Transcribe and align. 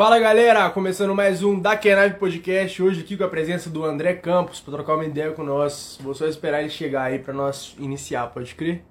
Fala 0.00 0.18
galera, 0.18 0.70
começando 0.70 1.14
mais 1.14 1.42
um 1.42 1.60
da 1.60 1.76
Kenave 1.76 2.14
Podcast, 2.14 2.82
hoje 2.82 3.02
aqui 3.02 3.18
com 3.18 3.24
a 3.24 3.28
presença 3.28 3.68
do 3.68 3.84
André 3.84 4.14
Campos 4.14 4.58
para 4.58 4.72
trocar 4.72 4.94
uma 4.94 5.04
ideia 5.04 5.30
com 5.32 5.44
nós. 5.44 5.98
Vou 6.00 6.14
só 6.14 6.26
esperar 6.26 6.60
ele 6.60 6.70
chegar 6.70 7.02
aí 7.02 7.18
para 7.18 7.34
nós 7.34 7.76
iniciar, 7.78 8.28
pode 8.28 8.54
crer? 8.54 8.82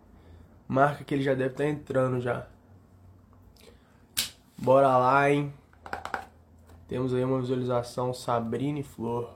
Marca 0.67 1.03
que 1.03 1.15
ele 1.15 1.23
já 1.23 1.33
deve 1.33 1.49
estar 1.49 1.63
tá 1.63 1.69
entrando 1.71 2.21
já. 2.21 2.45
Bora 4.55 4.95
lá, 4.99 5.31
hein? 5.31 5.51
Temos 6.87 7.11
aí 7.11 7.23
uma 7.23 7.41
visualização 7.41 8.13
Sabrina 8.13 8.77
e 8.77 8.83
Flor. 8.83 9.31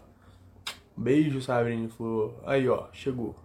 Beijo, 0.95 1.41
Sabrina 1.41 1.87
e 1.87 1.89
Flor. 1.89 2.35
Aí, 2.45 2.69
ó, 2.69 2.85
chegou. 2.93 3.35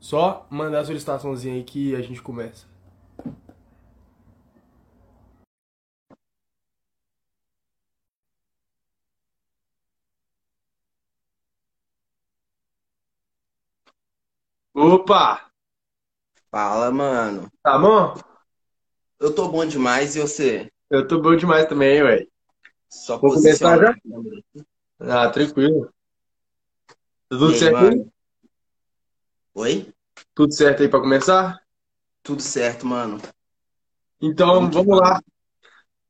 Só 0.00 0.44
mandar 0.50 0.80
a 0.80 0.84
solicitaçãozinha 0.84 1.54
aí 1.54 1.62
que 1.62 1.94
a 1.94 2.02
gente 2.02 2.20
começa. 2.20 2.69
Opa! 14.80 15.50
Fala, 16.50 16.90
mano. 16.90 17.50
Tá 17.62 17.78
bom? 17.78 18.14
Eu 19.20 19.34
tô 19.34 19.48
bom 19.48 19.66
demais 19.66 20.16
e 20.16 20.20
você? 20.20 20.72
Eu 20.90 21.06
tô 21.06 21.20
bom 21.20 21.36
demais 21.36 21.66
também, 21.66 22.02
ué. 22.02 22.26
Só 22.88 23.18
Vou 23.18 23.34
começar 23.34 23.78
já? 23.78 23.94
posiciona. 23.94 24.42
Ah, 25.00 25.28
tranquilo. 25.30 25.92
Tudo 27.28 27.50
E 27.50 27.54
aí, 27.54 27.58
certo 27.58 27.76
aí? 27.76 27.90
mano? 27.90 28.12
Oi? 29.54 29.94
Tudo 30.34 30.52
certo 30.54 30.82
aí 30.82 30.88
pra 30.88 31.00
começar? 31.00 31.60
Tudo 32.22 32.40
certo, 32.42 32.86
mano. 32.86 33.20
Então, 34.20 34.54
Vamos 34.54 34.70
que 34.70 34.82
vamos 34.82 34.98
lá. 34.98 35.20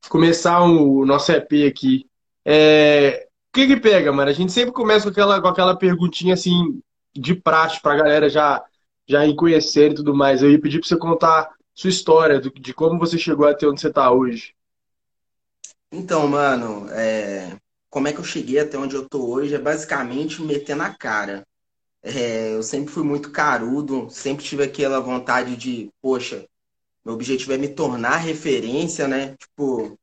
Começar 0.09 0.61
o 0.63 1.05
nosso 1.05 1.31
EP 1.31 1.67
aqui. 1.67 2.09
É... 2.45 3.27
O 3.49 3.53
que 3.53 3.67
que 3.67 3.77
pega, 3.77 4.11
mano? 4.13 4.29
A 4.29 4.33
gente 4.33 4.51
sempre 4.51 4.73
começa 4.73 5.03
com 5.05 5.11
aquela, 5.11 5.41
com 5.41 5.47
aquela 5.47 5.77
perguntinha 5.77 6.33
assim, 6.33 6.81
de 7.15 7.35
praxe 7.35 7.81
pra 7.81 7.95
galera 7.95 8.29
já, 8.29 8.63
já 9.07 9.25
ir 9.25 9.35
conhecer 9.35 9.91
e 9.91 9.95
tudo 9.95 10.15
mais. 10.15 10.41
Eu 10.41 10.51
ia 10.51 10.61
pedir 10.61 10.79
pra 10.79 10.87
você 10.87 10.97
contar 10.97 11.51
sua 11.73 11.89
história, 11.89 12.39
do- 12.39 12.51
de 12.51 12.73
como 12.73 12.99
você 12.99 13.17
chegou 13.17 13.47
até 13.47 13.67
onde 13.67 13.81
você 13.81 13.91
tá 13.91 14.11
hoje. 14.11 14.53
Então, 15.91 16.27
mano, 16.27 16.89
é, 16.91 17.57
como 17.89 18.07
é 18.07 18.13
que 18.13 18.19
eu 18.19 18.23
cheguei 18.23 18.59
até 18.59 18.77
onde 18.77 18.95
eu 18.95 19.07
tô 19.07 19.25
hoje? 19.29 19.53
É 19.55 19.59
basicamente 19.59 20.41
meter 20.41 20.75
na 20.75 20.93
cara. 20.95 21.45
É, 22.03 22.53
eu 22.55 22.63
sempre 22.63 22.93
fui 22.93 23.03
muito 23.03 23.31
carudo, 23.31 24.09
sempre 24.09 24.45
tive 24.45 24.63
aquela 24.63 24.99
vontade 25.01 25.55
de, 25.57 25.89
poxa, 26.01 26.45
meu 27.05 27.15
objetivo 27.15 27.53
é 27.53 27.57
me 27.57 27.69
tornar 27.69 28.17
referência, 28.17 29.07
né? 29.07 29.35
Tipo, 29.37 29.97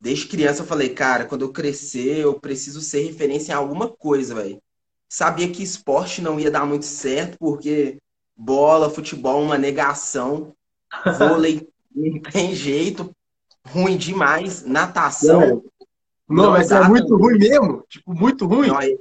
desde 0.00 0.28
criança 0.28 0.62
eu 0.62 0.66
falei, 0.66 0.90
cara, 0.94 1.26
quando 1.26 1.42
eu 1.44 1.52
crescer, 1.52 2.18
eu 2.20 2.40
preciso 2.40 2.80
ser 2.82 3.02
referência 3.06 3.52
em 3.52 3.56
alguma 3.56 3.88
coisa, 3.90 4.34
velho. 4.34 4.60
Sabia 5.08 5.50
que 5.52 5.62
esporte 5.62 6.20
não 6.20 6.38
ia 6.40 6.50
dar 6.50 6.66
muito 6.66 6.84
certo, 6.84 7.38
porque 7.38 7.98
bola, 8.36 8.90
futebol, 8.90 9.42
uma 9.42 9.58
negação, 9.58 10.54
vôlei 11.06 11.68
não 11.94 12.20
tem 12.22 12.54
jeito, 12.54 13.10
ruim 13.68 13.96
demais, 13.98 14.64
natação. 14.64 15.64
Não, 16.28 16.50
Não 16.50 16.50
mas 16.50 16.70
é 16.70 16.80
muito 16.82 17.16
ruim 17.16 17.38
mesmo? 17.38 17.82
Tipo, 17.88 18.14
muito 18.14 18.46
ruim? 18.46 18.68
Não, 18.68 18.82
eu- 18.82 18.98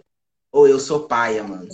Ou 0.51 0.67
eu 0.67 0.79
sou 0.79 1.07
paia, 1.07 1.43
mano. 1.43 1.69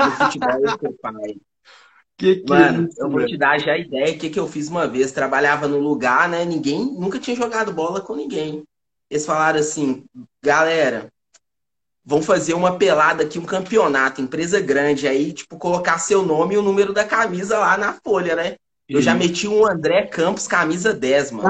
No 0.00 0.12
futebol 0.12 0.60
eu 0.62 0.70
sou 0.70 0.94
paia. 1.00 1.36
Que 2.18 2.30
que 2.44 2.54
é 2.54 2.62
Mano, 2.62 2.86
isso, 2.86 2.98
eu 2.98 3.10
vou 3.10 3.24
velho? 3.24 3.24
te 3.24 3.36
dar 3.38 3.58
já 3.58 3.72
a 3.72 3.78
ideia. 3.78 4.14
O 4.14 4.18
que 4.18 4.28
que 4.30 4.38
eu 4.38 4.46
fiz 4.46 4.68
uma 4.68 4.86
vez? 4.86 5.12
Trabalhava 5.12 5.66
no 5.66 5.78
lugar, 5.78 6.28
né? 6.28 6.44
Ninguém 6.44 6.84
nunca 6.94 7.18
tinha 7.18 7.34
jogado 7.36 7.72
bola 7.72 8.00
com 8.02 8.14
ninguém. 8.14 8.64
Eles 9.10 9.24
falaram 9.24 9.60
assim, 9.60 10.04
galera, 10.42 11.10
vão 12.04 12.22
fazer 12.22 12.54
uma 12.54 12.76
pelada 12.76 13.22
aqui, 13.24 13.38
um 13.38 13.44
campeonato, 13.44 14.20
empresa 14.20 14.60
grande. 14.60 15.08
Aí, 15.08 15.32
tipo, 15.32 15.56
colocar 15.56 15.98
seu 15.98 16.22
nome 16.22 16.54
e 16.54 16.58
o 16.58 16.62
número 16.62 16.92
da 16.92 17.04
camisa 17.04 17.58
lá 17.58 17.76
na 17.78 17.94
folha, 17.94 18.36
né? 18.36 18.56
Eu 18.86 19.00
já 19.00 19.14
meti 19.14 19.48
um 19.48 19.66
André 19.66 20.02
Campos, 20.06 20.46
camisa 20.46 20.92
10, 20.92 21.30
mano. 21.32 21.48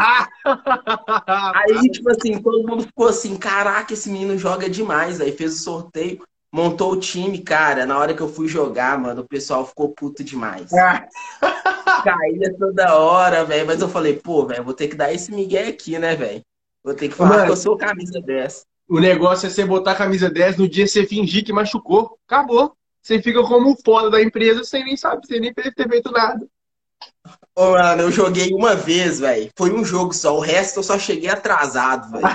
Aí, 1.26 1.90
tipo 1.90 2.08
assim, 2.10 2.40
todo 2.40 2.66
mundo 2.66 2.84
ficou 2.84 3.08
assim, 3.08 3.36
caraca, 3.36 3.92
esse 3.92 4.08
menino 4.08 4.38
joga 4.38 4.70
demais. 4.70 5.20
Aí 5.20 5.32
fez 5.32 5.54
o 5.54 5.58
sorteio, 5.58 6.22
montou 6.52 6.92
o 6.92 7.00
time, 7.00 7.38
cara. 7.38 7.84
Na 7.86 7.98
hora 7.98 8.14
que 8.14 8.20
eu 8.20 8.28
fui 8.28 8.46
jogar, 8.46 8.96
mano, 8.98 9.22
o 9.22 9.28
pessoal 9.28 9.66
ficou 9.66 9.88
puto 9.88 10.22
demais. 10.22 10.72
Ah, 10.72 11.08
Caía 12.04 12.56
toda 12.56 12.96
hora, 12.96 13.44
velho. 13.44 13.66
Mas 13.66 13.80
eu 13.80 13.88
falei, 13.88 14.14
pô, 14.14 14.46
velho, 14.46 14.62
vou 14.62 14.74
ter 14.74 14.86
que 14.86 14.96
dar 14.96 15.12
esse 15.12 15.32
migué 15.32 15.66
aqui, 15.66 15.98
né, 15.98 16.14
velho? 16.14 16.40
Vou 16.84 16.94
ter 16.94 17.08
que 17.08 17.14
falar 17.14 17.30
Mano. 17.30 17.44
que 17.46 17.52
eu 17.52 17.56
sou 17.56 17.76
camisa 17.76 18.20
10. 18.20 18.64
O 18.88 19.00
negócio 19.00 19.46
é 19.46 19.50
você 19.50 19.64
botar 19.64 19.92
a 19.92 19.96
camisa 19.96 20.30
10 20.30 20.58
no 20.58 20.68
dia 20.68 20.86
você 20.86 21.06
fingir 21.06 21.44
que 21.44 21.52
machucou. 21.52 22.18
Acabou. 22.26 22.76
Você 23.02 23.20
fica 23.20 23.42
como 23.42 23.72
o 23.72 23.76
foda 23.84 24.10
da 24.10 24.22
empresa 24.22 24.64
sem 24.64 24.84
nem 24.84 24.96
saber, 24.96 25.26
sem 25.26 25.40
nem 25.40 25.52
ter 25.52 25.72
feito 25.88 26.10
nada. 26.10 26.46
Ô, 27.56 27.70
mano, 27.70 28.02
eu 28.02 28.10
joguei 28.10 28.52
uma 28.52 28.74
vez, 28.74 29.20
velho. 29.20 29.50
Foi 29.56 29.72
um 29.72 29.84
jogo 29.84 30.12
só. 30.12 30.36
O 30.36 30.40
resto 30.40 30.80
eu 30.80 30.82
só 30.82 30.98
cheguei 30.98 31.30
atrasado, 31.30 32.10
velho. 32.10 32.26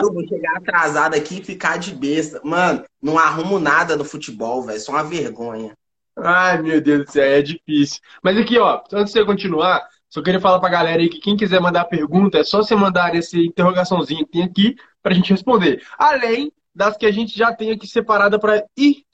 Eu 0.00 0.12
vou 0.12 0.26
chegar 0.26 0.56
atrasado 0.56 1.14
aqui 1.14 1.40
e 1.40 1.44
ficar 1.44 1.78
de 1.78 1.94
besta. 1.94 2.40
Mano, 2.42 2.84
não 3.02 3.18
arrumo 3.18 3.58
nada 3.58 3.96
no 3.96 4.04
futebol, 4.04 4.62
velho. 4.62 4.80
Só 4.80 4.92
uma 4.92 5.04
vergonha. 5.04 5.76
Ai, 6.16 6.62
meu 6.62 6.80
Deus 6.80 7.04
do 7.04 7.12
céu, 7.12 7.24
é 7.24 7.42
difícil. 7.42 8.00
Mas 8.22 8.38
aqui, 8.38 8.58
ó, 8.58 8.82
antes 8.92 9.12
de 9.12 9.20
você 9.20 9.26
continuar, 9.26 9.86
só 10.16 10.22
queria 10.22 10.40
falar 10.40 10.58
pra 10.58 10.70
galera 10.70 11.02
aí 11.02 11.10
que 11.10 11.18
quem 11.18 11.36
quiser 11.36 11.60
mandar 11.60 11.84
pergunta, 11.84 12.38
é 12.38 12.44
só 12.44 12.62
você 12.62 12.74
mandar 12.74 13.14
esse 13.14 13.38
interrogaçãozinho 13.48 14.24
que 14.24 14.32
tem 14.32 14.44
aqui 14.44 14.74
pra 15.02 15.12
gente 15.12 15.30
responder. 15.30 15.86
Além 15.98 16.50
das 16.74 16.96
que 16.96 17.04
a 17.04 17.12
gente 17.12 17.36
já 17.36 17.54
tem 17.54 17.70
aqui 17.70 17.86
separada 17.86 18.38
pra. 18.38 18.64
Ih! 18.78 19.04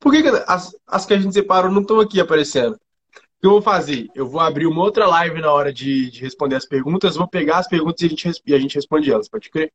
Por 0.00 0.12
que, 0.12 0.22
que 0.22 0.28
as, 0.46 0.74
as 0.86 1.04
que 1.04 1.12
a 1.12 1.18
gente 1.18 1.34
separou 1.34 1.70
não 1.70 1.82
estão 1.82 2.00
aqui 2.00 2.18
aparecendo? 2.18 2.72
O 2.74 3.40
que 3.40 3.46
eu 3.46 3.50
vou 3.50 3.60
fazer? 3.60 4.08
Eu 4.14 4.26
vou 4.26 4.40
abrir 4.40 4.66
uma 4.66 4.80
outra 4.80 5.06
live 5.06 5.42
na 5.42 5.52
hora 5.52 5.70
de, 5.70 6.10
de 6.10 6.22
responder 6.22 6.56
as 6.56 6.64
perguntas, 6.64 7.16
vou 7.16 7.28
pegar 7.28 7.58
as 7.58 7.68
perguntas 7.68 8.00
e 8.00 8.06
a 8.06 8.08
gente, 8.08 8.42
e 8.46 8.54
a 8.54 8.58
gente 8.58 8.76
responde 8.76 9.12
elas, 9.12 9.28
pode 9.28 9.50
crer? 9.50 9.70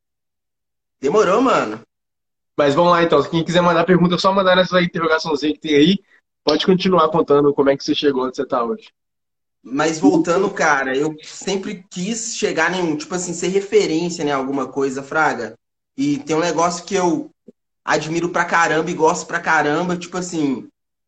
Demorou, 1.00 1.44
mano? 1.44 1.80
Mas 2.58 2.74
vamos 2.74 2.92
lá 2.92 3.04
então. 3.04 3.22
Quem 3.22 3.44
quiser 3.44 3.62
mandar 3.62 3.86
pergunta, 3.86 4.16
é 4.16 4.18
só 4.18 4.34
mandar 4.34 4.56
nessa 4.56 4.82
interrogaçãozinha 4.82 5.54
que 5.54 5.60
tem 5.60 5.76
aí. 5.76 6.00
Pode 6.44 6.66
continuar 6.66 7.08
contando 7.10 7.54
como 7.54 7.70
é 7.70 7.78
que 7.78 7.84
você 7.84 7.94
chegou 7.94 8.26
onde 8.26 8.36
você 8.36 8.46
tá 8.48 8.64
hoje. 8.64 8.92
Mas 9.64 10.00
voltando, 10.00 10.50
cara, 10.50 10.98
eu 10.98 11.16
sempre 11.24 11.86
quis 11.90 12.36
chegar 12.36 12.74
em, 12.74 12.96
tipo 12.96 13.14
assim, 13.14 13.34
ser 13.34 13.50
referência 13.50 14.24
em 14.24 14.32
alguma 14.32 14.68
coisa, 14.68 15.04
Fraga. 15.04 15.54
E 15.96 16.18
tem 16.20 16.36
um 16.36 16.40
negócio 16.40 16.84
que 16.84 16.96
eu 16.96 17.30
admiro 17.86 18.30
pra 18.30 18.46
caramba 18.46 18.90
e 18.90 18.96
gosto 18.96 19.28
pra 19.28 19.40
caramba, 19.40 19.98
tipo 19.98 20.18
assim, 20.18 20.68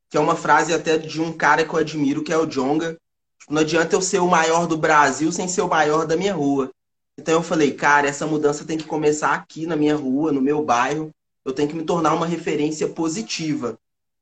que 0.09 0.17
é 0.17 0.19
uma 0.19 0.35
frase 0.35 0.73
até 0.73 0.97
de 0.97 1.19
um 1.19 1.33
cara 1.33 1.65
que 1.65 1.73
eu 1.73 1.79
admiro, 1.79 2.23
que 2.23 2.31
é 2.31 2.37
o 2.37 2.45
Djonga. 2.45 2.97
Tipo, 3.39 3.53
não 3.53 3.61
adianta 3.61 3.95
eu 3.95 4.01
ser 4.01 4.19
o 4.19 4.27
maior 4.27 4.67
do 4.67 4.77
Brasil 4.77 5.31
sem 5.31 5.47
ser 5.47 5.61
o 5.61 5.67
maior 5.67 6.05
da 6.05 6.15
minha 6.15 6.33
rua. 6.35 6.69
Então 7.17 7.35
eu 7.35 7.43
falei, 7.43 7.73
cara, 7.73 8.07
essa 8.07 8.25
mudança 8.25 8.65
tem 8.65 8.77
que 8.77 8.85
começar 8.85 9.33
aqui 9.33 9.65
na 9.65 9.75
minha 9.75 9.95
rua, 9.95 10.31
no 10.31 10.41
meu 10.41 10.63
bairro. 10.63 11.11
Eu 11.45 11.53
tenho 11.53 11.69
que 11.69 11.75
me 11.75 11.83
tornar 11.83 12.13
uma 12.13 12.25
referência 12.25 12.87
positiva. 12.87 13.77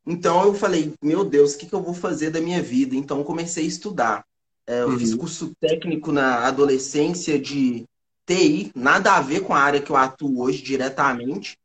Então 0.05 0.43
eu 0.45 0.53
falei, 0.53 0.93
meu 1.01 1.23
Deus, 1.23 1.53
o 1.53 1.57
que 1.57 1.65
que 1.67 1.73
eu 1.75 1.81
vou 1.81 1.93
fazer 1.93 2.31
da 2.31 2.41
minha 2.41 2.61
vida? 2.61 2.95
Então 2.95 3.23
comecei 3.23 3.65
a 3.65 3.67
estudar. 3.67 4.25
É, 4.67 4.81
eu 4.81 4.89
Uhum. 4.89 4.97
fiz 4.97 5.13
curso 5.13 5.53
técnico 5.59 6.11
na 6.11 6.45
adolescência 6.47 7.39
de 7.39 7.85
TI, 8.25 8.71
nada 8.75 9.15
a 9.15 9.21
ver 9.21 9.41
com 9.41 9.53
a 9.53 9.59
área 9.59 9.81
que 9.81 9.91
eu 9.91 9.95
atuo 9.95 10.41
hoje 10.41 10.61
diretamente. 10.61 11.57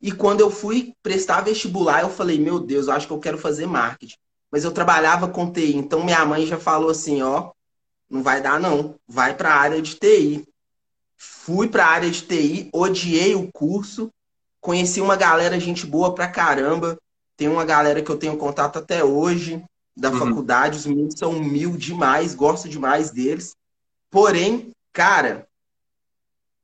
E 0.00 0.12
quando 0.12 0.40
eu 0.40 0.50
fui 0.50 0.94
prestar 1.02 1.42
vestibular, 1.42 2.02
eu 2.02 2.10
falei, 2.10 2.38
meu 2.38 2.58
Deus, 2.60 2.86
eu 2.86 2.94
acho 2.94 3.06
que 3.06 3.12
eu 3.12 3.18
quero 3.20 3.38
fazer 3.38 3.66
marketing. 3.66 4.16
Mas 4.50 4.64
eu 4.64 4.72
trabalhava 4.72 5.28
com 5.28 5.50
TI, 5.52 5.76
então 5.76 6.04
minha 6.04 6.24
mãe 6.24 6.46
já 6.46 6.58
falou 6.58 6.90
assim, 6.90 7.22
ó, 7.22 7.50
não 8.10 8.22
vai 8.22 8.42
dar 8.42 8.60
não, 8.60 8.96
vai 9.08 9.36
para 9.36 9.50
a 9.54 9.58
área 9.58 9.82
de 9.82 9.94
TI. 9.96 10.44
Fui 11.16 11.68
para 11.68 11.84
a 11.86 11.90
área 11.90 12.10
de 12.10 12.22
TI, 12.22 12.70
odiei 12.72 13.34
o 13.34 13.50
curso, 13.52 14.10
conheci 14.60 15.00
uma 15.00 15.16
galera 15.16 15.60
gente 15.60 15.86
boa 15.86 16.14
pra 16.14 16.28
caramba. 16.28 16.98
Tem 17.40 17.48
uma 17.48 17.64
galera 17.64 18.02
que 18.02 18.10
eu 18.10 18.18
tenho 18.18 18.36
contato 18.36 18.78
até 18.78 19.02
hoje 19.02 19.64
da 19.96 20.10
Uhum. 20.12 20.18
faculdade, 20.18 20.76
os 20.76 20.84
meninos 20.84 21.14
são 21.16 21.32
mil 21.40 21.74
demais, 21.74 22.34
gosto 22.34 22.68
demais 22.68 23.10
deles. 23.12 23.56
Porém, 24.10 24.72
cara, 24.92 25.48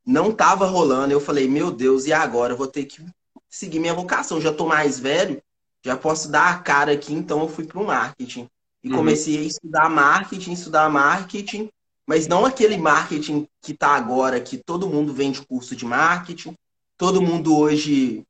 não 0.05 0.31
tava 0.31 0.67
rolando. 0.67 1.11
Eu 1.11 1.19
falei, 1.19 1.47
meu 1.47 1.71
Deus, 1.71 2.05
e 2.05 2.13
agora? 2.13 2.53
Eu 2.53 2.57
vou 2.57 2.67
ter 2.67 2.85
que 2.85 3.03
seguir 3.49 3.79
minha 3.79 3.95
vocação. 3.95 4.39
Já 4.39 4.53
tô 4.53 4.67
mais 4.67 4.99
velho, 4.99 5.41
já 5.83 5.97
posso 5.97 6.29
dar 6.29 6.53
a 6.53 6.59
cara 6.59 6.91
aqui, 6.91 7.11
então 7.11 7.41
eu 7.41 7.49
fui 7.49 7.65
pro 7.65 7.83
marketing. 7.83 8.47
E 8.83 8.87
Uhum. 8.87 8.97
comecei 8.97 9.39
a 9.39 9.41
estudar 9.41 9.89
marketing, 9.89 10.51
estudar 10.51 10.91
marketing, 10.91 11.69
mas 12.05 12.27
não 12.27 12.45
aquele 12.45 12.77
marketing 12.77 13.47
que 13.63 13.73
tá 13.73 13.95
agora, 13.95 14.39
que 14.39 14.59
todo 14.59 14.87
mundo 14.87 15.11
vende 15.11 15.41
curso 15.43 15.75
de 15.75 15.85
marketing, 15.85 16.53
todo 16.99 17.19
mundo 17.19 17.57
hoje 17.57 18.23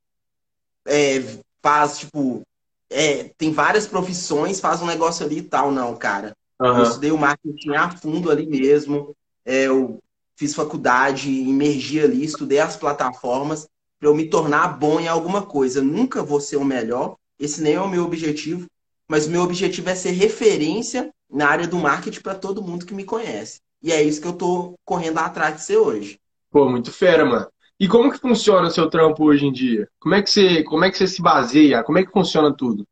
é, 0.87 1.19
faz, 1.67 1.99
tipo, 1.99 2.43
é, 2.89 3.25
tem 3.37 3.51
várias 3.51 3.85
profissões, 3.85 4.61
faz 4.61 4.81
um 4.81 4.85
negócio 4.85 5.25
ali 5.25 5.39
e 5.39 5.41
tal. 5.41 5.69
Não, 5.69 5.93
cara. 5.97 6.31
Eu 6.57 6.65
Aham. 6.65 6.83
estudei 6.83 7.11
o 7.11 7.17
marketing 7.17 7.75
a 7.75 7.91
fundo 7.91 8.31
ali 8.31 8.47
mesmo. 8.47 9.13
É, 9.43 9.63
eu 9.63 9.99
fiz 10.37 10.55
faculdade, 10.55 11.29
emergi 11.29 11.99
ali, 11.99 12.23
estudei 12.23 12.59
as 12.59 12.77
plataformas 12.77 13.67
para 13.99 14.07
eu 14.07 14.15
me 14.15 14.29
tornar 14.29 14.79
bom 14.79 14.97
em 14.97 15.09
alguma 15.09 15.41
coisa. 15.41 15.81
Nunca 15.81 16.23
vou 16.23 16.39
ser 16.39 16.55
o 16.55 16.63
melhor, 16.63 17.17
esse 17.37 17.61
nem 17.61 17.73
é 17.73 17.81
o 17.81 17.89
meu 17.89 18.05
objetivo, 18.05 18.65
mas 19.09 19.25
o 19.25 19.29
meu 19.29 19.41
objetivo 19.41 19.89
é 19.89 19.95
ser 19.95 20.11
referência 20.11 21.09
na 21.29 21.49
área 21.49 21.67
do 21.67 21.77
marketing 21.77 22.21
para 22.21 22.35
todo 22.35 22.61
mundo 22.61 22.85
que 22.85 22.93
me 22.93 23.03
conhece. 23.03 23.59
E 23.83 23.91
é 23.91 24.01
isso 24.01 24.21
que 24.21 24.27
eu 24.27 24.33
tô 24.33 24.75
correndo 24.85 25.17
atrás 25.17 25.55
de 25.55 25.63
ser 25.63 25.77
hoje. 25.77 26.17
Pô, 26.49 26.69
muito 26.69 26.93
fera, 26.93 27.25
mano. 27.25 27.47
E 27.79 27.87
como 27.87 28.11
que 28.11 28.19
funciona 28.19 28.67
o 28.67 28.71
seu 28.71 28.89
trampo 28.89 29.25
hoje 29.25 29.45
em 29.45 29.51
dia? 29.51 29.87
Como 29.99 30.15
é 30.15 30.21
que 30.21 30.29
você, 30.29 30.63
como 30.63 30.83
é 30.83 30.89
que 30.89 30.97
você 30.97 31.07
se 31.07 31.21
baseia? 31.21 31.83
Como 31.83 31.99
é 31.99 32.05
que 32.05 32.11
funciona 32.11 32.51
tudo? 32.51 32.87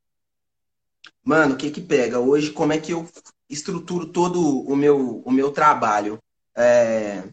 Mano, 1.23 1.55
o 1.55 1.57
que 1.57 1.71
que 1.71 1.81
pega? 1.81 2.19
Hoje, 2.19 2.51
como 2.51 2.71
é 2.71 2.77
que 2.77 2.91
eu 2.91 3.07
estruturo 3.49 4.05
todo 4.05 4.39
o 4.39 4.75
meu, 4.75 5.23
o 5.25 5.31
meu 5.31 5.49
trabalho? 5.51 6.19
É, 6.55 7.23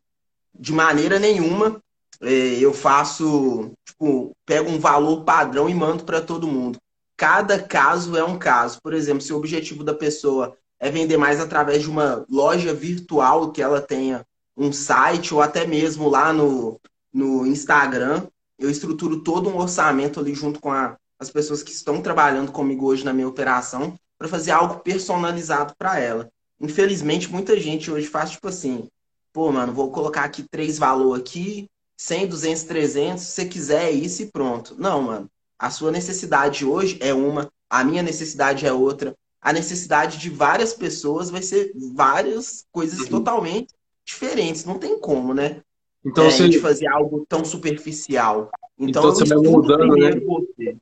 de 0.58 0.72
maneira 0.72 1.18
nenhuma 1.18 1.80
é, 2.22 2.58
eu 2.58 2.72
faço, 2.72 3.72
tipo, 3.84 4.34
pego 4.46 4.70
um 4.70 4.78
valor 4.78 5.24
padrão 5.24 5.68
e 5.68 5.74
mando 5.74 6.04
para 6.04 6.22
todo 6.22 6.48
mundo. 6.48 6.78
Cada 7.18 7.62
caso 7.62 8.16
é 8.16 8.24
um 8.24 8.38
caso. 8.38 8.80
Por 8.82 8.94
exemplo, 8.94 9.20
se 9.20 9.32
o 9.32 9.36
objetivo 9.36 9.84
da 9.84 9.92
pessoa 9.92 10.56
é 10.80 10.90
vender 10.90 11.18
mais 11.18 11.38
através 11.38 11.82
de 11.82 11.90
uma 11.90 12.24
loja 12.30 12.72
virtual 12.72 13.52
que 13.52 13.60
ela 13.60 13.80
tenha 13.80 14.24
um 14.56 14.72
site 14.72 15.34
ou 15.34 15.42
até 15.42 15.66
mesmo 15.66 16.08
lá 16.08 16.32
no, 16.32 16.80
no 17.12 17.46
Instagram, 17.46 18.26
eu 18.58 18.70
estruturo 18.70 19.20
todo 19.20 19.48
um 19.48 19.58
orçamento 19.58 20.20
ali 20.20 20.34
junto 20.34 20.60
com 20.60 20.70
a, 20.70 20.96
as 21.18 21.30
pessoas 21.30 21.62
que 21.62 21.72
estão 21.72 22.00
trabalhando 22.00 22.52
comigo 22.52 22.86
hoje 22.86 23.04
na 23.04 23.12
minha 23.12 23.28
operação 23.28 23.98
para 24.18 24.28
fazer 24.28 24.52
algo 24.52 24.80
personalizado 24.80 25.74
para 25.76 25.98
ela. 25.98 26.30
Infelizmente, 26.60 27.28
muita 27.28 27.58
gente 27.58 27.90
hoje 27.90 28.06
faz 28.06 28.30
tipo 28.30 28.48
assim, 28.48 28.88
pô, 29.32 29.50
mano, 29.50 29.72
vou 29.72 29.90
colocar 29.90 30.24
aqui 30.24 30.44
três 30.48 30.78
valores 30.78 31.22
aqui, 31.22 31.68
100, 31.96 32.28
200, 32.28 32.62
300, 32.64 33.22
se 33.22 33.32
você 33.32 33.44
quiser 33.44 33.84
é 33.84 33.90
isso 33.90 34.22
e 34.22 34.26
pronto. 34.26 34.74
Não, 34.78 35.02
mano. 35.02 35.30
A 35.58 35.70
sua 35.70 35.90
necessidade 35.90 36.64
hoje 36.64 36.98
é 37.00 37.12
uma, 37.14 37.50
a 37.70 37.84
minha 37.84 38.02
necessidade 38.02 38.66
é 38.66 38.72
outra. 38.72 39.14
A 39.40 39.52
necessidade 39.52 40.18
de 40.18 40.30
várias 40.30 40.72
pessoas 40.72 41.30
vai 41.30 41.42
ser 41.42 41.72
várias 41.94 42.64
coisas 42.70 43.00
uhum. 43.00 43.08
totalmente 43.08 43.74
diferentes. 44.04 44.64
Não 44.64 44.78
tem 44.78 44.98
como, 44.98 45.34
né? 45.34 45.62
Então, 46.04 46.26
é, 46.26 46.30
você... 46.30 46.48
de 46.48 46.58
fazer 46.58 46.88
algo 46.88 47.24
tão 47.28 47.44
superficial. 47.44 48.50
Então, 48.78 49.02
então 49.02 49.14
você 49.14 49.24
vai 49.24 49.38
mudando, 49.38 49.94
né? 49.96 50.10
Você. 50.20 50.76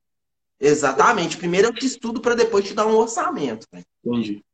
Exatamente. 0.59 1.37
Primeiro 1.37 1.69
eu 1.69 1.75
te 1.75 1.87
estudo 1.87 2.21
para 2.21 2.35
depois 2.35 2.65
te 2.65 2.75
dar 2.75 2.87
um 2.87 2.97
orçamento. 2.97 3.67
Né? 3.73 3.83
Entendi. 4.05 4.45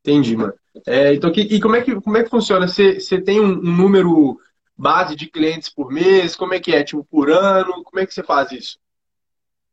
Entendi, 0.00 0.36
mano. 0.36 0.54
É, 0.86 1.14
então, 1.14 1.30
e 1.34 1.60
como 1.60 1.76
é 1.76 1.82
que, 1.82 2.00
como 2.00 2.16
é 2.16 2.24
que 2.24 2.30
funciona? 2.30 2.66
Você, 2.66 2.98
você 2.98 3.20
tem 3.20 3.40
um, 3.40 3.52
um, 3.52 3.76
número 3.76 4.38
base 4.76 5.14
de 5.14 5.26
clientes 5.26 5.68
por 5.68 5.92
mês? 5.92 6.34
Como 6.34 6.54
é 6.54 6.60
que 6.60 6.74
é? 6.74 6.82
Tipo, 6.82 7.04
por 7.04 7.30
ano? 7.30 7.84
Como 7.84 8.00
é 8.00 8.06
que 8.06 8.12
você 8.12 8.22
faz 8.22 8.50
isso? 8.50 8.78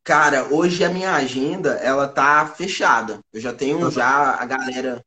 Cara, 0.04 0.54
hoje 0.54 0.84
a 0.84 0.90
minha 0.90 1.14
agenda, 1.14 1.74
ela 1.76 2.08
tá 2.08 2.46
fechada. 2.46 3.20
Eu 3.34 3.40
já 3.40 3.54
tenho 3.54 3.80
uhum. 3.80 3.92
já 3.92 4.36
a 4.36 4.46
galera 4.46 5.04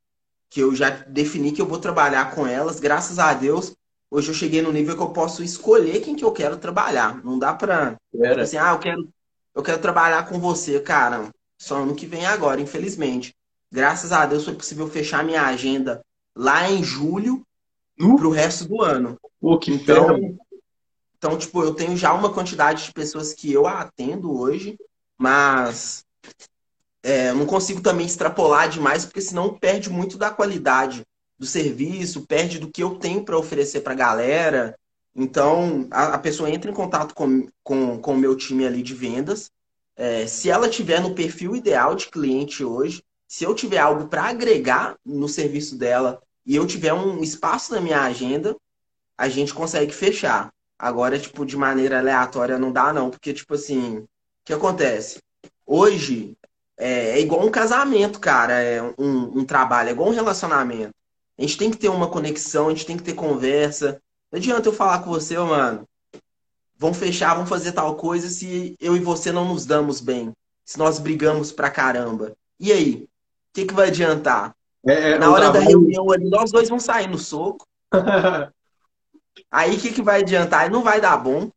que 0.49 0.59
eu 0.59 0.75
já 0.75 0.89
defini 0.89 1.51
que 1.51 1.61
eu 1.61 1.67
vou 1.67 1.79
trabalhar 1.79 2.31
com 2.31 2.45
elas. 2.45 2.79
Graças 2.79 3.17
a 3.17 3.33
Deus, 3.33 3.75
hoje 4.13 4.29
eu 4.29 4.35
cheguei 4.35 4.61
no 4.61 4.71
nível 4.71 4.95
que 4.95 5.01
eu 5.01 5.09
posso 5.09 5.43
escolher 5.43 5.99
quem 6.01 6.15
que 6.15 6.23
eu 6.23 6.31
quero 6.31 6.57
trabalhar. 6.57 7.23
Não 7.25 7.39
dá 7.39 7.53
pra, 7.53 7.97
tipo 8.11 8.39
assim, 8.39 8.57
ah, 8.57 8.71
eu 8.71 8.79
quero, 8.79 9.09
eu 9.55 9.63
quero 9.63 9.81
trabalhar 9.81 10.27
com 10.29 10.39
você, 10.39 10.79
cara. 10.79 11.29
Só 11.57 11.77
ano 11.77 11.95
que 11.95 12.05
vem 12.05 12.25
agora, 12.25 12.61
infelizmente. 12.61 13.35
Graças 13.71 14.11
a 14.11 14.25
Deus 14.27 14.45
foi 14.45 14.53
possível 14.53 14.87
fechar 14.87 15.23
minha 15.23 15.41
agenda 15.41 16.01
lá 16.35 16.69
em 16.69 16.83
julho 16.83 17.43
uh? 17.99 18.15
pro 18.15 18.29
resto 18.29 18.67
do 18.67 18.83
ano. 18.83 19.17
Pô, 19.41 19.57
que 19.57 19.73
então, 19.73 20.37
então, 21.17 21.37
tipo, 21.37 21.63
eu 21.63 21.73
tenho 21.73 21.97
já 21.97 22.13
uma 22.13 22.31
quantidade 22.31 22.85
de 22.85 22.93
pessoas 22.93 23.33
que 23.33 23.51
eu 23.51 23.65
atendo 23.65 24.39
hoje, 24.39 24.77
mas 25.17 26.05
é, 27.01 27.33
não 27.33 27.47
consigo 27.47 27.81
também 27.81 28.05
extrapolar 28.05 28.69
demais, 28.69 29.05
porque 29.05 29.21
senão 29.21 29.57
perde 29.57 29.89
muito 29.89 30.19
da 30.19 30.29
qualidade 30.29 31.03
do 31.37 31.45
serviço, 31.45 32.25
perde 32.25 32.59
do 32.59 32.69
que 32.69 32.83
eu 32.83 32.95
tenho 32.95 33.23
para 33.23 33.37
oferecer 33.37 33.81
para 33.81 33.93
a 33.93 33.97
galera. 33.97 34.77
Então, 35.15 35.87
a, 35.91 36.15
a, 36.15 36.17
pessoa 36.17 36.49
entra 36.49 36.71
em 36.71 36.73
contato 36.73 37.13
com, 37.13 37.47
com, 37.63 37.99
com 37.99 38.13
o 38.13 38.17
meu 38.17 38.35
time 38.35 38.65
ali 38.65 38.81
de 38.81 38.93
vendas. 38.93 39.51
É, 39.95 40.25
se 40.25 40.49
ela 40.49 40.69
tiver 40.69 41.01
no 41.01 41.13
perfil 41.13 41.55
ideal 41.55 41.95
de 41.95 42.07
cliente 42.07 42.63
hoje, 42.63 43.03
se 43.27 43.43
eu 43.43 43.53
tiver 43.53 43.77
algo 43.77 44.07
para 44.07 44.25
agregar 44.25 44.95
no 45.05 45.27
serviço 45.27 45.77
dela 45.77 46.21
e 46.45 46.55
eu 46.55 46.65
tiver 46.65 46.93
um 46.93 47.21
espaço 47.21 47.73
na 47.73 47.81
minha 47.81 48.01
agenda, 48.01 48.55
a 49.17 49.29
gente 49.29 49.53
consegue 49.53 49.93
fechar. 49.93 50.51
Agora, 50.77 51.19
tipo, 51.19 51.45
de 51.45 51.55
maneira 51.55 51.99
aleatória 51.99 52.57
não 52.57 52.71
dá, 52.71 52.91
não, 52.91 53.09
porque, 53.09 53.33
tipo 53.33 53.53
assim, 53.53 53.99
o 53.99 54.07
que 54.43 54.53
acontece? 54.53 55.19
Hoje 55.65 56.35
é, 56.77 57.11
é 57.11 57.19
igual 57.21 57.45
um 57.45 57.51
casamento, 57.51 58.19
cara, 58.19 58.61
é 58.61 58.81
um, 58.97 59.39
um 59.39 59.45
trabalho, 59.45 59.89
é 59.89 59.91
igual 59.91 60.09
um 60.09 60.13
relacionamento. 60.13 60.93
A 61.37 61.41
gente 61.41 61.57
tem 61.57 61.71
que 61.71 61.77
ter 61.77 61.89
uma 61.89 62.09
conexão, 62.09 62.67
a 62.67 62.69
gente 62.69 62.85
tem 62.85 62.97
que 62.97 63.03
ter 63.03 63.13
conversa. 63.13 63.99
Não 64.31 64.37
adianta 64.37 64.69
eu 64.69 64.73
falar 64.73 64.99
com 65.03 65.09
você, 65.09 65.37
oh, 65.37 65.47
mano, 65.47 65.87
vamos 66.77 66.97
fechar, 66.97 67.33
vamos 67.33 67.49
fazer 67.49 67.71
tal 67.71 67.95
coisa 67.95 68.29
se 68.29 68.75
eu 68.79 68.95
e 68.95 68.99
você 68.99 69.31
não 69.31 69.47
nos 69.47 69.65
damos 69.65 69.99
bem. 69.99 70.31
Se 70.65 70.77
nós 70.77 70.99
brigamos 70.99 71.51
pra 71.51 71.69
caramba. 71.69 72.33
E 72.59 72.71
aí? 72.71 73.03
O 73.03 73.07
que, 73.53 73.65
que 73.65 73.73
vai 73.73 73.89
adiantar? 73.89 74.55
É, 74.85 75.11
é, 75.11 75.17
Na 75.17 75.31
hora 75.31 75.49
da 75.49 75.59
reunião 75.59 76.11
ali, 76.11 76.29
nós 76.29 76.51
dois 76.51 76.69
vamos 76.69 76.83
sair 76.83 77.07
no 77.07 77.17
soco. 77.17 77.65
aí 79.51 79.75
o 79.75 79.79
que, 79.79 79.93
que 79.93 80.01
vai 80.01 80.21
adiantar? 80.21 80.69
Não 80.69 80.83
vai 80.83 80.99
dar 80.99 81.17
bom. 81.17 81.49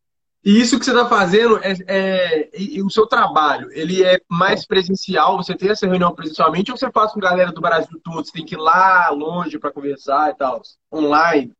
E 0.47 0.61
isso 0.61 0.79
que 0.79 0.85
você 0.85 0.91
está 0.91 1.09
fazendo, 1.09 1.57
é, 1.57 1.75
é 1.87 2.49
e, 2.57 2.77
e 2.77 2.81
o 2.81 2.89
seu 2.89 3.05
trabalho, 3.05 3.69
ele 3.73 4.01
é 4.01 4.17
mais 4.29 4.65
presencial? 4.65 5.35
Você 5.35 5.53
tem 5.53 5.69
essa 5.69 5.85
reunião 5.85 6.15
presencialmente 6.15 6.71
ou 6.71 6.77
você 6.77 6.89
faz 6.89 7.11
com 7.11 7.19
galera 7.19 7.51
do 7.51 7.59
Brasil 7.59 7.99
todo? 8.01 8.25
Você 8.25 8.31
tem 8.31 8.45
que 8.45 8.55
ir 8.55 8.57
lá 8.57 9.09
longe 9.09 9.59
para 9.59 9.73
conversar 9.73 10.31
e 10.31 10.35
tal? 10.35 10.61
Online? 10.89 11.51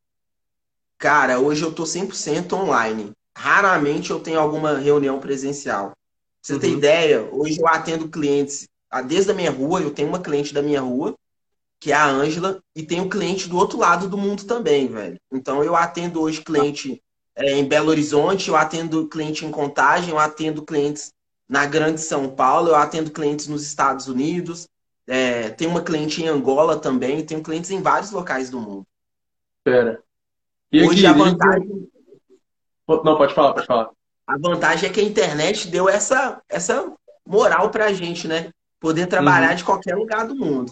Cara, 0.98 1.38
hoje 1.38 1.64
eu 1.64 1.74
tô 1.74 1.84
100% 1.84 2.54
online. 2.54 3.12
Raramente 3.38 4.12
eu 4.12 4.22
tenho 4.22 4.40
alguma 4.40 4.78
reunião 4.78 5.20
presencial. 5.20 5.88
Pra 5.90 5.98
você 6.42 6.54
uhum. 6.54 6.60
ter 6.60 6.70
ideia, 6.70 7.30
hoje 7.30 7.60
eu 7.60 7.68
atendo 7.68 8.08
clientes 8.08 8.70
ah, 8.90 9.02
desde 9.02 9.32
a 9.32 9.34
minha 9.34 9.52
rua, 9.52 9.82
eu 9.82 9.92
tenho 9.92 10.08
uma 10.08 10.22
cliente 10.22 10.54
da 10.54 10.62
minha 10.62 10.80
rua, 10.80 11.14
que 11.78 11.92
é 11.92 11.96
a 11.96 12.08
Ângela, 12.08 12.64
e 12.74 12.84
tenho 12.84 13.10
cliente 13.10 13.50
do 13.50 13.58
outro 13.58 13.78
lado 13.78 14.08
do 14.08 14.18
mundo 14.18 14.46
também, 14.46 14.88
velho. 14.88 15.20
Então 15.30 15.62
eu 15.62 15.76
atendo 15.76 16.22
hoje 16.22 16.40
cliente 16.40 17.04
é, 17.38 17.52
em 17.52 17.66
Belo 17.66 17.90
Horizonte, 17.90 18.50
eu 18.50 18.56
atendo 18.56 19.08
cliente 19.08 19.46
em 19.46 19.52
Contagem, 19.52 20.10
eu 20.10 20.18
atendo 20.18 20.66
clientes 20.66 21.14
na 21.48 21.66
Grande 21.68 22.02
São 22.02 22.28
Paulo, 22.30 22.70
eu 22.70 22.76
atendo 22.76 23.12
clientes 23.12 23.48
nos 23.48 23.64
Estados 23.64 24.08
Unidos, 24.08 24.68
é, 25.06 25.50
tenho 25.50 25.70
uma 25.70 25.84
cliente 25.84 26.22
em 26.22 26.28
Angola 26.28 26.78
também, 26.78 27.24
tenho 27.24 27.44
clientes 27.44 27.70
em 27.70 27.82
vários 27.82 28.12
locais 28.12 28.50
do 28.50 28.60
mundo. 28.60 28.86
Pera. 29.64 30.02
E 30.72 30.82
Hoje 30.84 31.06
aqui, 31.06 31.22
a 31.22 31.24
vantagem. 31.24 31.90
Não, 32.88 33.18
pode 33.18 33.34
falar, 33.34 33.54
pode 33.54 33.68
falar. 33.68 33.90
A 34.26 34.38
vantagem 34.38 34.90
é 34.90 34.92
que 34.92 35.00
a 35.00 35.04
internet 35.04 35.68
deu 35.68 35.88
essa, 35.88 36.42
essa 36.50 36.92
moral 37.26 37.70
pra 37.70 37.94
gente, 37.94 38.28
né? 38.28 38.50
Poder 38.80 39.08
trabalhar 39.08 39.52
uhum. 39.52 39.56
de 39.56 39.64
qualquer 39.64 39.96
lugar 39.96 40.28
do 40.28 40.36
mundo. 40.36 40.72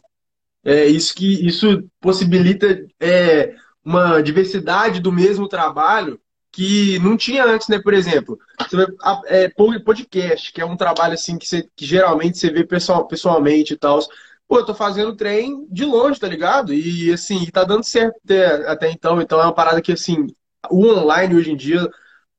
É 0.64 0.86
isso 0.86 1.14
que 1.14 1.46
isso 1.46 1.88
possibilita 2.02 2.86
é, 3.00 3.54
uma 3.84 4.20
diversidade 4.22 5.00
do 5.00 5.12
mesmo 5.12 5.48
trabalho 5.48 6.20
que 6.56 6.98
não 7.00 7.18
tinha 7.18 7.44
antes, 7.44 7.68
né? 7.68 7.78
Por 7.80 7.94
exemplo, 7.94 8.40
você 8.58 8.88
é, 9.26 9.50
podcast, 9.84 10.54
que 10.54 10.62
é 10.62 10.66
um 10.66 10.78
trabalho 10.78 11.14
assim 11.14 11.38
que, 11.38 11.46
você, 11.46 11.70
que 11.76 11.86
geralmente 11.86 12.38
você 12.38 12.50
vê 12.50 12.64
pessoal, 12.64 13.06
pessoalmente 13.06 13.74
e 13.74 13.78
tal. 13.78 14.00
Pô, 14.48 14.60
eu 14.60 14.66
tô 14.66 14.74
fazendo 14.74 15.18
trem 15.18 15.68
de 15.70 15.84
longe, 15.84 16.18
tá 16.18 16.30
ligado? 16.30 16.74
E 16.74 17.12
assim, 17.12 17.46
tá 17.48 17.66
dando 17.66 17.84
certo 17.84 18.16
até, 18.24 18.46
até 18.72 18.90
então. 18.90 19.22
Então 19.22 19.38
é 19.42 19.44
uma 19.44 19.54
parada 19.54 19.82
que, 19.82 19.92
assim, 19.92 20.28
o 20.70 20.88
online 20.88 21.36
hoje 21.36 21.52
em 21.52 21.58
dia 21.58 21.90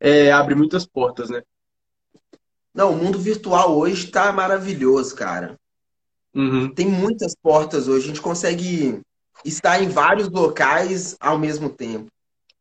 é, 0.00 0.32
abre 0.32 0.54
muitas 0.54 0.86
portas, 0.86 1.28
né? 1.28 1.42
Não, 2.72 2.92
o 2.92 2.96
mundo 2.96 3.18
virtual 3.18 3.76
hoje 3.76 4.06
tá 4.06 4.32
maravilhoso, 4.32 5.14
cara. 5.14 5.58
Uhum. 6.34 6.72
Tem 6.72 6.88
muitas 6.88 7.34
portas 7.34 7.86
hoje. 7.86 8.04
A 8.04 8.08
gente 8.08 8.22
consegue 8.22 8.98
estar 9.44 9.82
em 9.82 9.88
vários 9.88 10.30
locais 10.30 11.16
ao 11.20 11.38
mesmo 11.38 11.68
tempo. 11.68 12.10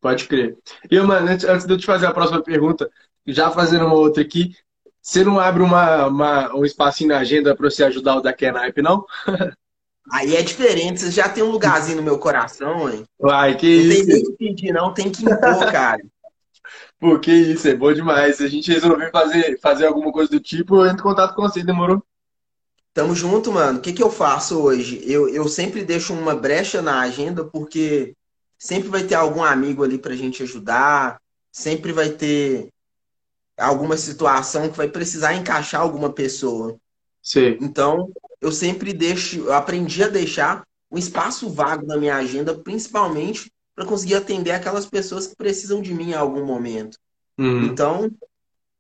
Pode 0.06 0.28
crer. 0.28 0.56
E, 0.92 1.00
mano, 1.00 1.28
antes, 1.28 1.44
antes 1.46 1.66
de 1.66 1.74
eu 1.74 1.80
te 1.80 1.86
fazer 1.88 2.06
a 2.06 2.14
próxima 2.14 2.40
pergunta, 2.40 2.88
já 3.26 3.50
fazendo 3.50 3.88
uma 3.88 3.96
outra 3.96 4.22
aqui, 4.22 4.56
você 5.02 5.24
não 5.24 5.40
abre 5.40 5.64
uma, 5.64 6.06
uma 6.06 6.56
um 6.56 6.64
espacinho 6.64 7.10
na 7.10 7.18
agenda 7.18 7.56
para 7.56 7.68
você 7.68 7.84
ajudar 7.86 8.18
o 8.18 8.22
da 8.22 8.32
Kenaipe, 8.32 8.84
não? 8.84 9.04
Aí 10.14 10.36
é 10.36 10.44
diferente, 10.44 11.02
você 11.02 11.10
já 11.10 11.28
tem 11.28 11.44
um 11.44 11.50
lugarzinho 11.50 11.98
no 11.98 12.04
meu 12.04 12.20
coração, 12.20 12.88
hein? 12.88 13.04
Uai, 13.20 13.58
que 13.58 13.66
não 13.66 13.94
isso? 13.94 13.98
Não 13.98 14.06
tem 14.06 14.14
nem 14.14 14.24
que 14.24 14.32
pedir, 14.38 14.72
não, 14.72 14.94
tem 14.94 15.12
que 15.12 15.24
impor, 15.26 15.66
cara. 15.74 16.04
Pô, 17.00 17.18
que 17.18 17.32
isso, 17.32 17.68
é 17.68 17.74
bom 17.74 17.92
demais. 17.92 18.36
Se 18.36 18.44
a 18.44 18.48
gente 18.48 18.72
resolver 18.72 19.10
fazer, 19.10 19.60
fazer 19.60 19.88
alguma 19.88 20.12
coisa 20.12 20.30
do 20.30 20.40
tipo, 20.40 20.76
eu 20.76 20.86
entro 20.86 21.00
em 21.00 21.10
contato 21.10 21.34
com 21.34 21.42
você, 21.42 21.64
demorou? 21.64 22.04
Tamo 22.94 23.16
junto, 23.16 23.52
mano. 23.52 23.80
O 23.80 23.82
que, 23.82 23.92
que 23.92 24.04
eu 24.04 24.12
faço 24.12 24.62
hoje? 24.62 25.02
Eu, 25.04 25.28
eu 25.28 25.48
sempre 25.48 25.84
deixo 25.84 26.14
uma 26.14 26.36
brecha 26.36 26.80
na 26.80 27.00
agenda, 27.00 27.44
porque 27.44 28.16
sempre 28.66 28.90
vai 28.90 29.04
ter 29.04 29.14
algum 29.14 29.44
amigo 29.44 29.84
ali 29.84 29.96
para 30.00 30.14
a 30.14 30.18
gente 30.18 30.42
ajudar, 30.42 31.22
sempre 31.52 31.92
vai 31.92 32.10
ter 32.10 32.70
alguma 33.56 33.96
situação 33.96 34.70
que 34.72 34.76
vai 34.76 34.88
precisar 34.88 35.36
encaixar 35.36 35.82
alguma 35.82 36.12
pessoa. 36.12 36.76
Sim. 37.22 37.60
Então, 37.62 38.12
eu 38.42 38.52
sempre 38.52 38.92
deixo, 38.92 39.38
eu 39.38 39.54
aprendi 39.54 40.04
a 40.04 40.08
deixar 40.08 40.64
um 40.92 40.98
espaço 40.98 41.48
vago 41.48 41.86
na 41.86 41.96
minha 41.96 42.16
agenda, 42.16 42.56
principalmente 42.56 43.52
para 43.76 43.86
conseguir 43.86 44.16
atender 44.16 44.52
aquelas 44.52 44.88
pessoas 44.88 45.28
que 45.28 45.36
precisam 45.36 45.80
de 45.80 45.94
mim 45.94 46.10
em 46.10 46.16
algum 46.16 46.44
momento. 46.44 46.98
Uhum. 47.38 47.66
Então, 47.66 48.10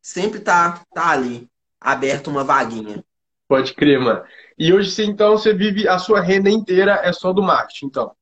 sempre 0.02 0.40
tá, 0.40 0.82
tá 0.96 1.12
ali, 1.12 1.48
aberto 1.80 2.32
uma 2.32 2.44
vaguinha. 2.44 3.06
Pode 3.48 3.76
crer, 3.76 4.00
mano. 4.00 4.24
E 4.58 4.74
hoje, 4.74 5.06
então, 5.06 5.38
você 5.38 5.54
vive, 5.54 5.88
a 5.88 6.00
sua 6.00 6.22
renda 6.22 6.50
inteira 6.50 7.02
é 7.04 7.14
só 7.14 7.32
do 7.32 7.44
marketing, 7.44 7.86
então? 7.86 8.16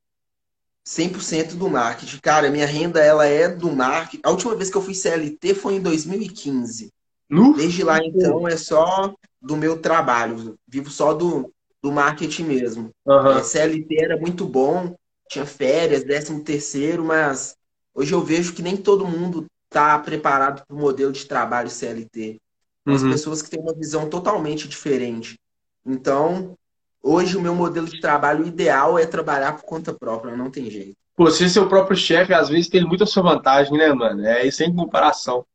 100% 0.86 1.56
do 1.56 1.70
marketing. 1.70 2.20
Cara, 2.22 2.50
minha 2.50 2.66
renda, 2.66 3.00
ela 3.02 3.26
é 3.26 3.48
do 3.48 3.72
marketing. 3.72 4.22
A 4.24 4.32
última 4.32 4.56
vez 4.56 4.70
que 4.70 4.78
eu 4.78 4.82
fui 4.82 4.94
CLT 4.94 5.56
foi 5.56 5.76
em 5.76 5.82
2015. 5.82 6.92
No? 7.30 7.54
Desde 7.54 7.84
lá, 7.84 8.00
então, 8.04 8.48
é 8.48 8.58
só 8.58 9.14
do 9.42 9.56
meu 9.56 9.80
trabalho. 9.80 10.56
Vivo 10.68 10.90
só 10.90 11.14
do, 11.14 11.52
do 11.82 11.92
marketing 11.92 12.44
mesmo. 12.44 12.90
Uhum. 13.06 13.32
É, 13.38 13.44
CLT 13.44 14.04
era 14.04 14.18
muito 14.18 14.46
bom, 14.46 14.96
tinha 15.30 15.46
férias, 15.46 16.04
décimo 16.04 16.44
terceiro, 16.44 17.04
mas 17.04 17.56
hoje 17.94 18.14
eu 18.14 18.22
vejo 18.22 18.54
que 18.54 18.62
nem 18.62 18.76
todo 18.78 19.08
mundo 19.08 19.46
está 19.70 19.98
preparado 20.00 20.64
para 20.66 20.76
o 20.76 20.80
modelo 20.80 21.12
de 21.12 21.26
trabalho 21.26 21.70
CLT. 21.70 22.40
As 22.86 23.02
Uhum. 23.02 23.12
pessoas 23.12 23.42
que 23.42 23.50
têm 23.50 23.62
uma 23.62 23.74
visão 23.74 24.10
totalmente 24.10 24.68
diferente. 24.68 25.40
Então, 25.86 26.58
hoje 27.04 27.38
o 27.38 27.42
meu 27.42 27.54
modelo 27.54 27.86
de 27.86 28.00
trabalho 28.00 28.48
ideal 28.48 28.98
é 28.98 29.06
trabalhar 29.06 29.54
por 29.54 29.64
conta 29.66 29.94
própria, 29.94 30.36
não 30.36 30.50
tem 30.50 30.72
jeito. 30.72 30.96
Pô, 31.16 31.30
ser 31.30 31.50
seu 31.50 31.68
próprio 31.70 31.96
chefe, 31.96 32.34
às 32.34 32.50
vezes, 32.50 32.70
tem 32.70 32.84
muita 32.84 33.06
sua 33.06 33.22
vantagem, 33.22 33.78
né, 33.78 33.94
mano? 33.94 34.26
É 34.26 34.50
sem 34.50 34.74
comparação. 34.74 35.46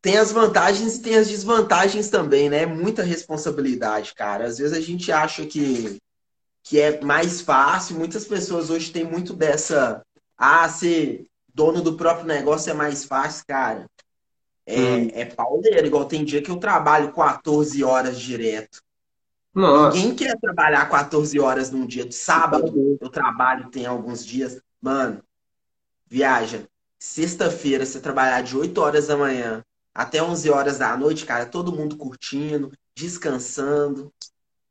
Tem 0.00 0.18
as 0.18 0.32
vantagens 0.32 0.96
e 0.96 1.02
tem 1.02 1.16
as 1.16 1.28
desvantagens 1.28 2.08
também, 2.10 2.48
né? 2.50 2.66
Muita 2.66 3.02
responsabilidade, 3.02 4.14
cara. 4.14 4.44
Às 4.46 4.58
vezes 4.58 4.76
a 4.76 4.80
gente 4.80 5.10
acha 5.10 5.46
que, 5.46 5.98
que 6.64 6.78
é 6.78 7.00
mais 7.00 7.40
fácil. 7.40 7.96
Muitas 7.96 8.24
pessoas 8.24 8.68
hoje 8.70 8.90
têm 8.92 9.04
muito 9.04 9.32
dessa. 9.32 10.02
Ah, 10.36 10.68
ser 10.68 11.24
dono 11.54 11.80
do 11.82 11.96
próprio 11.96 12.26
negócio 12.26 12.70
é 12.70 12.74
mais 12.74 13.04
fácil, 13.04 13.44
cara. 13.46 13.86
É, 14.66 14.80
Hum. 14.80 15.08
é 15.12 15.24
pauleiro. 15.24 15.86
Igual 15.86 16.04
tem 16.04 16.24
dia 16.24 16.42
que 16.42 16.50
eu 16.50 16.56
trabalho 16.56 17.12
14 17.12 17.82
horas 17.84 18.20
direto. 18.20 18.80
Nossa. 19.54 19.96
Ninguém 19.96 20.14
quer 20.14 20.38
trabalhar 20.40 20.88
14 20.88 21.38
horas 21.38 21.70
num 21.70 21.86
dia. 21.86 22.04
De 22.06 22.14
sábado 22.14 22.98
eu 23.00 23.08
trabalho, 23.08 23.70
tem 23.70 23.84
alguns 23.86 24.24
dias. 24.24 24.60
Mano, 24.80 25.22
viaja. 26.06 26.66
Sexta-feira, 26.98 27.84
você 27.84 28.00
trabalhar 28.00 28.42
de 28.42 28.56
8 28.56 28.78
horas 28.80 29.08
da 29.08 29.16
manhã 29.16 29.62
até 29.94 30.22
11 30.22 30.48
horas 30.50 30.78
da 30.78 30.96
noite, 30.96 31.26
cara, 31.26 31.44
todo 31.44 31.72
mundo 31.72 31.96
curtindo, 31.96 32.72
descansando. 32.96 34.10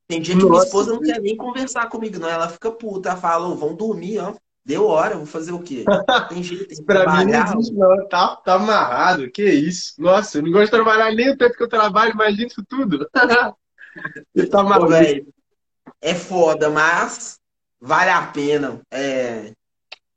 Tem 0.07 0.21
dia 0.21 0.35
que 0.35 0.41
minha 0.41 0.51
Nossa. 0.53 0.65
esposa 0.65 0.93
não 0.93 0.99
quer 1.01 1.21
nem 1.21 1.37
conversar 1.37 1.87
comigo, 1.87 2.19
não. 2.19 2.27
Ela 2.27 2.49
fica 2.49 2.71
puta, 2.71 3.09
ela 3.09 3.17
fala, 3.19 3.47
"Ô, 3.47 3.55
vão 3.55 3.75
dormir, 3.75 4.19
ó. 4.19 4.33
Deu 4.63 4.85
hora, 4.85 5.15
vou 5.15 5.25
fazer 5.25 5.51
o 5.51 5.59
quê? 5.61 5.85
Tem 6.29 6.43
jeito, 6.43 6.67
tem 6.67 6.77
que 6.77 6.83
Pra 6.83 6.99
mim 6.99 7.25
não 7.25 7.31
trabalhar. 7.31 7.55
existe, 7.57 7.73
não. 7.73 8.07
Tá, 8.07 8.35
tá 8.35 8.53
amarrado. 8.55 9.29
Que 9.31 9.43
isso? 9.43 9.93
Nossa, 9.97 10.37
eu 10.37 10.43
não 10.43 10.51
gosto 10.51 10.65
de 10.65 10.71
trabalhar 10.71 11.11
nem 11.13 11.29
o 11.31 11.37
tanto 11.37 11.57
que 11.57 11.63
eu 11.63 11.67
trabalho, 11.69 12.13
imagina 12.13 12.47
isso 12.47 12.63
tudo. 12.67 13.07
Tá 14.49 14.63
maluco. 14.63 14.91
velho, 14.91 15.27
é 16.01 16.15
foda, 16.15 16.69
mas 16.69 17.39
vale 17.79 18.09
a 18.09 18.27
pena. 18.27 18.81
É, 18.91 19.53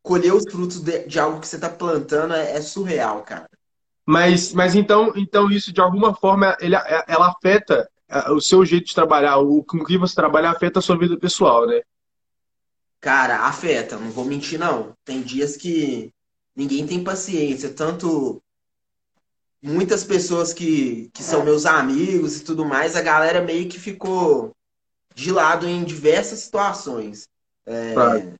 colher 0.02 0.34
os 0.34 0.44
frutos 0.50 0.80
de, 0.80 1.06
de 1.06 1.18
algo 1.18 1.40
que 1.40 1.48
você 1.48 1.58
tá 1.58 1.68
plantando 1.68 2.34
é, 2.34 2.52
é 2.52 2.60
surreal, 2.60 3.22
cara. 3.22 3.48
Mas, 4.06 4.52
mas 4.52 4.74
então, 4.74 5.12
então 5.16 5.50
isso 5.50 5.72
de 5.72 5.80
alguma 5.80 6.14
forma 6.14 6.56
ele, 6.60 6.76
ela 7.06 7.28
afeta 7.28 7.88
ah, 8.08 8.32
o 8.32 8.40
seu 8.40 8.64
jeito 8.64 8.86
de 8.86 8.94
trabalhar, 8.94 9.38
o 9.38 9.64
com 9.64 9.82
que 9.82 9.96
você 9.96 10.14
trabalha 10.14 10.50
afeta 10.50 10.78
a 10.78 10.82
sua 10.82 10.98
vida 10.98 11.18
pessoal, 11.18 11.66
né? 11.66 11.80
Cara, 13.00 13.46
afeta, 13.46 13.96
não 13.96 14.10
vou 14.10 14.24
mentir, 14.24 14.58
não. 14.58 14.92
Tem 15.04 15.22
dias 15.22 15.56
que 15.56 16.12
ninguém 16.54 16.86
tem 16.86 17.02
paciência, 17.02 17.70
tanto 17.70 18.42
muitas 19.64 20.04
pessoas 20.04 20.52
que, 20.52 21.10
que 21.14 21.22
são 21.22 21.44
meus 21.44 21.66
amigos 21.66 22.36
e 22.36 22.44
tudo 22.44 22.64
mais, 22.64 22.96
a 22.96 23.02
galera 23.02 23.40
meio 23.40 23.68
que 23.68 23.78
ficou 23.78 24.52
de 25.14 25.32
lado 25.32 25.66
em 25.66 25.84
diversas 25.84 26.40
situações. 26.40 27.28
É, 27.66 27.94
Claro. 27.94 28.34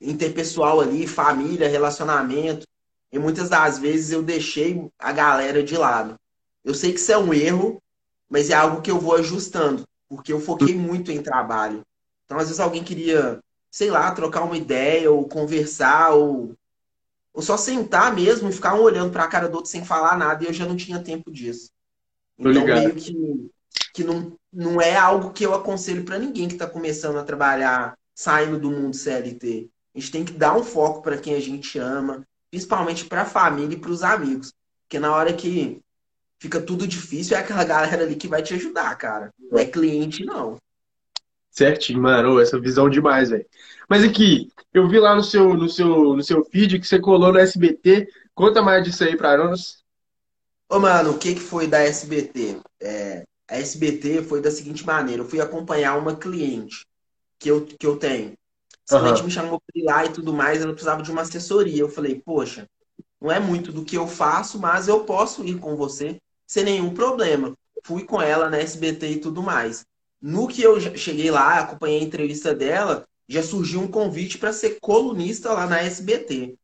interpessoal 0.00 0.80
ali, 0.80 1.06
família, 1.06 1.68
relacionamento. 1.68 2.66
E 3.12 3.18
muitas 3.18 3.48
das 3.48 3.78
vezes 3.78 4.12
eu 4.12 4.22
deixei 4.22 4.88
a 4.98 5.12
galera 5.12 5.62
de 5.62 5.76
lado. 5.76 6.14
Eu 6.64 6.74
sei 6.74 6.92
que 6.92 6.98
isso 6.98 7.12
é 7.12 7.18
um 7.18 7.34
erro, 7.34 7.78
mas 8.28 8.50
é 8.50 8.54
algo 8.54 8.82
que 8.82 8.90
eu 8.90 8.98
vou 8.98 9.16
ajustando, 9.16 9.84
porque 10.08 10.32
eu 10.32 10.40
foquei 10.40 10.74
muito 10.74 11.10
em 11.10 11.22
trabalho. 11.22 11.82
Então, 12.24 12.38
às 12.38 12.44
vezes 12.44 12.60
alguém 12.60 12.84
queria, 12.84 13.40
sei 13.70 13.90
lá, 13.90 14.12
trocar 14.12 14.42
uma 14.44 14.56
ideia, 14.56 15.10
ou 15.10 15.28
conversar, 15.28 16.10
ou, 16.10 16.54
ou 17.32 17.42
só 17.42 17.56
sentar 17.56 18.14
mesmo 18.14 18.48
e 18.48 18.52
ficar 18.52 18.74
um 18.74 18.82
olhando 18.82 19.12
para 19.12 19.24
a 19.24 19.28
cara 19.28 19.48
do 19.48 19.56
outro 19.56 19.70
sem 19.70 19.84
falar 19.84 20.16
nada, 20.16 20.42
e 20.42 20.46
eu 20.46 20.52
já 20.52 20.66
não 20.66 20.76
tinha 20.76 21.02
tempo 21.02 21.30
disso. 21.30 21.70
Então, 22.38 22.64
meio 22.64 22.94
que, 22.94 23.50
que 23.94 24.04
não, 24.04 24.36
não 24.52 24.80
é 24.80 24.96
algo 24.96 25.32
que 25.32 25.44
eu 25.44 25.54
aconselho 25.54 26.04
para 26.04 26.18
ninguém 26.18 26.48
que 26.48 26.54
está 26.54 26.66
começando 26.66 27.18
a 27.18 27.24
trabalhar, 27.24 27.96
saindo 28.14 28.58
do 28.58 28.70
mundo 28.70 28.96
CLT. 28.96 29.70
A 29.94 29.98
gente 29.98 30.12
tem 30.12 30.24
que 30.24 30.32
dar 30.32 30.56
um 30.56 30.62
foco 30.62 31.02
para 31.02 31.18
quem 31.18 31.34
a 31.34 31.40
gente 31.40 31.78
ama, 31.78 32.26
principalmente 32.50 33.04
para 33.04 33.22
a 33.22 33.26
família 33.26 33.74
e 33.74 33.80
para 33.80 33.90
os 33.90 34.02
amigos. 34.02 34.52
Porque 34.82 34.98
na 34.98 35.14
hora 35.14 35.32
que 35.32 35.80
fica 36.38 36.60
tudo 36.60 36.86
difícil, 36.86 37.36
é 37.36 37.40
aquela 37.40 37.64
galera 37.64 38.02
ali 38.02 38.16
que 38.16 38.28
vai 38.28 38.42
te 38.42 38.54
ajudar, 38.54 38.96
cara. 38.96 39.32
Não 39.38 39.58
é 39.58 39.64
cliente, 39.64 40.24
não. 40.24 40.56
Certinho, 41.50 42.00
mano. 42.02 42.40
Essa 42.40 42.60
visão 42.60 42.88
demais, 42.88 43.30
velho. 43.30 43.46
Mas 43.88 44.04
aqui, 44.04 44.48
eu 44.72 44.88
vi 44.88 44.98
lá 44.98 45.14
no 45.14 45.22
seu, 45.22 45.54
no 45.54 45.68
seu, 45.68 46.14
no 46.16 46.22
seu 46.22 46.44
feed 46.44 46.78
que 46.78 46.86
você 46.86 46.98
colou 47.00 47.32
no 47.32 47.38
SBT. 47.38 48.08
Conta 48.34 48.62
mais 48.62 48.84
disso 48.84 49.04
aí 49.04 49.16
pra 49.16 49.36
nós. 49.36 49.84
Ô, 50.68 50.78
mano, 50.78 51.10
o 51.12 51.18
que, 51.18 51.34
que 51.34 51.40
foi 51.40 51.66
da 51.66 51.78
SBT? 51.80 52.60
É, 52.80 53.24
a 53.48 53.56
SBT 53.56 54.22
foi 54.22 54.40
da 54.40 54.50
seguinte 54.50 54.84
maneira: 54.86 55.22
eu 55.22 55.28
fui 55.28 55.40
acompanhar 55.40 55.98
uma 55.98 56.16
cliente 56.16 56.86
que 57.38 57.50
eu, 57.50 57.66
que 57.66 57.86
eu 57.86 57.98
tenho. 57.98 58.34
Essa 58.86 58.96
Aham. 58.96 59.10
cliente 59.10 59.24
me 59.24 59.30
chamou 59.30 59.60
pra 59.60 59.80
ir 59.80 59.84
lá 59.84 60.04
e 60.04 60.12
tudo 60.12 60.32
mais, 60.32 60.62
ela 60.62 60.72
precisava 60.72 61.02
de 61.02 61.10
uma 61.10 61.22
assessoria. 61.22 61.80
Eu 61.80 61.88
falei, 61.88 62.20
poxa, 62.24 62.66
não 63.20 63.32
é 63.32 63.40
muito 63.40 63.72
do 63.72 63.84
que 63.84 63.96
eu 63.96 64.06
faço, 64.08 64.58
mas 64.58 64.88
eu 64.88 65.04
posso 65.04 65.44
ir 65.44 65.58
com 65.58 65.76
você 65.76 66.18
sem 66.46 66.64
nenhum 66.64 66.94
problema. 66.94 67.54
Fui 67.84 68.04
com 68.04 68.20
ela 68.20 68.50
na 68.50 68.58
SBT 68.58 69.08
e 69.12 69.20
tudo 69.20 69.42
mais. 69.42 69.84
No 70.20 70.48
que 70.48 70.62
eu 70.62 70.80
cheguei 70.96 71.30
lá, 71.30 71.60
acompanhei 71.60 72.00
a 72.00 72.04
entrevista 72.04 72.54
dela, 72.54 73.06
já 73.28 73.42
surgiu 73.42 73.80
um 73.80 73.88
convite 73.88 74.38
para 74.38 74.52
ser 74.52 74.78
colunista 74.80 75.52
lá 75.52 75.66
na 75.66 75.80
SBT. 75.80 76.56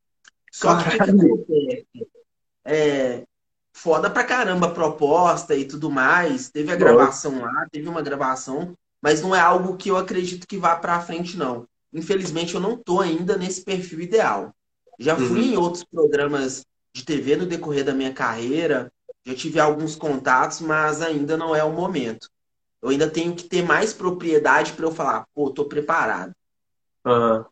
Só 0.50 0.76
que 0.76 0.84
o 0.84 0.88
que 0.90 0.96
Caralho. 0.96 1.10
acontece? 1.10 1.86
É, 2.64 3.24
foda 3.72 4.10
pra 4.10 4.24
caramba 4.24 4.66
a 4.68 4.70
proposta 4.74 5.54
e 5.54 5.66
tudo 5.66 5.90
mais. 5.90 6.50
Teve 6.50 6.72
a 6.72 6.76
gravação 6.76 7.40
lá, 7.40 7.66
teve 7.70 7.88
uma 7.88 8.02
gravação, 8.02 8.74
mas 9.02 9.22
não 9.22 9.34
é 9.34 9.40
algo 9.40 9.76
que 9.76 9.90
eu 9.90 9.96
acredito 9.96 10.46
que 10.46 10.58
vá 10.58 10.76
pra 10.76 11.00
frente, 11.00 11.36
não. 11.36 11.66
Infelizmente, 11.92 12.54
eu 12.54 12.60
não 12.60 12.76
tô 12.76 13.00
ainda 13.00 13.36
nesse 13.36 13.62
perfil 13.64 14.00
ideal. 14.00 14.52
Já 14.98 15.16
fui 15.18 15.40
Uhum. 15.40 15.52
em 15.52 15.56
outros 15.56 15.84
programas 15.84 16.64
de 16.94 17.04
TV 17.04 17.36
no 17.36 17.46
decorrer 17.46 17.84
da 17.84 17.94
minha 17.94 18.12
carreira, 18.12 18.90
já 19.26 19.34
tive 19.34 19.60
alguns 19.60 19.96
contatos, 19.96 20.60
mas 20.60 21.02
ainda 21.02 21.36
não 21.36 21.54
é 21.54 21.62
o 21.64 21.72
momento. 21.72 22.28
Eu 22.86 22.90
ainda 22.90 23.10
tenho 23.10 23.34
que 23.34 23.44
ter 23.44 23.62
mais 23.62 23.92
propriedade 23.92 24.72
para 24.72 24.86
eu 24.86 24.92
falar, 24.92 25.26
pô, 25.34 25.50
tô 25.50 25.64
preparado. 25.64 26.32
Aham. 27.04 27.44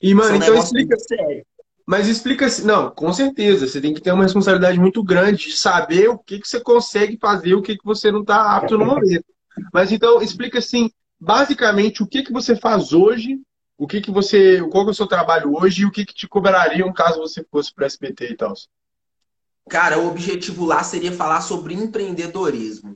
E, 0.00 0.10
Isso 0.10 0.20
é 0.20 0.24
mano, 0.24 0.34
um 0.34 0.36
então 0.36 0.58
explica. 0.58 0.96
sério. 0.98 1.46
Mas 1.86 2.06
explica 2.06 2.46
assim. 2.46 2.66
Não, 2.66 2.90
com 2.90 3.10
certeza. 3.12 3.66
Você 3.66 3.80
tem 3.80 3.94
que 3.94 4.00
ter 4.00 4.12
uma 4.12 4.24
responsabilidade 4.24 4.78
muito 4.78 5.02
grande 5.02 5.46
de 5.46 5.56
saber 5.56 6.08
o 6.08 6.18
que 6.18 6.38
que 6.38 6.46
você 6.46 6.60
consegue 6.60 7.18
fazer 7.18 7.54
o 7.54 7.62
que 7.62 7.78
que 7.78 7.84
você 7.84 8.12
não 8.12 8.22
tá 8.22 8.56
apto 8.56 8.76
no 8.76 8.84
momento. 8.84 9.24
Mas 9.72 9.90
então, 9.90 10.20
explica 10.20 10.58
assim, 10.58 10.90
basicamente, 11.18 12.02
o 12.02 12.06
que 12.06 12.22
que 12.22 12.32
você 12.32 12.54
faz 12.54 12.92
hoje, 12.92 13.40
o 13.78 13.86
que 13.86 14.02
que 14.02 14.10
você. 14.10 14.60
Qual 14.70 14.84
que 14.84 14.90
é 14.90 14.92
o 14.92 14.94
seu 14.94 15.06
trabalho 15.06 15.54
hoje 15.54 15.82
e 15.82 15.86
o 15.86 15.90
que 15.90 16.04
que 16.04 16.14
te 16.14 16.28
cobrariam 16.28 16.92
caso 16.92 17.20
você 17.20 17.42
fosse 17.50 17.72
para 17.72 17.86
SBT 17.86 18.32
e 18.32 18.36
tal. 18.36 18.52
Cara, 19.68 19.98
o 19.98 20.08
objetivo 20.08 20.66
lá 20.66 20.82
seria 20.82 21.12
falar 21.12 21.40
sobre 21.40 21.72
empreendedorismo. 21.72 22.94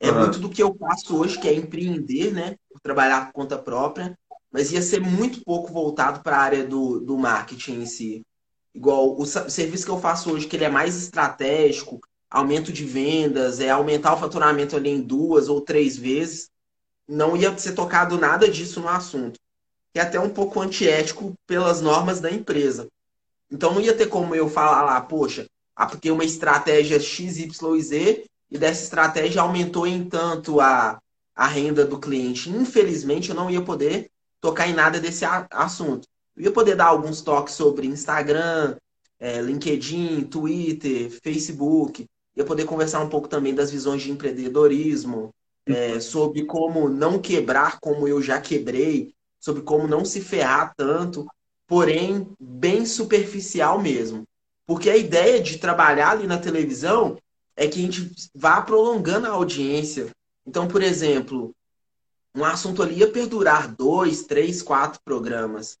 É 0.00 0.12
muito 0.12 0.38
do 0.38 0.48
que 0.48 0.62
eu 0.62 0.74
faço 0.76 1.16
hoje, 1.16 1.38
que 1.38 1.48
é 1.48 1.54
empreender, 1.54 2.32
né? 2.32 2.56
Trabalhar 2.82 3.26
por 3.26 3.32
conta 3.32 3.58
própria, 3.58 4.16
mas 4.50 4.72
ia 4.72 4.80
ser 4.80 5.00
muito 5.00 5.42
pouco 5.44 5.72
voltado 5.72 6.20
para 6.20 6.36
a 6.36 6.40
área 6.40 6.64
do, 6.64 7.00
do 7.00 7.18
marketing 7.18 7.82
em 7.82 7.86
si. 7.86 8.22
Igual 8.74 9.18
o 9.18 9.26
serviço 9.26 9.84
que 9.84 9.90
eu 9.90 10.00
faço 10.00 10.32
hoje, 10.32 10.46
que 10.46 10.54
ele 10.56 10.64
é 10.64 10.70
mais 10.70 10.96
estratégico, 10.96 12.00
aumento 12.30 12.72
de 12.72 12.84
vendas, 12.84 13.58
é 13.60 13.70
aumentar 13.70 14.14
o 14.14 14.18
faturamento 14.18 14.76
ali 14.76 14.90
em 14.90 15.00
duas 15.00 15.48
ou 15.48 15.60
três 15.60 15.96
vezes, 15.96 16.48
não 17.08 17.36
ia 17.36 17.56
ser 17.58 17.72
tocado 17.72 18.18
nada 18.18 18.48
disso 18.48 18.80
no 18.80 18.88
assunto. 18.88 19.40
que 19.92 19.98
é 19.98 20.02
até 20.02 20.20
um 20.20 20.30
pouco 20.30 20.60
antiético 20.60 21.34
pelas 21.46 21.80
normas 21.80 22.20
da 22.20 22.30
empresa. 22.30 22.88
Então 23.50 23.74
não 23.74 23.80
ia 23.80 23.96
ter 23.96 24.06
como 24.06 24.34
eu 24.34 24.48
falar 24.48 24.82
lá, 24.82 25.00
poxa, 25.00 25.48
apliquei 25.74 26.10
uma 26.10 26.24
estratégia 26.24 27.00
X, 27.00 27.38
Y 27.38 27.76
e 27.76 27.82
Z 27.82 28.24
e 28.50 28.58
dessa 28.58 28.82
estratégia 28.82 29.42
aumentou 29.42 29.86
em 29.86 30.08
tanto 30.08 30.60
a, 30.60 31.00
a 31.34 31.46
renda 31.46 31.84
do 31.84 31.98
cliente. 31.98 32.50
Infelizmente, 32.50 33.30
eu 33.30 33.36
não 33.36 33.50
ia 33.50 33.62
poder 33.62 34.10
tocar 34.40 34.68
em 34.68 34.74
nada 34.74 35.00
desse 35.00 35.24
assunto. 35.50 36.06
Eu 36.36 36.44
ia 36.44 36.52
poder 36.52 36.76
dar 36.76 36.86
alguns 36.86 37.20
toques 37.20 37.54
sobre 37.54 37.86
Instagram, 37.86 38.76
é, 39.18 39.40
LinkedIn, 39.40 40.24
Twitter, 40.24 41.10
Facebook. 41.22 42.06
Ia 42.36 42.44
poder 42.44 42.64
conversar 42.64 43.00
um 43.00 43.08
pouco 43.08 43.28
também 43.28 43.54
das 43.54 43.70
visões 43.70 44.02
de 44.02 44.10
empreendedorismo, 44.10 45.30
é, 45.66 46.00
sobre 46.00 46.44
como 46.44 46.88
não 46.88 47.18
quebrar 47.18 47.78
como 47.80 48.08
eu 48.08 48.22
já 48.22 48.40
quebrei, 48.40 49.12
sobre 49.38 49.62
como 49.62 49.86
não 49.86 50.04
se 50.04 50.20
ferrar 50.20 50.72
tanto, 50.76 51.26
porém 51.66 52.26
bem 52.40 52.86
superficial 52.86 53.78
mesmo. 53.80 54.22
Porque 54.66 54.88
a 54.88 54.96
ideia 54.96 55.40
de 55.40 55.58
trabalhar 55.58 56.10
ali 56.10 56.26
na 56.26 56.38
televisão 56.38 57.18
é 57.58 57.66
que 57.66 57.80
a 57.80 57.82
gente 57.82 58.30
vá 58.32 58.62
prolongando 58.62 59.26
a 59.26 59.30
audiência. 59.30 60.10
Então, 60.46 60.68
por 60.68 60.80
exemplo, 60.80 61.52
um 62.32 62.44
assunto 62.44 62.80
ali 62.80 63.00
ia 63.00 63.10
perdurar 63.10 63.74
dois, 63.74 64.22
três, 64.22 64.62
quatro 64.62 65.00
programas. 65.04 65.76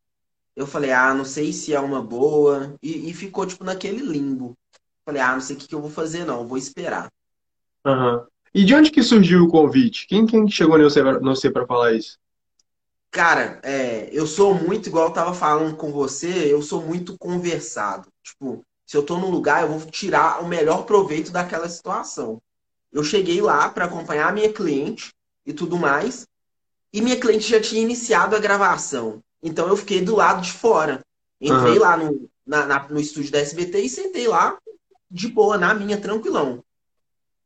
Eu 0.56 0.66
falei, 0.66 0.90
ah, 0.90 1.14
não 1.14 1.24
sei 1.24 1.52
se 1.52 1.72
é 1.72 1.78
uma 1.78 2.02
boa. 2.02 2.74
E, 2.82 3.08
e 3.08 3.14
ficou, 3.14 3.46
tipo, 3.46 3.62
naquele 3.62 4.00
limbo. 4.00 4.58
Falei, 5.06 5.22
ah, 5.22 5.34
não 5.34 5.40
sei 5.40 5.54
o 5.54 5.58
que, 5.58 5.68
que 5.68 5.74
eu 5.74 5.80
vou 5.80 5.88
fazer, 5.90 6.24
não, 6.24 6.48
vou 6.48 6.58
esperar. 6.58 7.08
Uhum. 7.86 8.26
E 8.52 8.64
de 8.64 8.74
onde 8.74 8.90
que 8.90 9.00
surgiu 9.00 9.44
o 9.44 9.48
convite? 9.48 10.04
Quem, 10.08 10.26
quem 10.26 10.48
chegou 10.48 10.76
no 10.76 10.90
você 11.32 11.48
para 11.48 11.66
falar 11.66 11.92
isso? 11.92 12.18
Cara, 13.08 13.60
é, 13.62 14.08
eu 14.12 14.26
sou 14.26 14.52
muito, 14.52 14.88
igual 14.88 15.06
eu 15.06 15.12
tava 15.12 15.32
falando 15.32 15.76
com 15.76 15.92
você, 15.92 16.52
eu 16.52 16.60
sou 16.60 16.82
muito 16.82 17.16
conversado. 17.16 18.08
Tipo, 18.20 18.64
se 18.88 18.96
eu 18.96 19.02
tô 19.02 19.18
num 19.18 19.28
lugar, 19.28 19.62
eu 19.62 19.68
vou 19.68 19.90
tirar 19.90 20.42
o 20.42 20.48
melhor 20.48 20.86
proveito 20.86 21.30
daquela 21.30 21.68
situação. 21.68 22.40
Eu 22.90 23.04
cheguei 23.04 23.38
lá 23.38 23.68
para 23.68 23.84
acompanhar 23.84 24.30
a 24.30 24.32
minha 24.32 24.50
cliente 24.50 25.12
e 25.44 25.52
tudo 25.52 25.76
mais, 25.76 26.26
e 26.90 27.02
minha 27.02 27.20
cliente 27.20 27.50
já 27.50 27.60
tinha 27.60 27.82
iniciado 27.82 28.34
a 28.34 28.38
gravação. 28.38 29.22
Então 29.42 29.68
eu 29.68 29.76
fiquei 29.76 30.00
do 30.00 30.16
lado 30.16 30.40
de 30.40 30.50
fora. 30.50 31.04
Entrei 31.38 31.74
uhum. 31.74 31.80
lá 31.80 31.96
no, 31.98 32.30
na, 32.46 32.64
na, 32.64 32.88
no 32.88 32.98
estúdio 32.98 33.30
da 33.30 33.40
SBT 33.40 33.78
e 33.78 33.90
sentei 33.90 34.26
lá 34.26 34.56
de 35.10 35.28
boa, 35.28 35.58
na 35.58 35.74
minha, 35.74 36.00
tranquilão. 36.00 36.64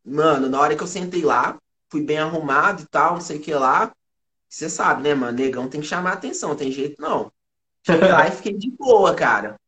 Mano, 0.05 0.49
na 0.49 0.61
hora 0.61 0.77
que 0.77 0.83
eu 0.85 0.87
sentei 0.87 1.23
lá, 1.23 1.59
fui 1.91 2.03
bem 2.03 2.19
arrumado 2.19 2.83
e 2.83 2.87
tal, 2.87 3.15
não 3.15 3.21
sei 3.21 3.39
o 3.39 3.41
que 3.41 3.53
lá. 3.53 3.93
Você 4.49 4.71
sabe, 4.71 5.03
né, 5.03 5.13
mano? 5.13 5.37
Negão 5.37 5.69
tem 5.69 5.81
que 5.81 5.89
chamar 5.89 6.13
atenção, 6.13 6.55
tem 6.55 6.71
jeito 6.71 7.03
não. 7.03 7.33
Cheguei 7.85 8.13
lá 8.13 8.29
e 8.29 8.31
fiquei 8.31 8.53
de 8.53 8.71
boa, 8.71 9.13
cara. 9.13 9.61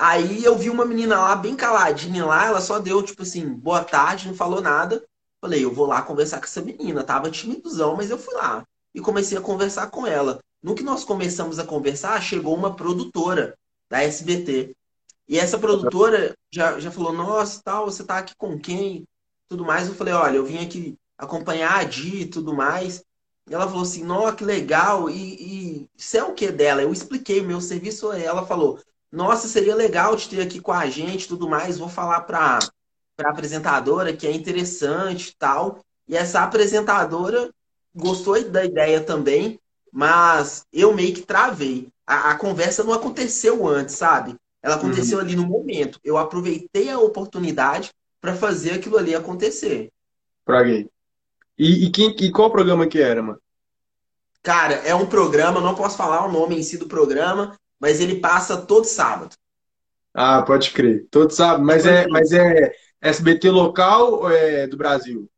Aí 0.00 0.44
eu 0.44 0.56
vi 0.56 0.70
uma 0.70 0.84
menina 0.84 1.18
lá, 1.20 1.34
bem 1.34 1.56
caladinha 1.56 2.24
lá, 2.24 2.46
ela 2.46 2.60
só 2.60 2.78
deu, 2.78 3.02
tipo 3.02 3.22
assim, 3.22 3.48
boa 3.48 3.82
tarde, 3.82 4.28
não 4.28 4.34
falou 4.34 4.60
nada. 4.60 5.04
Falei, 5.40 5.64
eu 5.64 5.74
vou 5.74 5.86
lá 5.86 6.02
conversar 6.02 6.38
com 6.38 6.44
essa 6.44 6.62
menina. 6.62 7.02
Tava 7.02 7.30
timidozão, 7.32 7.96
mas 7.96 8.08
eu 8.08 8.16
fui 8.16 8.34
lá. 8.34 8.64
E 8.94 9.00
comecei 9.00 9.36
a 9.36 9.40
conversar 9.40 9.90
com 9.90 10.06
ela. 10.06 10.38
No 10.62 10.76
que 10.76 10.84
nós 10.84 11.04
começamos 11.04 11.58
a 11.58 11.64
conversar, 11.64 12.22
chegou 12.22 12.54
uma 12.54 12.76
produtora 12.76 13.58
da 13.90 14.00
SBT. 14.00 14.76
E 15.28 15.36
essa 15.36 15.58
produtora 15.58 16.36
já, 16.48 16.78
já 16.78 16.92
falou, 16.92 17.12
nossa, 17.12 17.60
tal, 17.64 17.86
você 17.86 18.04
tá 18.04 18.18
aqui 18.18 18.34
com 18.36 18.56
quem? 18.56 19.04
Tudo 19.48 19.64
mais. 19.64 19.88
Eu 19.88 19.94
falei, 19.96 20.14
olha, 20.14 20.36
eu 20.36 20.46
vim 20.46 20.64
aqui 20.64 20.96
acompanhar 21.16 21.80
a 21.80 21.84
Di 21.84 22.22
e 22.22 22.26
tudo 22.26 22.54
mais. 22.54 23.02
E 23.50 23.54
ela 23.54 23.66
falou 23.66 23.82
assim, 23.82 24.04
nossa, 24.04 24.36
que 24.36 24.44
legal. 24.44 25.10
E, 25.10 25.82
e 25.82 25.88
você 25.96 26.18
é 26.18 26.24
o 26.24 26.34
que 26.34 26.52
dela? 26.52 26.82
Eu 26.82 26.92
expliquei, 26.92 27.42
meu 27.42 27.60
serviço. 27.60 28.12
Ela 28.12 28.46
falou, 28.46 28.80
nossa, 29.10 29.48
seria 29.48 29.74
legal 29.74 30.16
te 30.16 30.28
ter 30.28 30.42
aqui 30.42 30.60
com 30.60 30.72
a 30.72 30.86
gente 30.88 31.24
e 31.24 31.28
tudo 31.28 31.48
mais. 31.48 31.78
Vou 31.78 31.88
falar 31.88 32.20
pra, 32.22 32.58
pra 33.16 33.30
apresentadora 33.30 34.12
que 34.12 34.26
é 34.26 34.32
interessante 34.32 35.30
e 35.30 35.36
tal. 35.36 35.84
E 36.06 36.16
essa 36.16 36.42
apresentadora 36.42 37.50
gostou 37.94 38.42
da 38.44 38.64
ideia 38.64 39.00
também. 39.00 39.58
Mas 39.90 40.66
eu 40.72 40.94
meio 40.94 41.14
que 41.14 41.22
travei. 41.22 41.88
A, 42.06 42.30
a 42.30 42.36
conversa 42.36 42.84
não 42.84 42.92
aconteceu 42.92 43.66
antes, 43.66 43.94
sabe? 43.94 44.36
Ela 44.62 44.74
aconteceu 44.74 45.18
uhum. 45.18 45.24
ali 45.24 45.36
no 45.36 45.46
momento. 45.46 45.98
Eu 46.04 46.18
aproveitei 46.18 46.90
a 46.90 46.98
oportunidade 46.98 47.90
para 48.20 48.34
fazer 48.34 48.72
aquilo 48.72 48.98
ali 48.98 49.14
acontecer. 49.14 49.90
Praguei. 50.44 50.88
E, 51.58 51.86
e, 51.86 51.90
quem, 51.90 52.14
e 52.20 52.30
qual 52.30 52.50
programa 52.50 52.86
que 52.86 53.00
era, 53.00 53.22
mano? 53.22 53.40
Cara, 54.42 54.74
é 54.74 54.94
um 54.94 55.06
programa, 55.06 55.60
não 55.60 55.74
posso 55.74 55.96
falar 55.96 56.24
o 56.24 56.32
nome 56.32 56.56
em 56.56 56.62
si 56.62 56.78
do 56.78 56.86
programa, 56.86 57.58
mas 57.80 58.00
ele 58.00 58.20
passa 58.20 58.56
todo 58.56 58.84
sábado. 58.84 59.36
Ah, 60.14 60.42
pode 60.42 60.70
crer. 60.70 61.06
Todo 61.10 61.30
sábado. 61.30 61.64
Mas 61.64 61.86
é, 61.86 62.06
mas 62.08 62.32
é 62.32 62.72
SBT 63.00 63.50
local 63.50 64.14
ou 64.14 64.30
é 64.30 64.66
do 64.66 64.76
Brasil? 64.76 65.30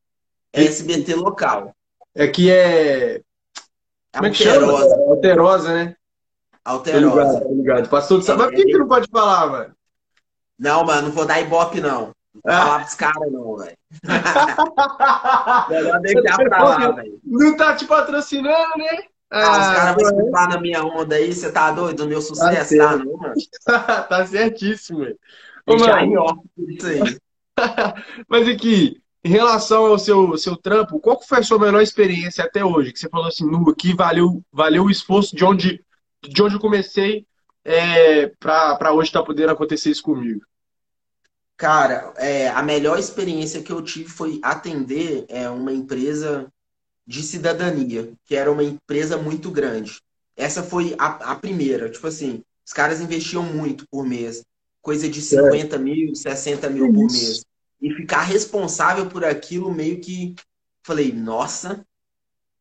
É 0.53 0.65
SBT 0.65 1.15
local. 1.15 1.75
É 2.15 2.27
que 2.27 2.51
é 2.51 3.23
como 4.13 4.27
é 4.27 4.31
que 4.31 4.43
chama? 4.43 4.73
Alterosa, 5.09 5.73
né? 5.73 5.97
Alterosa. 6.65 7.11
Tô 7.11 7.21
ligado, 7.21 7.43
tô 7.43 7.55
ligado. 7.55 7.89
Passou 7.89 8.19
do 8.19 8.25
sábado. 8.25 8.47
Mas 8.47 8.51
por 8.51 8.57
que, 8.57 8.73
que 8.73 8.79
não 8.79 8.89
pode 8.89 9.09
falar, 9.11 9.47
mano? 9.47 9.75
Não, 10.59 10.85
mano, 10.85 11.09
não 11.09 11.11
vou 11.15 11.25
dar 11.25 11.41
ibope, 11.41 11.81
não. 11.81 12.13
Não 12.35 12.43
vou 12.45 12.53
ah. 12.53 12.61
falar 12.61 12.81
pros 12.81 12.95
caras, 12.95 13.33
não, 13.33 13.57
velho. 13.57 13.79
Melhor 15.71 16.01
deixar 16.01 16.37
pra 16.37 16.63
lá, 16.63 16.91
velho. 16.91 17.21
Não 17.25 17.57
tá 17.57 17.75
te 17.77 17.87
patrocinando, 17.87 18.79
né? 18.79 19.05
Ah, 19.31 19.51
os 19.51 19.77
caras 19.79 19.95
vão 19.95 20.19
escutar 20.19 20.49
na 20.49 20.61
minha 20.61 20.85
onda 20.85 21.15
aí, 21.15 21.33
você 21.33 21.53
tá 21.53 21.71
doido? 21.71 22.03
No 22.03 22.09
meu 22.09 22.21
sucesso, 22.21 22.77
tá, 22.77 22.89
tá 22.89 22.97
não, 22.97 23.17
mano? 23.17 23.35
tá 24.09 24.27
certíssimo, 24.27 25.01
velho. 25.01 25.19
Aí, 25.67 26.17
ó. 26.17 26.35
Isso 26.59 26.87
aí. 26.87 27.01
Mas 28.29 28.49
aqui, 28.49 29.01
em 29.23 29.29
relação 29.29 29.87
ao 29.87 29.99
seu, 29.99 30.37
seu 30.37 30.57
trampo, 30.57 30.99
qual 30.99 31.21
foi 31.23 31.39
a 31.39 31.43
sua 31.43 31.59
melhor 31.59 31.81
experiência 31.81 32.45
até 32.45 32.65
hoje? 32.65 32.93
Que 32.93 32.99
você 32.99 33.09
falou 33.09 33.29
assim, 33.29 33.45
nu, 33.45 33.75
que 33.75 33.95
valeu, 33.95 34.43
valeu 34.53 34.85
o 34.85 34.91
esforço 34.91 35.37
de 35.37 35.45
onde, 35.45 35.85
de 36.23 36.43
onde 36.43 36.55
eu 36.57 36.61
comecei 36.61 37.25
é, 37.65 38.27
para 38.41 38.93
hoje 38.93 39.11
estar 39.11 39.21
tá 39.21 39.27
podendo 39.27 39.53
acontecer 39.53 39.91
isso 39.91 40.03
comigo? 40.03 40.41
Cara, 41.57 42.15
é, 42.17 42.49
a 42.49 42.63
melhor 42.63 42.99
experiência 42.99 43.63
que 43.63 43.71
eu 43.71 43.83
tive 43.83 44.09
foi 44.09 44.41
atender 44.43 45.27
é, 45.29 45.49
uma 45.51 45.73
empresa 45.73 46.51
de 47.11 47.25
cidadania, 47.25 48.13
que 48.25 48.37
era 48.37 48.53
uma 48.53 48.63
empresa 48.63 49.17
muito 49.17 49.51
grande. 49.51 50.01
Essa 50.37 50.63
foi 50.63 50.95
a, 50.97 51.33
a 51.33 51.35
primeira. 51.35 51.91
Tipo 51.91 52.07
assim, 52.07 52.41
os 52.65 52.73
caras 52.73 53.01
investiam 53.01 53.43
muito 53.43 53.85
por 53.91 54.07
mês. 54.07 54.45
Coisa 54.81 55.09
de 55.09 55.21
50 55.21 55.75
é. 55.75 55.79
mil, 55.81 56.15
60 56.15 56.71
mil 56.71 56.87
por 56.93 57.11
mês 57.11 57.45
e 57.83 57.93
ficar 57.95 58.23
responsável 58.23 59.07
por 59.07 59.25
aquilo, 59.25 59.75
meio 59.75 60.01
que 60.01 60.37
falei, 60.85 61.13
nossa, 61.13 61.85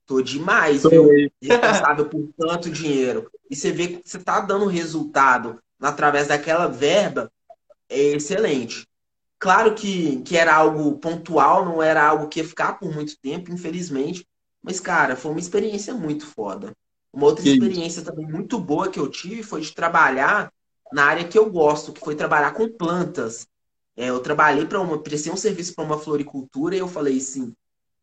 tô 0.08 0.20
demais, 0.20 0.82
tô 0.82 0.90
viu? 0.90 1.30
Responsável 1.40 2.10
por 2.10 2.28
tanto 2.36 2.72
dinheiro. 2.72 3.30
E 3.52 3.56
você 3.56 3.72
vê 3.72 3.88
que 3.88 4.02
você 4.04 4.18
tá 4.18 4.40
dando 4.40 4.66
resultado 4.66 5.60
através 5.80 6.28
daquela 6.28 6.66
verba, 6.66 7.32
é 7.88 8.00
excelente. 8.00 8.88
Claro 9.38 9.76
que, 9.76 10.22
que 10.24 10.36
era 10.36 10.56
algo 10.56 10.98
pontual, 10.98 11.64
não 11.64 11.84
era 11.84 12.04
algo 12.04 12.28
que 12.28 12.40
ia 12.40 12.48
ficar 12.48 12.74
por 12.74 12.92
muito 12.92 13.16
tempo, 13.20 13.52
infelizmente. 13.52 14.26
Mas, 14.62 14.80
cara, 14.80 15.16
foi 15.16 15.32
uma 15.32 15.40
experiência 15.40 15.94
muito 15.94 16.26
foda. 16.26 16.74
Uma 17.14 17.26
outra 17.26 17.44
experiência 17.44 18.04
também 18.04 18.28
muito 18.28 18.60
boa 18.60 18.90
que 18.90 19.00
eu 19.00 19.10
tive 19.10 19.44
foi 19.44 19.62
de 19.62 19.74
trabalhar 19.74 20.52
na 20.92 21.06
área 21.06 21.28
que 21.28 21.38
eu 21.38 21.50
gosto, 21.50 21.94
que 21.94 22.00
foi 22.02 22.16
trabalhar 22.16 22.54
com 22.54 22.68
plantas. 22.70 23.48
É, 23.96 24.10
eu 24.10 24.20
trabalhei 24.22 24.66
para 24.66 24.80
uma, 24.80 25.02
prestei 25.02 25.32
um 25.32 25.38
serviço 25.38 25.74
para 25.76 25.84
uma 25.84 26.00
floricultura 26.00 26.76
e 26.76 26.80
eu 26.80 26.88
falei 26.88 27.18
assim, 27.18 27.54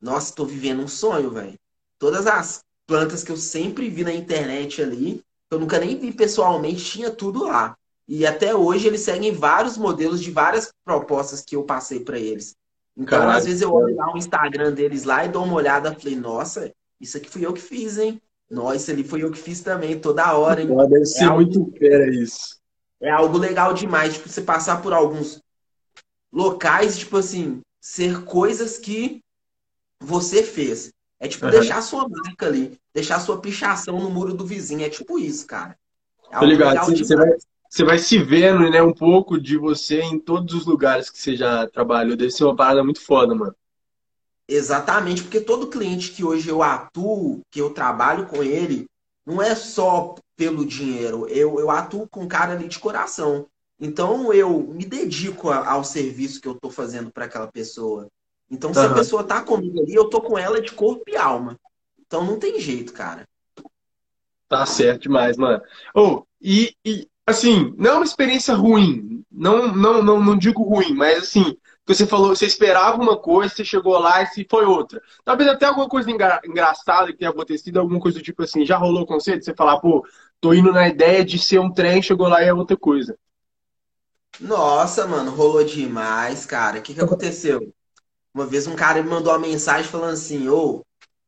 nossa, 0.00 0.30
estou 0.30 0.46
vivendo 0.46 0.82
um 0.82 0.88
sonho, 0.88 1.30
velho. 1.30 1.58
Todas 1.98 2.26
as 2.26 2.62
plantas 2.86 3.22
que 3.24 3.32
eu 3.32 3.36
sempre 3.36 3.88
vi 3.88 4.04
na 4.04 4.12
internet 4.12 4.82
ali, 4.82 5.22
eu 5.50 5.58
nunca 5.58 5.78
nem 5.78 5.98
vi 5.98 6.12
pessoalmente, 6.12 6.84
tinha 6.84 7.10
tudo 7.10 7.44
lá. 7.44 7.76
E 8.08 8.26
até 8.26 8.54
hoje 8.54 8.86
eles 8.86 9.00
seguem 9.00 9.32
vários 9.32 9.76
modelos 9.76 10.22
de 10.22 10.30
várias 10.30 10.72
propostas 10.84 11.42
que 11.42 11.56
eu 11.56 11.64
passei 11.64 12.00
para 12.00 12.18
eles. 12.18 12.54
Então, 12.96 13.28
às 13.28 13.44
vezes 13.44 13.60
eu 13.60 13.72
olho 13.72 13.94
lá 13.94 14.12
o 14.14 14.16
Instagram 14.16 14.72
deles 14.72 15.04
lá 15.04 15.24
e 15.24 15.28
dou 15.28 15.44
uma 15.44 15.54
olhada 15.54 15.92
e 15.92 16.00
falei, 16.00 16.16
nossa, 16.16 16.72
isso 17.00 17.16
aqui 17.16 17.28
fui 17.28 17.44
eu 17.44 17.52
que 17.52 17.60
fiz, 17.60 17.98
hein? 17.98 18.20
Nossa, 18.50 18.92
ali 18.92 19.04
foi 19.04 19.22
eu 19.22 19.30
que 19.30 19.38
fiz 19.38 19.60
também, 19.60 19.98
toda 19.98 20.36
hora, 20.36 20.62
hein? 20.62 20.68
Deve 20.68 21.02
é 21.02 21.04
ser 21.04 21.24
algo, 21.24 21.36
muito 21.36 21.78
fera 21.78 22.08
isso. 22.08 22.58
É 23.00 23.10
algo 23.10 23.36
legal 23.36 23.74
demais, 23.74 24.14
tipo, 24.14 24.28
você 24.28 24.40
passar 24.40 24.80
por 24.80 24.92
alguns 24.92 25.42
locais, 26.32 26.96
tipo 26.96 27.18
assim, 27.18 27.60
ser 27.80 28.24
coisas 28.24 28.78
que 28.78 29.20
você 30.00 30.42
fez. 30.42 30.90
É 31.18 31.28
tipo 31.28 31.46
uhum. 31.46 31.50
deixar 31.50 31.82
sua 31.82 32.08
marca 32.08 32.46
ali, 32.46 32.78
deixar 32.92 33.20
sua 33.20 33.40
pichação 33.40 33.98
no 33.98 34.10
muro 34.10 34.34
do 34.34 34.46
vizinho. 34.46 34.84
É 34.84 34.88
tipo 34.88 35.18
isso, 35.18 35.46
cara. 35.46 35.76
É 36.30 36.38
Tô 36.38 36.44
ligado. 36.44 36.84
Você, 36.86 37.16
vai, 37.16 37.36
você 37.68 37.84
vai 37.84 37.98
se 37.98 38.18
vendo, 38.18 38.70
né, 38.70 38.82
um 38.82 38.92
pouco 38.92 39.40
de 39.40 39.56
você 39.56 40.00
em 40.02 40.18
todos 40.18 40.54
os 40.54 40.66
lugares 40.66 41.10
que 41.10 41.18
você 41.18 41.36
já 41.36 41.66
trabalhou. 41.68 42.16
Deve 42.16 42.30
ser 42.30 42.44
uma 42.44 42.56
parada 42.56 42.82
muito 42.82 43.00
foda, 43.00 43.34
mano. 43.34 43.54
Exatamente, 44.48 45.22
porque 45.22 45.40
todo 45.40 45.66
cliente 45.68 46.12
que 46.12 46.24
hoje 46.24 46.48
eu 46.48 46.62
atuo, 46.62 47.40
que 47.50 47.60
eu 47.60 47.70
trabalho 47.70 48.26
com 48.26 48.42
ele, 48.42 48.86
não 49.24 49.42
é 49.42 49.54
só 49.54 50.14
pelo 50.36 50.64
dinheiro. 50.64 51.26
Eu, 51.28 51.58
eu 51.58 51.70
atuo 51.70 52.08
com 52.08 52.28
cara 52.28 52.52
ali 52.52 52.68
de 52.68 52.78
coração. 52.78 53.46
Então 53.78 54.32
eu 54.32 54.60
me 54.60 54.84
dedico 54.84 55.50
ao 55.50 55.82
serviço 55.82 56.40
que 56.40 56.48
eu 56.48 56.52
estou 56.52 56.70
fazendo 56.70 57.10
para 57.10 57.24
aquela 57.24 57.48
pessoa. 57.48 58.06
Então, 58.48 58.72
se 58.72 58.78
uhum. 58.78 58.86
a 58.86 58.94
pessoa 58.94 59.24
tá 59.24 59.42
comigo 59.42 59.80
ali, 59.80 59.92
eu 59.92 60.08
tô 60.08 60.20
com 60.20 60.38
ela 60.38 60.60
de 60.60 60.70
corpo 60.70 61.02
e 61.08 61.16
alma. 61.16 61.58
Então 62.06 62.24
não 62.24 62.38
tem 62.38 62.60
jeito, 62.60 62.92
cara. 62.92 63.26
Tá 64.48 64.64
certo 64.64 65.02
demais, 65.02 65.36
mano. 65.36 65.60
Oh, 65.92 66.22
e, 66.40 66.76
e 66.84 67.08
assim, 67.26 67.74
não 67.76 67.90
é 67.90 67.94
uma 67.94 68.04
experiência 68.04 68.54
ruim. 68.54 69.24
Não, 69.30 69.74
não, 69.74 70.02
não, 70.02 70.22
não 70.22 70.36
digo 70.38 70.62
ruim, 70.62 70.94
mas 70.94 71.18
assim, 71.18 71.56
você 71.86 72.06
falou, 72.06 72.34
você 72.34 72.46
esperava 72.46 73.00
uma 73.00 73.16
coisa, 73.18 73.54
você 73.54 73.64
chegou 73.64 73.98
lá 73.98 74.22
e 74.22 74.26
se 74.26 74.46
foi 74.50 74.64
outra. 74.64 75.00
Talvez 75.24 75.48
até 75.48 75.66
alguma 75.66 75.88
coisa 75.88 76.10
engra 76.10 76.40
engraçada 76.44 77.08
que 77.12 77.18
tenha 77.18 77.30
acontecido, 77.30 77.78
alguma 77.78 78.00
coisa 78.00 78.18
do 78.18 78.24
tipo 78.24 78.42
assim, 78.42 78.64
já 78.64 78.76
rolou 78.76 79.06
você? 79.06 79.38
De 79.38 79.44
você 79.44 79.54
falar, 79.54 79.78
pô, 79.78 80.06
tô 80.40 80.54
indo 80.54 80.72
na 80.72 80.88
ideia 80.88 81.24
de 81.24 81.38
ser 81.38 81.58
um 81.60 81.72
trem, 81.72 82.02
chegou 82.02 82.28
lá 82.28 82.42
e 82.42 82.46
é 82.48 82.54
outra 82.54 82.76
coisa. 82.76 83.16
Nossa, 84.40 85.06
mano, 85.06 85.30
rolou 85.30 85.64
demais, 85.64 86.44
cara. 86.44 86.78
O 86.78 86.82
que, 86.82 86.94
que 86.94 87.00
aconteceu? 87.00 87.72
Uma 88.34 88.46
vez 88.46 88.66
um 88.66 88.76
cara 88.76 89.02
me 89.02 89.08
mandou 89.08 89.32
uma 89.32 89.38
mensagem 89.38 89.90
falando 89.90 90.12
assim, 90.14 90.48
ô, 90.48 90.84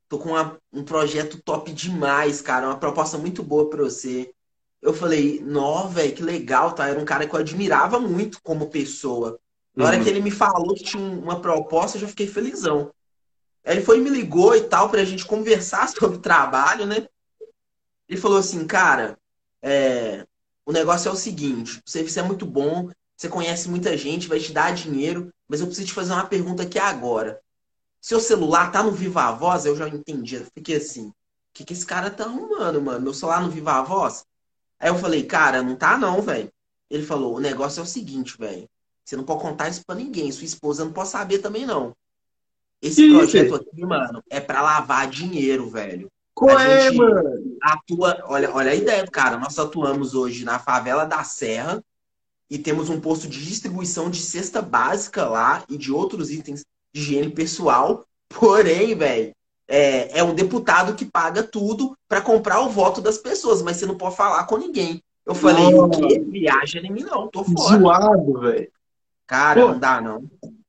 tô 0.08 0.18
com 0.18 0.30
uma, 0.30 0.58
um 0.72 0.84
projeto 0.84 1.40
top 1.42 1.72
demais, 1.72 2.42
cara, 2.42 2.66
uma 2.68 2.78
proposta 2.78 3.18
muito 3.18 3.42
boa 3.42 3.70
para 3.70 3.84
você. 3.84 4.32
Eu 4.80 4.94
falei, 4.94 5.40
nó, 5.44 5.88
velho, 5.88 6.14
que 6.14 6.22
legal, 6.22 6.72
tá? 6.72 6.88
Era 6.88 7.00
um 7.00 7.04
cara 7.04 7.26
que 7.26 7.34
eu 7.34 7.40
admirava 7.40 7.98
muito 7.98 8.40
como 8.42 8.70
pessoa. 8.70 9.38
Na 9.74 9.86
hora 9.86 9.96
uhum. 9.96 10.04
que 10.04 10.08
ele 10.08 10.20
me 10.20 10.30
falou 10.30 10.74
que 10.74 10.84
tinha 10.84 11.02
uma 11.02 11.40
proposta, 11.40 11.96
eu 11.96 12.02
já 12.02 12.08
fiquei 12.08 12.26
felizão. 12.26 12.92
Aí 13.64 13.76
ele 13.76 13.84
foi 13.84 13.98
e 13.98 14.00
me 14.00 14.10
ligou 14.10 14.54
e 14.56 14.62
tal, 14.62 14.88
pra 14.88 15.04
gente 15.04 15.26
conversar 15.26 15.88
sobre 15.90 16.18
trabalho, 16.18 16.86
né? 16.86 17.08
Ele 18.08 18.20
falou 18.20 18.38
assim, 18.38 18.66
cara, 18.66 19.18
é, 19.62 20.26
o 20.64 20.72
negócio 20.72 21.08
é 21.08 21.12
o 21.12 21.16
seguinte, 21.16 21.82
o 21.86 21.90
serviço 21.90 22.18
é 22.18 22.22
muito 22.22 22.46
bom, 22.46 22.90
você 23.16 23.28
conhece 23.28 23.68
muita 23.68 23.96
gente, 23.96 24.28
vai 24.28 24.38
te 24.38 24.52
dar 24.52 24.72
dinheiro, 24.72 25.32
mas 25.48 25.60
eu 25.60 25.66
preciso 25.66 25.88
te 25.88 25.92
fazer 25.92 26.12
uma 26.12 26.26
pergunta 26.26 26.62
aqui 26.62 26.78
agora. 26.78 27.40
Seu 28.00 28.20
celular 28.20 28.70
tá 28.70 28.82
no 28.82 28.92
Viva 28.92 29.24
a 29.24 29.32
Voz? 29.32 29.66
Eu 29.66 29.76
já 29.76 29.88
entendi. 29.88 30.36
Eu 30.36 30.46
fiquei 30.54 30.76
assim, 30.76 31.08
o 31.08 31.14
que, 31.52 31.64
que 31.64 31.72
esse 31.72 31.84
cara 31.84 32.10
tá 32.10 32.24
arrumando, 32.24 32.80
mano? 32.80 33.00
Meu 33.00 33.12
celular 33.12 33.42
no 33.42 33.50
Viva 33.50 33.72
a 33.72 33.82
Voz? 33.82 34.24
Aí 34.80 34.88
eu 34.88 34.98
falei, 34.98 35.24
cara, 35.24 35.62
não 35.62 35.76
tá 35.76 35.96
não, 35.96 36.22
velho. 36.22 36.50
Ele 36.90 37.04
falou, 37.04 37.36
o 37.36 37.40
negócio 37.40 37.80
é 37.80 37.82
o 37.82 37.86
seguinte, 37.86 38.36
velho. 38.38 38.68
Você 39.04 39.16
não 39.16 39.24
pode 39.24 39.42
contar 39.42 39.68
isso 39.68 39.84
pra 39.86 39.96
ninguém. 39.96 40.30
Sua 40.30 40.44
esposa 40.44 40.84
não 40.84 40.92
pode 40.92 41.08
saber 41.08 41.38
também, 41.38 41.66
não. 41.66 41.94
Esse 42.80 43.02
que 43.02 43.10
projeto 43.10 43.54
aqui, 43.56 43.84
mano, 43.84 44.22
é 44.30 44.40
para 44.40 44.62
lavar 44.62 45.08
dinheiro, 45.08 45.68
velho. 45.68 46.08
Qual 46.34 46.56
a 46.56 46.62
é, 46.62 46.90
mano? 46.90 47.58
Atua, 47.60 48.22
olha, 48.26 48.54
olha 48.54 48.70
a 48.70 48.74
ideia, 48.74 49.04
cara. 49.06 49.36
Nós 49.36 49.58
atuamos 49.58 50.14
hoje 50.14 50.44
na 50.44 50.58
favela 50.58 51.04
da 51.04 51.24
Serra 51.24 51.82
e 52.48 52.58
temos 52.58 52.88
um 52.88 53.00
posto 53.00 53.26
de 53.26 53.44
distribuição 53.44 54.08
de 54.08 54.20
cesta 54.20 54.62
básica 54.62 55.26
lá 55.26 55.64
e 55.68 55.76
de 55.76 55.90
outros 55.90 56.30
itens 56.30 56.64
de 56.92 57.00
higiene 57.00 57.30
pessoal. 57.30 58.06
Porém, 58.28 58.94
velho, 58.94 59.34
é, 59.68 60.18
é 60.18 60.24
um 60.24 60.34
deputado 60.34 60.94
que 60.94 61.04
paga 61.04 61.42
tudo 61.42 61.96
para 62.08 62.22
comprar 62.22 62.60
o 62.60 62.70
voto 62.70 63.02
das 63.02 63.18
pessoas, 63.18 63.60
mas 63.60 63.76
você 63.76 63.84
não 63.84 63.96
pode 63.96 64.16
falar 64.16 64.44
com 64.44 64.56
ninguém. 64.56 65.02
Eu 65.26 65.34
falei, 65.34 65.74
o 65.74 65.90
quê? 65.90 66.18
Viaja 66.20 66.78
em 66.80 66.90
mim 66.90 67.02
não, 67.02 67.28
tô 67.28 67.44
fora. 67.44 67.78
Zoado, 67.78 68.40
velho. 68.40 68.72
Cara, 69.26 69.60
Pô. 69.60 69.68
não 69.68 69.78
dá 69.78 70.00
não. 70.00 70.24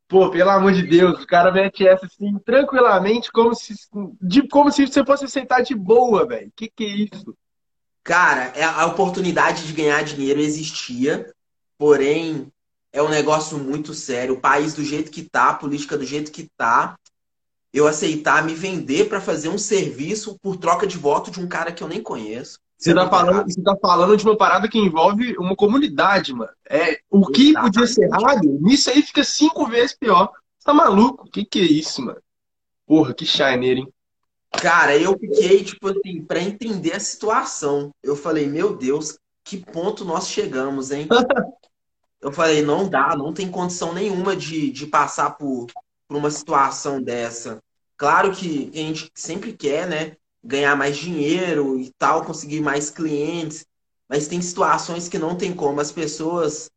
Pô, 0.05 0.29
pelo 0.29 0.49
amor 0.49 0.73
de 0.73 0.83
Deus, 0.83 1.23
o 1.23 1.27
cara 1.27 1.51
mete 1.51 1.87
essa 1.87 2.07
assim, 2.07 2.37
tranquilamente, 2.39 3.31
como 3.31 3.55
se, 3.55 3.73
de, 4.21 4.45
como 4.49 4.69
se 4.71 4.85
você 4.85 5.05
fosse 5.05 5.23
aceitar 5.23 5.61
de 5.61 5.73
boa, 5.73 6.27
velho. 6.27 6.51
Que 6.55 6.67
que 6.67 6.83
é 6.83 6.87
isso? 6.87 7.37
Cara, 8.03 8.51
é, 8.55 8.63
a 8.63 8.85
oportunidade 8.87 9.65
de 9.65 9.71
ganhar 9.71 10.03
dinheiro 10.03 10.41
existia, 10.41 11.31
porém, 11.77 12.51
é 12.91 13.01
um 13.01 13.09
negócio 13.09 13.57
muito 13.57 13.93
sério. 13.93 14.33
O 14.33 14.41
país 14.41 14.73
do 14.73 14.83
jeito 14.83 15.11
que 15.11 15.21
tá, 15.21 15.49
a 15.49 15.53
política 15.53 15.97
do 15.97 16.05
jeito 16.05 16.31
que 16.31 16.49
tá, 16.57 16.97
eu 17.73 17.87
aceitar 17.87 18.43
me 18.43 18.53
vender 18.53 19.07
para 19.07 19.21
fazer 19.21 19.49
um 19.49 19.57
serviço 19.57 20.37
por 20.41 20.57
troca 20.57 20.87
de 20.87 20.97
voto 20.97 21.29
de 21.29 21.39
um 21.39 21.47
cara 21.47 21.71
que 21.71 21.83
eu 21.83 21.87
nem 21.87 22.01
conheço. 22.01 22.59
Você 22.77 22.93
tá, 22.93 23.09
falando, 23.09 23.43
você 23.43 23.61
tá 23.61 23.75
falando 23.75 24.15
de 24.15 24.23
uma 24.23 24.37
parada 24.37 24.69
que 24.69 24.79
envolve 24.79 25.35
uma 25.37 25.53
comunidade, 25.55 26.33
mano. 26.33 26.51
É, 26.69 26.99
o 27.09 27.25
que 27.27 27.49
Exatamente. 27.49 27.73
podia 27.73 27.87
ser 27.87 28.03
errado, 28.03 28.57
nisso 28.61 28.89
aí 28.89 29.01
fica 29.01 29.23
cinco 29.23 29.65
vezes 29.65 29.97
pior. 29.97 30.31
Você 30.57 30.65
tá 30.65 30.73
maluco? 30.73 31.27
O 31.27 31.29
que, 31.29 31.43
que 31.43 31.59
é 31.59 31.63
isso, 31.63 32.01
mano? 32.01 32.21
Porra, 32.87 33.13
que 33.13 33.25
shiner, 33.25 33.79
hein? 33.79 33.93
Cara, 34.51 34.97
eu 34.97 35.17
fiquei, 35.19 35.63
tipo 35.63 35.89
assim, 35.89 36.23
pra 36.23 36.41
entender 36.41 36.93
a 36.93 36.99
situação. 36.99 37.91
Eu 38.01 38.15
falei, 38.15 38.47
meu 38.47 38.75
Deus, 38.75 39.17
que 39.43 39.57
ponto 39.57 40.05
nós 40.05 40.29
chegamos, 40.29 40.89
hein? 40.89 41.07
eu 42.21 42.31
falei, 42.31 42.61
não 42.61 42.89
dá, 42.89 43.15
não 43.15 43.33
tem 43.33 43.51
condição 43.51 43.93
nenhuma 43.93 44.35
de, 44.35 44.71
de 44.71 44.87
passar 44.87 45.31
por, 45.31 45.67
por 46.09 46.17
uma 46.17 46.31
situação 46.31 46.99
dessa. 46.99 47.61
Claro 47.95 48.35
que 48.35 48.71
a 48.73 48.77
gente 48.77 49.11
sempre 49.13 49.53
quer, 49.53 49.87
né? 49.87 50.17
Ganhar 50.43 50.75
mais 50.75 50.97
dinheiro 50.97 51.79
e 51.79 51.91
tal, 51.99 52.25
conseguir 52.25 52.61
mais 52.61 52.89
clientes. 52.89 53.65
Mas 54.09 54.27
tem 54.27 54.41
situações 54.41 55.07
que 55.07 55.19
não 55.19 55.35
tem 55.35 55.53
como. 55.53 55.79
As 55.79 55.91
pessoas, 55.91 56.71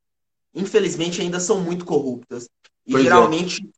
infelizmente, 0.55 1.23
ainda 1.23 1.41
são 1.41 1.63
muito 1.63 1.87
corruptas. 1.87 2.45
E 2.87 2.93
pois 2.93 3.05
é. 3.05 3.09
geralmente 3.09 3.65
é. 3.65 3.69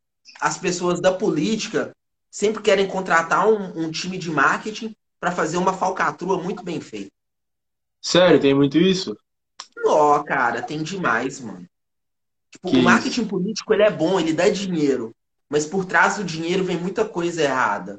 as 0.41 0.59
pessoas 0.59 1.01
da 1.01 1.13
política 1.13 1.95
sempre 2.29 2.61
querem 2.61 2.89
contratar 2.89 3.49
um, 3.49 3.85
um 3.85 3.91
time 3.93 4.19
de 4.19 4.31
marketing 4.31 4.93
para 5.21 5.31
fazer 5.31 5.57
uma 5.57 5.73
falcatrua 5.73 6.43
muito 6.43 6.65
bem 6.65 6.81
feita. 6.81 7.13
Sério, 8.03 8.41
tem 8.41 8.53
muito 8.53 8.77
isso? 8.77 9.17
Ó, 9.87 10.21
cara, 10.25 10.61
tem 10.61 10.83
demais, 10.83 11.41
mano. 11.41 11.65
Tipo, 12.51 12.71
o 12.71 12.83
marketing 12.83 13.21
isso? 13.21 13.31
político 13.31 13.73
ele 13.73 13.85
é 13.85 13.91
bom, 13.91 14.19
ele 14.19 14.33
dá 14.33 14.49
dinheiro 14.49 15.14
mas 15.49 15.67
por 15.67 15.85
trás 15.85 16.17
do 16.17 16.25
dinheiro 16.25 16.65
vem 16.65 16.77
muita 16.77 17.05
coisa 17.05 17.43
errada. 17.43 17.99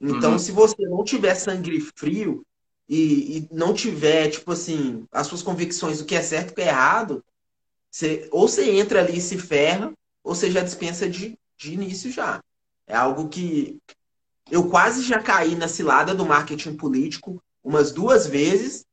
Então, 0.00 0.32
uhum. 0.32 0.38
se 0.38 0.50
você 0.50 0.82
não 0.82 1.04
tiver 1.04 1.34
sangue 1.34 1.80
frio 1.94 2.44
e, 2.88 3.38
e, 3.38 3.48
não 3.52 3.74
tiver, 3.74 4.30
tipo 4.30 4.50
assim, 4.52 5.06
as 5.12 5.26
suas 5.26 5.42
convicções 5.42 5.98
do 5.98 6.04
que 6.04 6.14
é 6.14 6.22
certo 6.22 6.50
e 6.50 6.52
o 6.52 6.54
que 6.54 6.62
é 6.62 6.68
errado, 6.68 7.22
você, 7.90 8.28
ou 8.30 8.48
você 8.48 8.70
entra 8.70 9.00
ali 9.00 9.18
e 9.18 9.20
se 9.20 9.36
ferra, 9.36 9.92
ou 10.24 10.34
você 10.34 10.50
já 10.50 10.62
dispensa 10.62 11.08
de, 11.08 11.38
de 11.56 11.74
início 11.74 12.10
já. 12.10 12.42
É 12.86 12.96
algo 12.96 13.28
que 13.28 13.78
eu 14.50 14.68
quase 14.68 15.02
já 15.02 15.20
caí 15.20 15.54
na 15.54 15.68
cilada 15.68 16.14
do 16.14 16.26
marketing 16.26 16.76
político 16.76 17.42
umas 17.62 17.92
duas 17.92 18.26
vezes, 18.26 18.84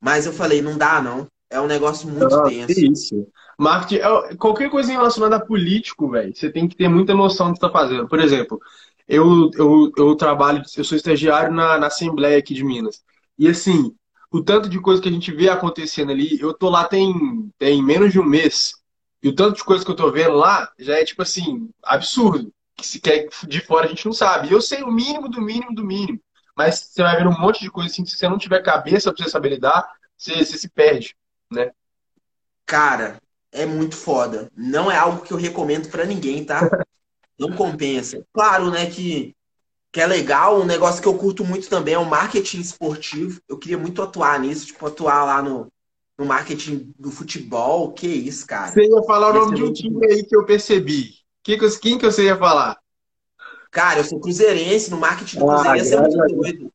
mas 0.00 0.26
eu 0.26 0.32
falei, 0.32 0.62
não 0.62 0.76
dá 0.76 1.02
não. 1.02 1.26
É 1.50 1.60
um 1.60 1.66
negócio 1.66 2.08
muito 2.08 2.34
ah, 2.34 2.48
tenso. 2.48 2.80
Isso. 2.80 3.28
Marketing, 3.58 3.96
é, 4.02 4.36
qualquer 4.36 4.70
coisa 4.70 4.92
relacionada 4.92 5.36
a 5.36 5.44
político, 5.44 6.08
velho, 6.10 6.34
você 6.34 6.50
tem 6.50 6.68
que 6.68 6.76
ter 6.76 6.88
muita 6.88 7.14
noção 7.14 7.48
do 7.48 7.52
que 7.52 7.58
está 7.58 7.70
fazendo. 7.70 8.08
Por 8.08 8.20
exemplo, 8.20 8.60
eu, 9.06 9.50
eu, 9.54 9.92
eu 9.96 10.14
trabalho, 10.14 10.62
eu 10.76 10.84
sou 10.84 10.96
estagiário 10.96 11.52
na, 11.52 11.78
na 11.78 11.88
Assembleia 11.88 12.38
aqui 12.38 12.54
de 12.54 12.64
Minas. 12.64 13.02
E 13.38 13.48
assim, 13.48 13.94
o 14.30 14.42
tanto 14.42 14.68
de 14.68 14.80
coisa 14.80 15.02
que 15.02 15.08
a 15.08 15.12
gente 15.12 15.32
vê 15.32 15.48
acontecendo 15.48 16.12
ali, 16.12 16.40
eu 16.40 16.54
tô 16.54 16.68
lá 16.68 16.84
tem, 16.84 17.50
tem 17.58 17.82
menos 17.82 18.12
de 18.12 18.20
um 18.20 18.24
mês. 18.24 18.74
E 19.22 19.28
o 19.28 19.34
tanto 19.34 19.56
de 19.56 19.64
coisa 19.64 19.84
que 19.84 19.90
eu 19.90 19.96
tô 19.96 20.10
vendo 20.12 20.34
lá 20.34 20.70
já 20.78 20.98
é, 20.98 21.04
tipo 21.04 21.22
assim, 21.22 21.68
absurdo. 21.82 22.52
Que 22.76 22.86
se 22.86 23.00
quer 23.00 23.28
de 23.48 23.60
fora 23.60 23.86
a 23.86 23.88
gente 23.88 24.06
não 24.06 24.12
sabe. 24.12 24.52
Eu 24.52 24.62
sei 24.62 24.84
o 24.84 24.92
mínimo 24.92 25.28
do 25.28 25.40
mínimo 25.40 25.74
do 25.74 25.84
mínimo. 25.84 26.20
Mas 26.56 26.78
você 26.78 27.02
vai 27.02 27.16
ver 27.16 27.26
um 27.26 27.38
monte 27.38 27.60
de 27.60 27.70
coisa 27.70 27.90
assim, 27.90 28.04
se 28.06 28.16
você 28.16 28.28
não 28.28 28.38
tiver 28.38 28.62
cabeça 28.62 29.12
pra 29.12 29.24
você 29.24 29.30
saber 29.30 29.50
lidar, 29.50 29.88
você, 30.16 30.44
você 30.44 30.56
se 30.58 30.68
perde 30.68 31.16
né? 31.50 31.70
Cara, 32.66 33.20
é 33.52 33.66
muito 33.66 33.96
foda. 33.96 34.50
Não 34.56 34.90
é 34.90 34.96
algo 34.96 35.22
que 35.22 35.32
eu 35.32 35.36
recomendo 35.36 35.88
para 35.88 36.04
ninguém, 36.04 36.44
tá? 36.44 36.60
Não 37.38 37.52
compensa. 37.52 38.24
Claro, 38.32 38.70
né, 38.70 38.86
que, 38.86 39.34
que 39.92 40.00
é 40.00 40.06
legal. 40.06 40.60
Um 40.60 40.64
negócio 40.64 41.00
que 41.00 41.06
eu 41.06 41.16
curto 41.16 41.44
muito 41.44 41.68
também 41.68 41.94
é 41.94 41.98
o 41.98 42.04
marketing 42.04 42.60
esportivo. 42.60 43.40
Eu 43.48 43.56
queria 43.56 43.78
muito 43.78 44.02
atuar 44.02 44.40
nisso, 44.40 44.66
tipo, 44.66 44.84
atuar 44.86 45.24
lá 45.24 45.40
no, 45.40 45.72
no 46.18 46.26
marketing 46.26 46.92
do 46.98 47.10
futebol. 47.10 47.92
Que 47.92 48.08
isso, 48.08 48.46
cara. 48.46 48.72
Você 48.72 48.82
ia 48.82 49.02
falar 49.04 49.30
o 49.30 49.34
nome 49.34 49.56
de 49.56 49.62
um 49.62 49.72
time 49.72 50.04
aí 50.06 50.24
que 50.24 50.36
eu 50.36 50.44
percebi. 50.44 51.14
Que, 51.44 51.56
quem 51.78 51.96
que 51.96 52.04
você 52.04 52.24
ia 52.24 52.36
falar? 52.36 52.76
Cara, 53.70 54.00
eu 54.00 54.04
sou 54.04 54.18
cruzeirense, 54.18 54.90
no 54.90 54.98
marketing 54.98 55.38
do 55.38 55.50
ah, 55.50 55.54
Cruzeiro 55.54 55.78
ia 55.78 55.84
ser 55.84 56.00
muito 56.00 56.34
doido. 56.34 56.72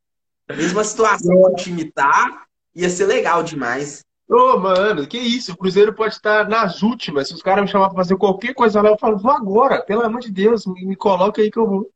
Mesma 0.49 0.83
situação 0.83 1.35
que 1.35 1.51
o 1.51 1.55
time 1.55 1.91
tá, 1.91 2.45
ia 2.75 2.89
ser 2.89 3.05
legal 3.05 3.43
demais. 3.43 4.03
Ô, 4.29 4.35
oh, 4.35 4.59
mano, 4.59 5.05
que 5.05 5.17
isso? 5.17 5.51
O 5.51 5.57
Cruzeiro 5.57 5.93
pode 5.93 6.15
estar 6.15 6.47
nas 6.47 6.81
últimas. 6.81 7.27
Se 7.27 7.33
os 7.33 7.41
caras 7.41 7.63
me 7.63 7.69
chamarem 7.69 7.93
pra 7.93 8.03
fazer 8.03 8.17
qualquer 8.17 8.53
coisa 8.53 8.81
lá, 8.81 8.89
eu 8.89 8.97
falo, 8.97 9.17
vou 9.17 9.31
agora, 9.31 9.81
pelo 9.81 10.01
amor 10.01 10.21
de 10.21 10.31
Deus, 10.31 10.65
me, 10.65 10.85
me 10.85 10.95
coloca 10.95 11.41
aí 11.41 11.51
que 11.51 11.59
eu 11.59 11.67
vou. 11.67 11.91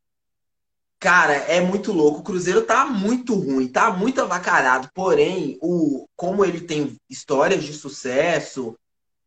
Cara, 0.99 1.33
é 1.33 1.61
muito 1.61 1.91
louco. 1.91 2.19
O 2.19 2.23
Cruzeiro 2.23 2.63
tá 2.63 2.85
muito 2.85 3.35
ruim, 3.35 3.67
tá 3.67 3.91
muito 3.91 4.21
avacalhado. 4.21 4.89
Porém, 4.93 5.57
o, 5.61 6.07
como 6.15 6.43
ele 6.43 6.61
tem 6.61 6.95
histórias 7.09 7.63
de 7.63 7.73
sucesso 7.73 8.75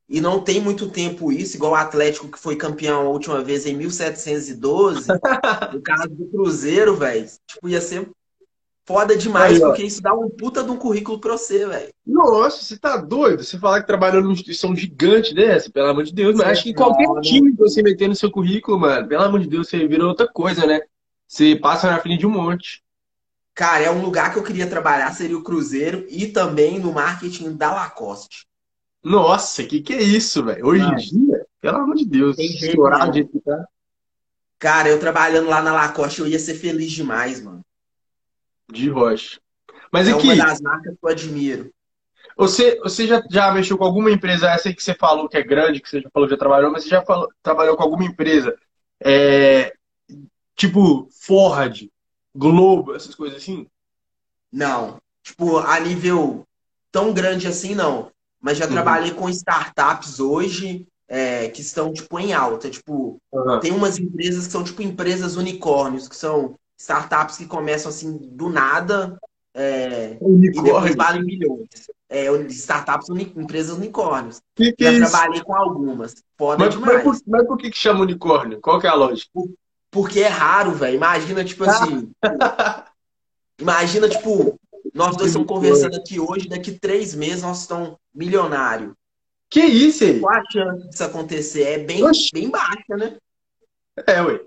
e 0.08 0.20
não 0.20 0.40
tem 0.40 0.60
muito 0.60 0.90
tempo 0.90 1.30
isso, 1.30 1.56
igual 1.56 1.72
o 1.72 1.76
Atlético 1.76 2.28
que 2.28 2.38
foi 2.38 2.56
campeão 2.56 3.06
a 3.06 3.10
última 3.10 3.42
vez 3.42 3.64
em 3.64 3.76
1712, 3.76 5.06
no 5.72 5.80
caso 5.80 6.08
do 6.08 6.26
Cruzeiro, 6.26 6.96
velho, 6.96 7.28
tipo, 7.46 7.68
ia 7.68 7.80
ser 7.80 8.10
foda 8.90 9.16
demais, 9.16 9.54
Aí, 9.54 9.60
porque 9.60 9.84
isso 9.84 10.02
dá 10.02 10.12
um 10.12 10.28
puta 10.28 10.64
de 10.64 10.70
um 10.72 10.76
currículo 10.76 11.20
pra 11.20 11.38
você, 11.38 11.64
velho. 11.64 11.94
Nossa, 12.04 12.64
você 12.64 12.76
tá 12.76 12.96
doido? 12.96 13.44
Você 13.44 13.56
falar 13.56 13.80
que 13.80 13.86
trabalhou 13.86 14.20
numa 14.20 14.32
instituição 14.32 14.74
gigante 14.74 15.32
dessa, 15.32 15.70
pelo 15.70 15.90
amor 15.90 16.02
de 16.02 16.12
Deus, 16.12 16.34
mas 16.34 16.48
acho 16.48 16.64
que 16.64 16.74
qualquer 16.74 17.06
time 17.20 17.52
que 17.52 17.58
você 17.58 17.84
meter 17.84 18.08
no 18.08 18.16
seu 18.16 18.32
currículo, 18.32 18.80
mano, 18.80 19.06
pelo 19.06 19.22
amor 19.22 19.38
de 19.38 19.46
Deus, 19.46 19.68
você 19.68 19.86
vira 19.86 20.04
outra 20.04 20.26
coisa, 20.26 20.66
né? 20.66 20.80
Você 21.24 21.54
passa 21.54 21.88
na 21.88 22.00
frente 22.00 22.18
de 22.18 22.26
um 22.26 22.30
monte. 22.30 22.82
Cara, 23.54 23.84
é 23.84 23.90
um 23.92 24.02
lugar 24.02 24.32
que 24.32 24.40
eu 24.40 24.42
queria 24.42 24.66
trabalhar, 24.66 25.12
seria 25.12 25.38
o 25.38 25.44
Cruzeiro 25.44 26.04
e 26.10 26.26
também 26.26 26.80
no 26.80 26.92
marketing 26.92 27.52
da 27.52 27.72
Lacoste. 27.72 28.48
Nossa, 29.04 29.62
que 29.62 29.80
que 29.80 29.94
é 29.94 30.02
isso, 30.02 30.44
velho? 30.44 30.66
Hoje 30.66 30.82
em 30.82 30.96
dia, 30.96 31.46
pelo 31.60 31.76
amor 31.76 31.94
de 31.94 32.06
Deus, 32.06 32.36
estourar 32.36 33.08
de 33.08 33.22
tá. 33.22 33.64
Cara, 34.58 34.88
eu 34.88 34.98
trabalhando 34.98 35.48
lá 35.48 35.62
na 35.62 35.72
Lacoste, 35.72 36.20
eu 36.20 36.26
ia 36.26 36.40
ser 36.40 36.54
feliz 36.54 36.90
demais, 36.90 37.40
mano. 37.40 37.64
De 38.72 38.88
rocha. 38.88 39.40
Mas 39.92 40.08
é 40.08 40.12
aqui, 40.12 40.26
uma 40.26 40.36
das 40.36 40.60
marcas 40.60 40.92
que 40.92 40.98
eu 41.02 41.08
admiro. 41.08 41.70
Você, 42.36 42.78
você 42.80 43.06
já, 43.06 43.22
já 43.30 43.52
mexeu 43.52 43.76
com 43.76 43.84
alguma 43.84 44.10
empresa, 44.10 44.48
essa 44.48 44.68
aí 44.68 44.74
que 44.74 44.82
você 44.82 44.94
falou 44.94 45.28
que 45.28 45.36
é 45.36 45.42
grande, 45.42 45.80
que 45.80 45.88
você 45.88 46.00
já 46.00 46.08
falou 46.10 46.28
que 46.28 46.34
já 46.34 46.38
trabalhou, 46.38 46.70
mas 46.70 46.84
você 46.84 46.88
já 46.88 47.02
falou, 47.02 47.28
trabalhou 47.42 47.76
com 47.76 47.82
alguma 47.82 48.04
empresa, 48.04 48.56
é, 49.02 49.74
tipo 50.56 51.08
Ford, 51.10 51.88
Globo, 52.34 52.94
essas 52.94 53.14
coisas 53.14 53.38
assim? 53.38 53.66
Não. 54.52 54.98
Tipo, 55.22 55.58
a 55.58 55.78
nível 55.80 56.46
tão 56.90 57.12
grande 57.12 57.46
assim, 57.46 57.74
não. 57.74 58.10
Mas 58.40 58.56
já 58.56 58.66
uhum. 58.66 58.72
trabalhei 58.72 59.12
com 59.12 59.28
startups 59.28 60.18
hoje 60.18 60.86
é, 61.08 61.48
que 61.48 61.60
estão, 61.60 61.92
tipo, 61.92 62.18
em 62.18 62.32
alta. 62.32 62.70
Tipo, 62.70 63.20
uhum. 63.30 63.60
tem 63.60 63.72
umas 63.72 63.98
empresas 63.98 64.46
que 64.46 64.52
são, 64.52 64.64
tipo, 64.64 64.80
empresas 64.80 65.36
unicórnios, 65.36 66.08
que 66.08 66.16
são 66.16 66.56
startups 66.80 67.36
que 67.36 67.46
começam, 67.46 67.90
assim, 67.90 68.16
do 68.16 68.48
nada 68.48 69.20
é, 69.54 70.16
e 70.20 70.50
depois 70.50 70.94
valem 70.94 71.22
milhões. 71.22 71.68
É, 72.08 72.26
startups, 72.48 73.08
uni, 73.10 73.30
empresas 73.36 73.76
unicórnios. 73.76 74.40
Que 74.56 74.72
que 74.72 74.84
já 74.84 74.92
é 74.92 74.98
trabalhei 74.98 75.42
com 75.42 75.54
algumas. 75.54 76.14
Foda 76.38 76.64
mas, 76.64 76.74
demais. 76.74 77.04
Mas 77.04 77.04
por, 77.04 77.30
mas 77.30 77.46
por 77.46 77.58
que, 77.58 77.70
que 77.70 77.76
chama 77.76 78.00
unicórnio? 78.00 78.60
Qual 78.60 78.80
que 78.80 78.86
é 78.86 78.90
a 78.90 78.94
lógica? 78.94 79.30
Porque 79.90 80.20
é 80.20 80.28
raro, 80.28 80.72
velho. 80.72 80.96
Imagina, 80.96 81.44
tipo 81.44 81.64
assim. 81.64 82.10
imagina, 83.60 84.08
tipo, 84.08 84.58
nós 84.94 85.16
dois 85.16 85.28
estamos 85.28 85.46
conversando 85.46 85.96
aqui 85.96 86.18
hoje, 86.18 86.48
daqui 86.48 86.72
três 86.72 87.14
meses 87.14 87.42
nós 87.42 87.60
estamos 87.60 87.96
milionário. 88.14 88.96
Que 89.50 89.60
isso 89.60 90.04
aí? 90.04 90.20
Qual 90.20 90.32
a 90.32 90.42
chance 90.50 90.88
disso 90.88 91.04
acontecer? 91.04 91.62
É 91.64 91.78
bem, 91.78 92.02
bem 92.32 92.48
baixa, 92.48 92.96
né? 92.96 93.18
É, 94.06 94.22
ué. 94.22 94.40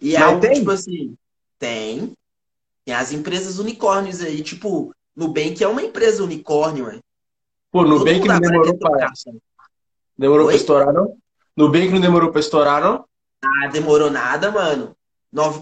E 0.00 0.16
é 0.16 0.20
algo, 0.20 0.40
tem? 0.40 0.54
tipo 0.54 0.70
assim, 0.70 1.16
tem. 1.58 2.12
Tem 2.84 2.94
as 2.94 3.12
empresas 3.12 3.58
unicórnios 3.58 4.20
aí, 4.20 4.42
tipo, 4.42 4.94
Nubank 5.16 5.62
é 5.62 5.68
uma 5.68 5.82
empresa 5.82 6.22
unicórnio, 6.22 6.86
ué. 6.86 6.98
Pô, 7.70 7.82
Nubank 7.82 8.26
não 8.26 8.40
demorou 8.40 8.78
pra... 8.78 9.12
Demorou 10.16 10.46
Oi? 10.46 10.52
pra 10.52 10.60
estourar, 10.60 10.92
não? 10.92 11.16
Nubank 11.56 11.90
não 11.90 12.00
demorou 12.00 12.30
pra 12.30 12.40
estourar, 12.40 12.82
não? 12.82 13.04
Ah, 13.42 13.68
demorou 13.68 14.10
nada, 14.10 14.50
mano. 14.50 14.94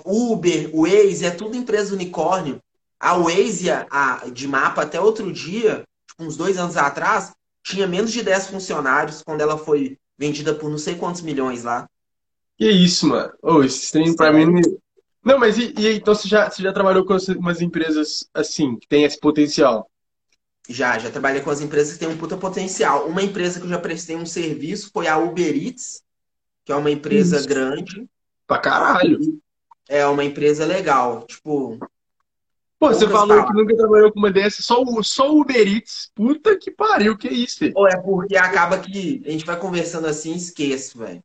Uber, 0.05 0.71
Waze, 0.75 1.25
é 1.25 1.31
tudo 1.31 1.57
empresa 1.57 1.95
unicórnio. 1.95 2.61
A 3.01 3.17
Waze, 3.17 3.71
a, 3.71 4.29
de 4.33 4.47
mapa, 4.47 4.83
até 4.83 5.01
outro 5.01 5.33
dia, 5.33 5.85
tipo, 6.07 6.23
uns 6.23 6.37
dois 6.37 6.59
anos 6.59 6.77
atrás, 6.77 7.33
tinha 7.65 7.87
menos 7.87 8.13
de 8.13 8.23
10 8.23 8.49
funcionários 8.49 9.23
quando 9.23 9.41
ela 9.41 9.57
foi 9.57 9.99
vendida 10.19 10.55
por 10.55 10.71
não 10.71 10.79
sei 10.79 10.95
quantos 10.97 11.23
milhões 11.23 11.65
lá. 11.65 11.89
Que 12.57 12.71
isso, 12.71 13.09
mano. 13.09 13.33
Oh, 13.43 13.63
esse 13.63 13.91
trem 13.91 14.15
pra 14.15 14.33
mim. 14.33 14.61
Não, 15.25 15.39
mas 15.39 15.57
e, 15.57 15.73
e, 15.79 15.95
então 15.95 16.15
você 16.15 16.29
já, 16.29 16.51
você 16.51 16.63
já 16.63 16.73
trabalhou 16.73 17.05
com 17.05 17.17
umas 17.39 17.61
empresas 17.61 18.29
assim, 18.35 18.77
que 18.77 18.89
tem 18.89 19.05
esse 19.05 19.19
potencial? 19.19 19.89
Já, 20.69 20.99
já 20.99 21.11
trabalhei 21.11 21.41
com 21.41 21.51
as 21.51 21.61
empresas 21.61 21.95
que 21.95 21.99
têm 21.99 22.09
um 22.09 22.17
puta 22.17 22.37
potencial. 22.37 23.07
Uma 23.07 23.23
empresa 23.23 23.59
que 23.59 23.67
eu 23.67 23.71
já 23.71 23.79
prestei 23.79 24.17
um 24.17 24.27
serviço 24.27 24.91
foi 24.93 25.07
a 25.09 25.19
Uber 25.19 25.55
Eats, 25.55 26.03
que 26.65 26.73
é 26.73 26.77
uma 26.77 26.91
empresa 26.91 27.37
Isso. 27.37 27.49
grande. 27.49 28.09
Pra 28.47 28.59
caralho. 28.59 29.19
É 29.89 30.07
uma 30.07 30.25
empresa 30.25 30.65
legal. 30.65 31.25
Tipo. 31.27 31.79
Pô, 32.79 32.89
você 32.89 33.09
falou 33.09 33.47
que 33.47 33.53
nunca 33.55 33.77
trabalhou 33.77 34.13
com 34.13 34.19
uma 34.19 34.31
dessas, 34.31 34.65
só 34.65 34.83
o 34.83 35.03
só 35.05 35.33
Uber 35.33 35.69
Eats. 35.69 36.11
Puta 36.15 36.57
que 36.57 36.71
pariu, 36.71 37.17
que 37.17 37.29
isso, 37.29 37.59
filho? 37.59 37.73
Ou 37.77 37.87
é 37.87 37.97
porque 37.97 38.37
acaba 38.37 38.79
que 38.79 39.23
a 39.25 39.31
gente 39.31 39.45
vai 39.45 39.59
conversando 39.59 40.07
assim 40.07 40.33
e 40.33 40.37
esquece, 40.37 40.97
velho. 40.99 41.23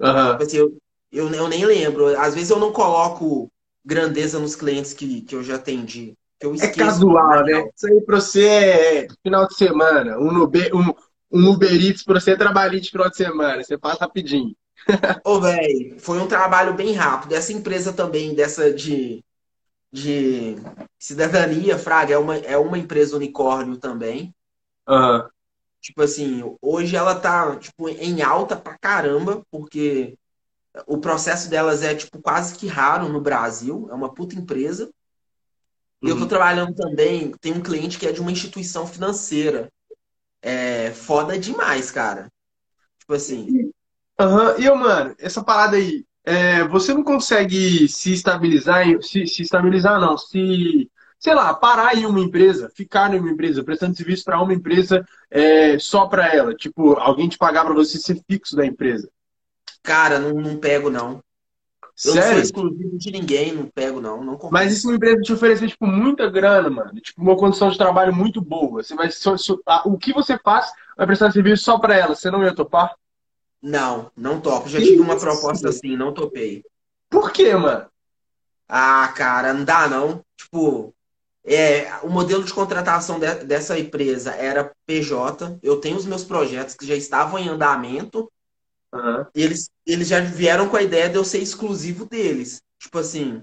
Uhum. 0.00 0.36
Assim, 0.42 0.56
eu, 0.56 0.76
eu, 1.12 1.32
eu, 1.32 1.48
nem 1.48 1.64
lembro. 1.64 2.18
Às 2.18 2.34
vezes 2.34 2.50
eu 2.50 2.58
não 2.58 2.72
coloco 2.72 3.50
grandeza 3.84 4.38
nos 4.38 4.56
clientes 4.56 4.92
que, 4.92 5.22
que 5.22 5.34
eu 5.34 5.42
já 5.42 5.56
atendi. 5.56 6.14
Eu 6.40 6.54
é 6.54 6.68
casual, 6.68 7.44
né? 7.44 7.70
Isso 7.74 7.86
aí 7.86 8.00
pra 8.02 8.20
você 8.20 8.46
é 8.46 9.06
final 9.22 9.46
de 9.46 9.54
semana. 9.54 10.18
Um 10.18 10.42
Uber, 10.42 10.70
um, 10.74 10.92
um 11.32 11.50
Uber 11.50 11.72
Eats 11.72 12.02
pra 12.02 12.20
você 12.20 12.32
é 12.32 12.36
trabalhar 12.36 12.78
de 12.78 12.90
final 12.90 13.08
de 13.08 13.16
semana. 13.16 13.62
Você 13.62 13.78
passa 13.78 14.00
rapidinho. 14.00 14.54
Ô, 15.24 15.40
velho, 15.40 15.98
foi 15.98 16.18
um 16.18 16.28
trabalho 16.28 16.74
bem 16.74 16.92
rápido. 16.92 17.34
Essa 17.34 17.52
empresa 17.52 17.92
também, 17.92 18.34
dessa 18.34 18.72
de, 18.72 19.24
de 19.90 20.56
cidadania, 20.98 21.78
Fraga, 21.78 22.14
é 22.14 22.18
uma, 22.18 22.36
é 22.36 22.56
uma 22.58 22.78
empresa 22.78 23.16
unicórnio 23.16 23.78
também. 23.78 24.34
Uhum. 24.88 25.26
Tipo 25.86 26.02
assim, 26.02 26.42
hoje 26.60 26.96
ela 26.96 27.14
tá 27.14 27.54
tipo, 27.54 27.88
em 27.88 28.20
alta 28.20 28.56
pra 28.56 28.76
caramba, 28.76 29.46
porque 29.48 30.18
o 30.84 30.98
processo 30.98 31.48
delas 31.48 31.80
é 31.80 31.94
tipo 31.94 32.20
quase 32.20 32.56
que 32.56 32.66
raro 32.66 33.08
no 33.08 33.20
Brasil. 33.20 33.86
É 33.88 33.94
uma 33.94 34.12
puta 34.12 34.34
empresa. 34.34 34.90
E 36.02 36.08
eu 36.08 36.16
tô 36.16 36.22
uhum. 36.22 36.28
trabalhando 36.28 36.74
também, 36.74 37.30
tem 37.40 37.52
um 37.52 37.62
cliente 37.62 38.00
que 38.00 38.06
é 38.06 38.10
de 38.10 38.20
uma 38.20 38.32
instituição 38.32 38.84
financeira. 38.84 39.72
É 40.42 40.90
foda 40.90 41.38
demais, 41.38 41.92
cara. 41.92 42.32
Tipo 42.98 43.14
assim. 43.14 43.70
Aham, 44.18 44.54
uhum. 44.54 44.60
e 44.60 44.64
eu, 44.64 44.74
mano, 44.74 45.14
essa 45.20 45.44
parada 45.44 45.76
aí, 45.76 46.04
é, 46.24 46.66
você 46.66 46.92
não 46.92 47.04
consegue 47.04 47.86
se 47.86 48.12
estabilizar, 48.12 48.84
se, 49.04 49.24
se 49.24 49.42
estabilizar 49.42 50.00
não, 50.00 50.18
se, 50.18 50.90
sei 51.18 51.34
lá, 51.34 51.52
parar 51.54 51.96
em 51.96 52.06
uma 52.06 52.20
empresa, 52.20 52.70
ficar 52.74 53.12
em 53.14 53.18
uma 53.18 53.30
empresa, 53.30 53.64
prestando 53.64 53.96
serviço 53.96 54.24
para 54.24 54.40
uma 54.40 54.54
empresa 54.54 55.06
é, 55.30 55.78
só 55.78 56.06
para 56.06 56.34
ela, 56.34 56.54
tipo, 56.54 56.94
alguém 56.94 57.28
te 57.28 57.38
pagar 57.38 57.64
para 57.64 57.74
você 57.74 57.98
ser 57.98 58.20
fixo 58.28 58.54
da 58.54 58.66
empresa. 58.66 59.10
Cara, 59.82 60.18
não, 60.18 60.34
não 60.34 60.56
pego 60.56 60.90
não. 60.90 61.22
Eu 62.04 62.12
Sério? 62.12 62.28
não 62.28 62.32
sou 62.32 62.42
exclusivo 62.42 62.98
de 62.98 63.10
ninguém, 63.10 63.52
não 63.52 63.66
pego 63.66 64.02
não, 64.02 64.22
não 64.22 64.38
Mas 64.50 64.70
e 64.70 64.76
se 64.76 64.86
uma 64.86 64.96
empresa 64.96 65.22
te 65.22 65.32
oferecer, 65.32 65.68
tipo, 65.68 65.86
muita 65.86 66.28
grana, 66.28 66.68
mano? 66.68 67.00
Tipo, 67.00 67.22
uma 67.22 67.36
condição 67.36 67.70
de 67.70 67.78
trabalho 67.78 68.14
muito 68.14 68.42
boa. 68.42 68.82
Você 68.82 68.94
vai, 68.94 69.10
so, 69.10 69.38
so, 69.38 69.58
o 69.86 69.96
que 69.96 70.12
você 70.12 70.38
faz 70.38 70.70
vai 70.94 71.06
prestar 71.06 71.32
serviço 71.32 71.64
só 71.64 71.78
para 71.78 71.96
ela. 71.96 72.14
Você 72.14 72.30
não 72.30 72.44
ia 72.44 72.54
topar? 72.54 72.94
Não, 73.62 74.10
não 74.14 74.40
topo. 74.40 74.68
Já 74.68 74.78
tive 74.78 75.00
uma 75.00 75.18
proposta 75.18 75.70
assim, 75.70 75.96
não 75.96 76.12
topei. 76.12 76.62
Por 77.08 77.32
quê, 77.32 77.54
mano? 77.56 77.86
Ah, 78.68 79.10
cara, 79.16 79.54
não 79.54 79.64
dá 79.64 79.88
não. 79.88 80.22
Tipo, 80.36 80.94
é, 81.46 82.00
o 82.02 82.08
modelo 82.08 82.42
de 82.42 82.52
contratação 82.52 83.20
de, 83.20 83.32
dessa 83.44 83.78
empresa 83.78 84.32
era 84.32 84.72
PJ. 84.84 85.58
Eu 85.62 85.80
tenho 85.80 85.96
os 85.96 86.04
meus 86.04 86.24
projetos 86.24 86.74
que 86.74 86.84
já 86.84 86.96
estavam 86.96 87.38
em 87.38 87.48
andamento. 87.48 88.30
Uhum. 88.92 89.24
Eles, 89.32 89.70
eles 89.86 90.08
já 90.08 90.18
vieram 90.20 90.68
com 90.68 90.76
a 90.76 90.82
ideia 90.82 91.08
de 91.08 91.14
eu 91.14 91.24
ser 91.24 91.38
exclusivo 91.38 92.04
deles. 92.04 92.60
Tipo 92.80 92.98
assim, 92.98 93.42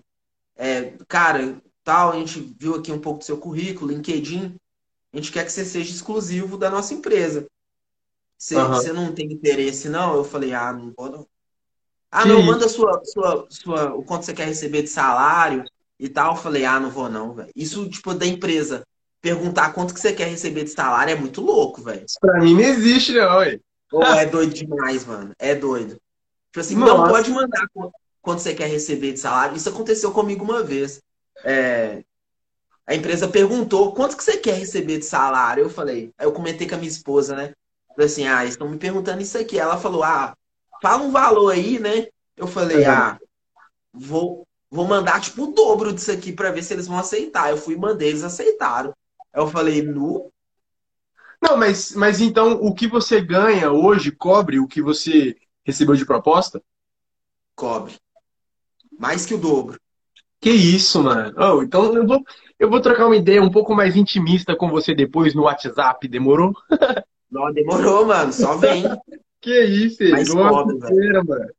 é, 0.57 0.93
cara, 1.07 1.61
tal, 1.81 2.11
a 2.11 2.15
gente 2.17 2.53
viu 2.59 2.75
aqui 2.75 2.91
um 2.91 2.99
pouco 2.99 3.19
do 3.19 3.25
seu 3.25 3.37
currículo, 3.37 3.91
LinkedIn. 3.91 4.53
A 5.13 5.15
gente 5.15 5.31
quer 5.31 5.45
que 5.45 5.51
você 5.51 5.63
seja 5.63 5.93
exclusivo 5.93 6.57
da 6.57 6.69
nossa 6.69 6.93
empresa. 6.93 7.47
Você, 8.37 8.57
uhum. 8.57 8.67
você 8.67 8.91
não 8.91 9.13
tem 9.13 9.31
interesse, 9.31 9.87
não? 9.87 10.13
Eu 10.13 10.25
falei, 10.25 10.53
ah, 10.53 10.73
não 10.73 10.93
vou 10.95 11.09
não. 11.09 11.27
Ah, 12.11 12.25
não, 12.25 12.43
manda 12.43 12.67
sua, 12.67 13.01
sua, 13.05 13.47
sua, 13.49 13.93
o 13.95 14.03
quanto 14.03 14.25
você 14.25 14.33
quer 14.33 14.45
receber 14.45 14.83
de 14.83 14.89
salário 14.89 15.63
e 16.03 16.09
tal. 16.09 16.35
Eu 16.35 16.41
falei, 16.41 16.65
ah, 16.65 16.79
não 16.81 16.89
vou 16.89 17.09
não, 17.09 17.33
velho. 17.33 17.49
Isso, 17.55 17.89
tipo, 17.89 18.13
da 18.13 18.25
empresa. 18.25 18.83
Perguntar 19.21 19.71
quanto 19.71 19.93
que 19.93 20.01
você 20.01 20.11
quer 20.11 20.27
receber 20.27 20.65
de 20.65 20.71
salário 20.71 21.13
é 21.13 21.15
muito 21.15 21.39
louco, 21.39 21.81
velho. 21.81 22.05
Pra 22.19 22.41
mim 22.41 22.53
não 22.55 22.61
existe, 22.61 23.13
não. 23.13 23.39
Oh, 23.93 24.03
é 24.03 24.25
doido 24.25 24.53
demais, 24.53 25.05
mano. 25.05 25.31
É 25.39 25.55
doido. 25.55 25.95
Tipo 26.47 26.59
assim, 26.59 26.75
Nossa. 26.75 26.93
não 26.93 27.07
pode 27.07 27.31
mandar 27.31 27.65
quanto 28.21 28.41
você 28.41 28.53
quer 28.53 28.67
receber 28.67 29.13
de 29.13 29.19
salário. 29.19 29.55
Isso 29.55 29.69
aconteceu 29.69 30.11
comigo 30.11 30.43
uma 30.43 30.61
vez. 30.61 31.01
É, 31.45 32.03
a 32.85 32.93
empresa 32.93 33.29
perguntou 33.29 33.93
quanto 33.93 34.17
que 34.17 34.23
você 34.23 34.35
quer 34.35 34.55
receber 34.55 34.99
de 34.99 35.05
salário. 35.05 35.63
Eu 35.63 35.69
falei, 35.69 36.11
aí 36.17 36.27
eu 36.27 36.33
comentei 36.33 36.67
com 36.67 36.75
a 36.75 36.77
minha 36.77 36.89
esposa, 36.89 37.33
né? 37.33 37.53
Falei 37.95 38.07
assim, 38.07 38.27
ah, 38.27 38.43
estão 38.43 38.67
me 38.67 38.77
perguntando 38.77 39.21
isso 39.21 39.37
aqui. 39.37 39.57
Ela 39.57 39.77
falou, 39.77 40.03
ah, 40.03 40.35
fala 40.81 41.01
um 41.01 41.11
valor 41.11 41.53
aí, 41.53 41.79
né? 41.79 42.07
Eu 42.35 42.45
falei, 42.45 42.83
ah, 42.83 43.17
vou, 43.93 44.45
vou 44.73 44.87
mandar 44.87 45.21
tipo 45.21 45.43
o 45.43 45.53
dobro 45.53 45.93
disso 45.93 46.11
aqui 46.11 46.33
para 46.33 46.51
ver 46.51 46.63
se 46.63 46.73
eles 46.73 46.87
vão 46.87 46.97
aceitar. 46.97 47.51
Eu 47.51 47.57
fui 47.57 47.75
e 47.75 47.77
mandei, 47.77 48.09
eles 48.09 48.23
aceitaram. 48.23 48.91
Eu 49.31 49.47
falei, 49.47 49.83
nu. 49.83 50.31
Não, 51.39 51.55
mas, 51.55 51.93
mas 51.95 52.19
então 52.19 52.53
o 52.53 52.73
que 52.73 52.87
você 52.87 53.21
ganha 53.21 53.71
hoje 53.71 54.11
cobre 54.11 54.59
o 54.59 54.67
que 54.67 54.81
você 54.81 55.37
recebeu 55.63 55.95
de 55.95 56.05
proposta? 56.05 56.59
Cobre. 57.55 57.93
Mais 58.97 59.27
que 59.27 59.35
o 59.35 59.37
dobro. 59.37 59.79
Que 60.41 60.49
isso, 60.49 61.03
mano. 61.03 61.33
Oh, 61.37 61.61
então 61.61 61.95
eu 61.95 62.07
vou, 62.07 62.19
eu 62.57 62.69
vou 62.69 62.81
trocar 62.81 63.05
uma 63.05 63.15
ideia 63.15 63.43
um 63.43 63.51
pouco 63.51 63.75
mais 63.75 63.95
intimista 63.95 64.55
com 64.55 64.69
você 64.69 64.95
depois 64.95 65.35
no 65.35 65.43
WhatsApp, 65.43 66.07
demorou? 66.07 66.51
Não, 67.29 67.51
demorou, 67.53 68.05
mano. 68.07 68.33
Só 68.33 68.57
vem. 68.57 68.83
Que 69.43 69.61
isso, 69.61 70.01
Mais 70.09 70.33
Besteira, 70.33 71.21
mano. 71.21 71.49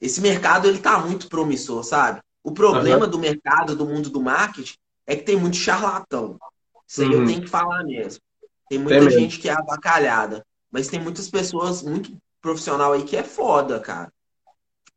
Esse 0.00 0.20
mercado, 0.20 0.68
ele 0.68 0.78
tá 0.78 0.98
muito 0.98 1.28
promissor, 1.28 1.82
sabe? 1.84 2.20
O 2.42 2.52
problema 2.52 3.06
do 3.06 3.18
mercado, 3.18 3.74
do 3.74 3.86
mundo 3.86 4.10
do 4.10 4.20
marketing, 4.22 4.76
é 5.06 5.16
que 5.16 5.22
tem 5.24 5.36
muito 5.36 5.56
charlatão. 5.56 6.38
Isso 6.86 7.02
aí 7.02 7.12
eu 7.12 7.20
Uhum. 7.20 7.26
tenho 7.26 7.42
que 7.42 7.48
falar 7.48 7.82
mesmo. 7.84 8.20
Tem 8.68 8.78
muita 8.78 9.00
mesmo. 9.04 9.10
gente 9.10 9.38
que 9.38 9.48
é 9.48 9.52
abacalhada. 9.52 10.44
Mas 10.70 10.88
tem 10.88 11.00
muitas 11.00 11.30
pessoas 11.30 11.82
muito 11.82 12.16
profissional 12.40 12.92
aí 12.92 13.04
que 13.04 13.16
é 13.16 13.22
foda, 13.24 13.80
cara. 13.80 14.12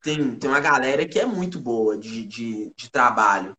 Tem, 0.02 0.36
tem 0.36 0.50
uma 0.50 0.60
galera 0.60 1.08
que 1.08 1.20
é 1.20 1.26
muito 1.26 1.60
boa 1.60 1.98
de, 1.98 2.26
de, 2.26 2.72
de 2.76 2.90
trabalho. 2.92 3.54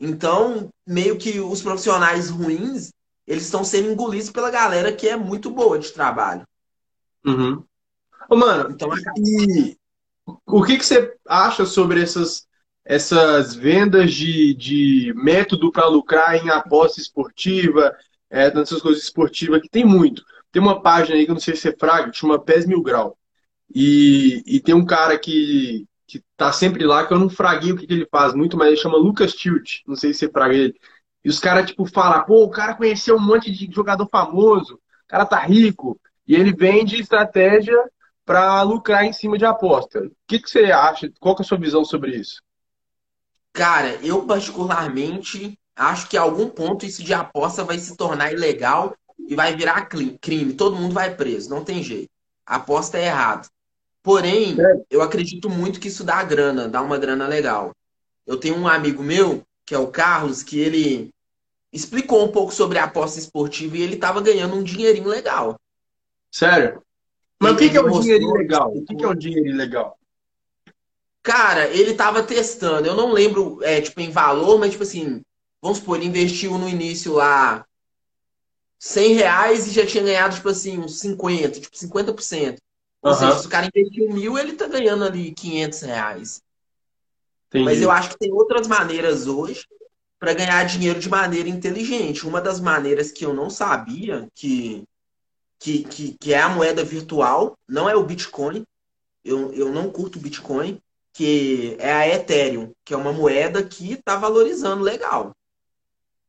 Então, 0.00 0.68
meio 0.86 1.18
que 1.18 1.40
os 1.40 1.62
profissionais 1.62 2.30
ruins, 2.30 2.90
eles 3.26 3.44
estão 3.44 3.62
sendo 3.64 3.90
engolidos 3.92 4.30
pela 4.30 4.50
galera 4.50 4.92
que 4.92 5.08
é 5.08 5.16
muito 5.16 5.50
boa 5.50 5.78
de 5.78 5.90
trabalho. 5.92 6.44
Uhum. 7.24 7.64
Ô, 8.28 8.36
mano, 8.36 8.70
Então, 8.70 8.88
e 9.16 9.76
o 10.46 10.62
que 10.62 10.76
que 10.76 10.84
você 10.84 11.14
acha 11.28 11.64
sobre 11.64 12.02
essas, 12.02 12.46
essas 12.84 13.54
vendas 13.54 14.12
de, 14.12 14.54
de 14.54 15.12
método 15.16 15.72
para 15.72 15.88
lucrar 15.88 16.36
em 16.36 16.50
aposta 16.50 17.00
esportiva, 17.00 17.94
é, 18.30 18.52
nessas 18.52 18.80
coisas 18.80 19.02
esportivas, 19.02 19.60
que 19.60 19.68
tem 19.68 19.84
muito. 19.84 20.22
Tem 20.50 20.60
uma 20.60 20.82
página 20.82 21.16
aí 21.16 21.24
que 21.24 21.30
eu 21.30 21.34
não 21.34 21.40
sei 21.40 21.56
se 21.56 21.68
é 21.68 21.76
fraga, 21.76 22.10
que 22.10 22.16
chama 22.16 22.42
Pés 22.42 22.66
Mil 22.66 22.82
Grau. 22.82 23.16
E, 23.74 24.42
e 24.46 24.60
tem 24.60 24.74
um 24.74 24.84
cara 24.84 25.18
que, 25.18 25.86
que 26.06 26.22
tá 26.36 26.52
sempre 26.52 26.84
lá, 26.84 27.06
que 27.06 27.12
eu 27.12 27.18
não 27.18 27.30
fraguei 27.30 27.72
o 27.72 27.76
que, 27.76 27.86
que 27.86 27.92
ele 27.94 28.08
faz 28.10 28.34
muito, 28.34 28.56
mas 28.56 28.68
ele 28.68 28.76
chama 28.76 28.98
Lucas 28.98 29.34
Tilt. 29.34 29.80
Não 29.86 29.96
sei 29.96 30.12
se 30.12 30.20
você 30.20 30.28
fraga 30.30 30.54
ele. 30.54 30.74
E 31.24 31.28
os 31.28 31.38
caras, 31.38 31.66
tipo, 31.66 31.86
falam, 31.86 32.24
pô, 32.24 32.44
o 32.44 32.50
cara 32.50 32.74
conheceu 32.74 33.16
um 33.16 33.20
monte 33.20 33.50
de 33.50 33.72
jogador 33.72 34.08
famoso, 34.10 34.74
o 34.74 35.08
cara 35.08 35.24
tá 35.24 35.38
rico. 35.38 35.98
E 36.26 36.34
ele 36.34 36.52
vende 36.52 37.00
estratégia 37.00 37.76
para 38.24 38.62
lucrar 38.62 39.04
em 39.04 39.12
cima 39.12 39.36
de 39.36 39.44
aposta. 39.44 40.00
O 40.00 40.10
que, 40.26 40.38
que 40.38 40.48
você 40.50 40.64
acha? 40.66 41.10
Qual 41.20 41.34
que 41.34 41.42
é 41.42 41.44
a 41.44 41.48
sua 41.48 41.58
visão 41.58 41.84
sobre 41.84 42.16
isso? 42.16 42.40
Cara, 43.52 43.94
eu 44.02 44.24
particularmente 44.26 45.58
acho 45.76 46.08
que 46.08 46.16
a 46.16 46.22
algum 46.22 46.48
ponto 46.48 46.86
isso 46.86 47.02
de 47.02 47.12
aposta 47.12 47.64
vai 47.64 47.78
se 47.78 47.96
tornar 47.96 48.32
ilegal 48.32 48.94
e 49.28 49.34
vai 49.34 49.54
virar 49.54 49.86
crime. 49.86 50.54
Todo 50.54 50.76
mundo 50.76 50.94
vai 50.94 51.14
preso, 51.14 51.50
não 51.50 51.64
tem 51.64 51.82
jeito. 51.82 52.10
A 52.46 52.56
aposta 52.56 52.98
é 52.98 53.06
errado. 53.06 53.48
Porém, 54.02 54.56
É. 54.60 54.82
eu 54.90 55.02
acredito 55.02 55.48
muito 55.48 55.78
que 55.78 55.88
isso 55.88 56.02
dá 56.02 56.22
grana, 56.24 56.68
dá 56.68 56.82
uma 56.82 56.98
grana 56.98 57.26
legal. 57.28 57.72
Eu 58.26 58.36
tenho 58.36 58.56
um 58.56 58.66
amigo 58.66 59.02
meu, 59.02 59.44
que 59.64 59.74
é 59.74 59.78
o 59.78 59.88
Carlos, 59.88 60.42
que 60.42 60.58
ele 60.58 61.10
explicou 61.72 62.24
um 62.24 62.32
pouco 62.32 62.52
sobre 62.52 62.78
a 62.78 62.84
aposta 62.84 63.18
esportiva 63.18 63.76
e 63.76 63.82
ele 63.82 63.96
tava 63.96 64.20
ganhando 64.20 64.56
um 64.56 64.62
dinheirinho 64.62 65.08
legal. 65.08 65.58
Sério? 66.30 66.82
Mas 67.42 67.52
o 67.52 67.56
que, 67.56 67.70
que 67.70 67.76
é 67.76 67.80
o 67.80 67.84
mostrou, 67.84 68.02
dinheiro 68.02 68.24
ilegal? 68.24 68.72
O 68.72 68.84
que, 68.84 68.94
que 68.94 69.04
é 69.04 69.08
o 69.08 69.14
dinheiro 69.14 69.48
ilegal? 69.48 69.98
Cara, 71.22 71.68
ele 71.68 71.94
tava 71.94 72.22
testando. 72.22 72.86
Eu 72.86 72.94
não 72.94 73.12
lembro, 73.12 73.58
é, 73.62 73.80
tipo, 73.80 74.00
em 74.00 74.10
valor, 74.10 74.58
mas, 74.58 74.72
tipo 74.72 74.82
assim, 74.82 75.22
vamos 75.60 75.78
supor, 75.78 75.96
ele 75.96 76.06
investiu 76.06 76.58
no 76.58 76.68
início 76.68 77.14
lá 77.14 77.64
100 78.78 79.14
reais 79.14 79.66
e 79.66 79.70
já 79.70 79.86
tinha 79.86 80.02
ganhado, 80.02 80.34
tipo 80.34 80.48
assim, 80.48 80.78
uns 80.78 80.98
50, 80.98 81.60
tipo, 81.60 81.76
50%. 81.76 82.58
Ou 83.02 83.12
Aham. 83.12 83.18
seja, 83.18 83.38
se 83.38 83.46
o 83.46 83.50
cara 83.50 83.68
investiu 83.74 84.10
mil, 84.10 84.38
ele 84.38 84.54
tá 84.54 84.66
ganhando 84.66 85.04
ali 85.04 85.32
500 85.32 85.80
reais. 85.82 86.42
Entendi. 87.48 87.64
Mas 87.64 87.82
eu 87.82 87.90
acho 87.90 88.10
que 88.10 88.18
tem 88.18 88.32
outras 88.32 88.66
maneiras 88.66 89.26
hoje 89.26 89.66
para 90.18 90.34
ganhar 90.34 90.64
dinheiro 90.64 90.98
de 90.98 91.08
maneira 91.08 91.48
inteligente. 91.48 92.26
Uma 92.26 92.40
das 92.40 92.60
maneiras 92.60 93.10
que 93.12 93.24
eu 93.24 93.34
não 93.34 93.50
sabia 93.50 94.28
que, 94.34 94.84
que, 95.62 95.84
que, 95.84 96.16
que 96.18 96.34
é 96.34 96.40
a 96.40 96.48
moeda 96.48 96.82
virtual, 96.82 97.56
não 97.68 97.88
é 97.88 97.94
o 97.94 98.02
Bitcoin. 98.02 98.64
Eu, 99.24 99.52
eu 99.52 99.72
não 99.72 99.88
curto 99.88 100.18
Bitcoin, 100.18 100.80
que 101.12 101.76
é 101.78 101.92
a 101.92 102.08
Ethereum, 102.08 102.72
que 102.84 102.92
é 102.92 102.96
uma 102.96 103.12
moeda 103.12 103.62
que 103.62 103.92
está 103.92 104.16
valorizando 104.16 104.82
legal. 104.82 105.30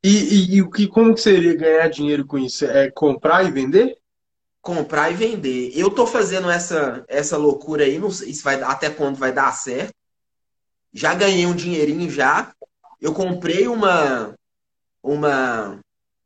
E, 0.03 0.09
e, 0.09 0.55
e 0.55 0.61
o 0.61 0.69
que, 0.69 0.87
como 0.87 1.15
que 1.15 1.21
seria 1.21 1.55
ganhar 1.55 1.87
dinheiro 1.87 2.27
com 2.27 2.37
isso? 2.37 2.63
É 2.65 2.91
comprar 2.91 3.43
e 3.43 3.49
vender? 3.49 3.97
Comprar 4.61 5.09
e 5.09 5.15
vender. 5.15 5.71
Eu 5.73 5.89
tô 5.89 6.05
fazendo 6.05 6.47
essa, 6.47 7.03
essa 7.07 7.35
loucura 7.35 7.85
aí, 7.85 7.97
não 7.97 8.11
sei 8.11 8.31
se 8.33 8.43
vai, 8.43 8.61
até 8.61 8.91
quando 8.91 9.15
vai 9.15 9.31
dar 9.31 9.51
certo. 9.51 9.95
Já 10.93 11.15
ganhei 11.15 11.47
um 11.47 11.55
dinheirinho 11.55 12.07
já. 12.07 12.53
Eu 13.01 13.13
comprei 13.13 13.67
uma, 13.67 14.35
uma, 15.01 15.79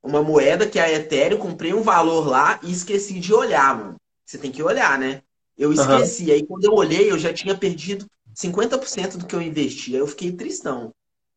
uma 0.07 0.23
moeda 0.23 0.65
que 0.65 0.79
é 0.79 0.83
a 0.83 0.91
Ethereum, 0.93 1.37
comprei 1.37 1.73
um 1.73 1.81
valor 1.81 2.27
lá 2.27 2.59
e 2.63 2.71
esqueci 2.71 3.19
de 3.19 3.33
olhar, 3.33 3.77
mano. 3.77 3.95
Você 4.25 4.37
tem 4.37 4.51
que 4.51 4.63
olhar, 4.63 4.97
né? 4.97 5.21
Eu 5.57 5.73
esqueci. 5.73 6.31
Aí 6.31 6.45
quando 6.45 6.63
eu 6.63 6.73
olhei, 6.73 7.11
eu 7.11 7.19
já 7.19 7.33
tinha 7.33 7.57
perdido 7.57 8.05
50% 8.33 9.17
do 9.17 9.25
que 9.25 9.35
eu 9.35 9.41
investi. 9.41 9.93
Aí 9.93 9.99
eu 9.99 10.07
fiquei 10.07 10.31
tristão. 10.31 10.93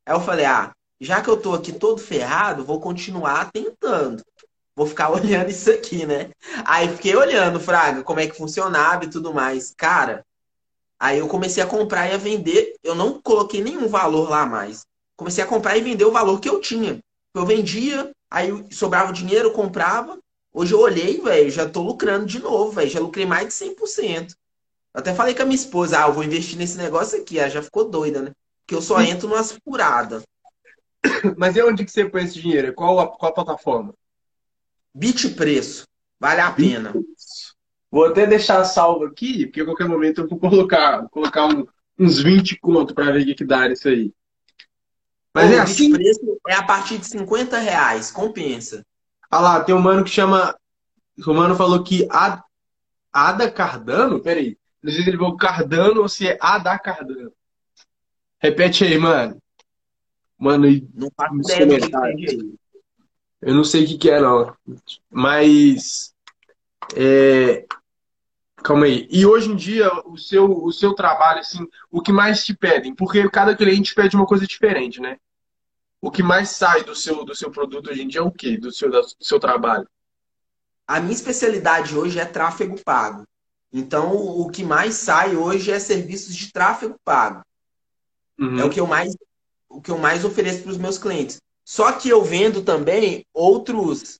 Aí 0.06 0.14
eu 0.14 0.20
falei, 0.20 0.44
ah, 0.44 0.72
já 1.00 1.20
que 1.20 1.28
eu 1.28 1.37
tô 1.37 1.52
aqui 1.52 1.72
todo 1.72 1.98
ferrado, 1.98 2.64
vou 2.64 2.80
continuar 2.80 3.50
tentando. 3.50 4.22
Vou 4.76 4.87
ficar 4.87 5.11
olhando 5.11 5.50
isso 5.50 5.70
aqui, 5.70 6.06
né? 6.06 6.30
Aí 6.64 6.88
fiquei 6.88 7.16
olhando, 7.16 7.59
Fraga, 7.59 8.02
como 8.04 8.20
é 8.20 8.28
que 8.28 8.37
funcionava 8.37 9.04
e 9.04 9.11
tudo 9.11 9.35
mais. 9.35 9.74
Cara, 9.76 10.24
aí 10.98 11.18
eu 11.18 11.26
comecei 11.26 11.62
a 11.62 11.66
comprar 11.66 12.09
e 12.09 12.14
a 12.14 12.18
vender. 12.18 12.74
Eu 12.85 12.94
não 12.94 13.20
coloquei 13.20 13.61
nenhum 13.62 13.88
valor 13.88 14.30
lá 14.30 14.46
mais. 14.46 14.87
Comecei 15.16 15.42
a 15.42 15.46
comprar 15.46 15.76
e 15.76 15.83
vender 15.83 16.04
o 16.04 16.12
valor 16.12 16.38
que 16.38 16.48
eu 16.48 16.61
tinha. 16.61 17.00
Eu 17.35 17.47
vendia, 17.47 18.11
aí 18.31 18.49
sobrava 18.73 19.11
o 19.11 19.14
dinheiro, 19.14 19.49
eu 19.49 19.53
comprava. 19.53 20.19
Hoje 20.53 20.75
eu 20.75 20.81
olhei, 20.81 21.21
velho, 21.21 21.51
já 21.51 21.69
tô 21.69 21.83
lucrando 21.83 22.27
de 22.27 22.40
novo, 22.40 22.73
velho. 22.73 22.90
Já 22.90 23.01
lucrei 23.01 23.25
mais 23.25 23.49
de 23.49 23.55
100%. 23.55 24.35
Eu 24.93 25.01
até 25.01 25.14
falei 25.14 25.35
com 25.35 25.43
a 25.43 25.45
minha 25.45 25.55
esposa, 25.55 26.05
ah, 26.05 26.09
eu 26.09 26.12
vou 26.12 26.25
investir 26.25 26.59
nesse 26.59 26.77
negócio 26.77 27.21
aqui. 27.21 27.38
Ela 27.38 27.49
já 27.51 27.62
ficou 27.62 27.88
doida, 27.88 28.21
né? 28.21 28.33
Porque 28.61 28.75
eu 28.75 28.83
só 28.83 29.01
entro 29.01 29.29
numas 29.29 29.53
furadas. 29.64 30.25
Mas 31.38 31.57
e 31.57 31.62
onde 31.62 31.85
que 31.85 31.90
você 31.90 32.05
põe 32.09 32.25
esse 32.25 32.40
dinheiro? 32.40 32.75
Qual 32.75 32.99
a, 32.99 33.07
qual 33.07 33.31
a 33.31 33.35
plataforma? 33.35 33.95
Bit 34.95 35.31
preço. 35.31 35.85
Vale 36.19 36.40
a 36.40 36.51
pena. 36.51 36.93
Vou 37.90 38.07
até 38.07 38.27
deixar 38.27 38.64
salvo 38.64 39.05
aqui, 39.05 39.47
porque 39.47 39.61
a 39.61 39.64
qualquer 39.64 39.88
momento 39.88 40.21
eu 40.23 40.29
vou 40.29 40.38
colocar, 40.38 41.01
vou 41.01 41.09
colocar 41.11 41.47
um- 41.47 41.66
uns 41.99 42.21
20 42.21 42.59
conto 42.59 42.95
para 42.95 43.11
ver 43.12 43.23
o 43.23 43.27
que, 43.27 43.35
que 43.35 43.45
dá 43.45 43.69
nisso 43.69 43.88
aí. 43.88 44.12
Mas 45.35 45.49
Pô, 45.49 45.55
é 45.55 45.59
o 45.59 45.62
assim. 45.62 45.93
Bit 45.93 46.03
preço 46.03 46.40
é 46.49 46.55
a 46.55 46.62
partir 46.64 46.99
de 46.99 47.07
50 47.07 47.59
reais. 47.59 48.11
Compensa. 48.11 48.85
Ah 49.31 49.40
lá, 49.40 49.62
tem 49.64 49.75
um 49.75 49.81
mano 49.81 50.05
que 50.05 50.11
chama. 50.11 50.57
O 51.27 51.35
mano 51.35 51.55
falou 51.55 51.83
que 51.85 52.07
Ad- 52.11 52.43
Ada 53.12 53.51
Cardano? 53.51 54.21
Peraí. 54.21 54.57
Não 54.83 54.90
sei 54.93 55.03
se 55.03 55.09
ele 55.11 55.19
falou 55.19 55.37
Cardano 55.37 56.01
ou 56.03 56.09
se 56.09 56.27
é 56.29 56.38
Ada 56.40 56.79
Cardano. 56.79 57.33
Repete 58.38 58.85
aí, 58.85 58.99
mano. 58.99 59.40
Mano, 60.38 60.66
e 60.66 60.88
Não 60.95 61.11
faço 61.14 61.35
ideia 61.35 61.79
aí. 62.03 62.55
eu 63.43 63.55
não 63.55 63.62
sei 63.64 63.85
o 63.85 63.87
que, 63.87 63.99
que 63.99 64.11
é, 64.11 64.21
não. 64.21 64.55
Mas. 65.11 66.14
é, 66.97 67.66
Calma 68.62 68.87
aí. 68.87 69.09
E 69.11 69.25
hoje 69.25 69.51
em 69.51 69.57
dia, 69.57 69.90
o 70.07 70.16
seu, 70.16 70.64
o 70.64 70.73
seu 70.73 70.94
trabalho, 70.94 71.40
assim, 71.40 71.66
o 71.90 72.01
que 72.03 72.12
mais 72.12 72.44
te 72.44 72.55
pedem? 72.55 72.94
Porque 72.94 73.29
cada 73.31 73.57
cliente 73.57 73.94
pede 73.94 74.16
uma 74.16 74.27
coisa 74.27 74.46
diferente, 74.46 75.01
né? 75.01 75.16
O 76.01 76.11
que 76.11 76.23
mais 76.23 76.51
sai 76.51 76.85
do 76.85 76.94
seu, 76.94 77.25
do 77.25 77.35
seu 77.35 77.51
produto 77.51 77.90
hoje 77.90 78.03
em 78.03 78.09
dia 78.09 78.20
é 78.20 78.25
o 78.25 78.31
quê? 78.31 78.57
Do 78.57 78.73
seu, 78.73 78.90
do 78.90 79.03
seu 79.20 79.38
trabalho? 79.38 79.88
A 80.87 81.01
minha 81.01 81.12
especialidade 81.12 81.96
hoje 81.96 82.18
é 82.18 82.25
tráfego 82.25 82.81
pago. 82.83 83.25
Então, 83.73 84.14
o 84.16 84.51
que 84.51 84.64
mais 84.64 84.94
sai 84.94 85.37
hoje 85.37 85.70
é 85.70 85.79
serviços 85.79 86.35
de 86.35 86.53
tráfego 86.53 86.99
pago. 87.05 87.42
Uhum. 88.38 88.59
É 88.59 88.64
o 88.64 88.70
que 88.70 88.81
eu 88.81 88.87
mais, 88.87 89.14
o 89.68 89.81
que 89.81 89.90
eu 89.90 89.99
mais 89.99 90.25
ofereço 90.25 90.62
para 90.62 90.73
os 90.73 90.79
meus 90.79 90.99
clientes. 90.99 91.40
Só 91.64 91.92
que 91.92 92.09
eu 92.09 92.25
vendo 92.25 92.62
também 92.62 93.25
outros, 93.33 94.19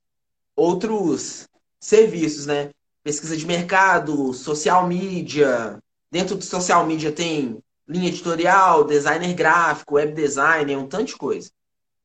outros 0.55 1.47
serviços, 1.79 2.45
né? 2.45 2.69
Pesquisa 3.03 3.35
de 3.35 3.45
mercado, 3.45 4.33
social 4.33 4.87
media. 4.87 5.79
Dentro 6.11 6.35
do 6.35 6.43
social 6.43 6.85
media 6.85 7.11
tem 7.11 7.61
linha 7.87 8.09
editorial, 8.09 8.83
designer 8.83 9.33
gráfico, 9.33 9.95
web 9.95 10.13
designer, 10.13 10.77
um 10.77 10.87
tanto 10.87 11.05
de 11.05 11.17
coisa. 11.17 11.49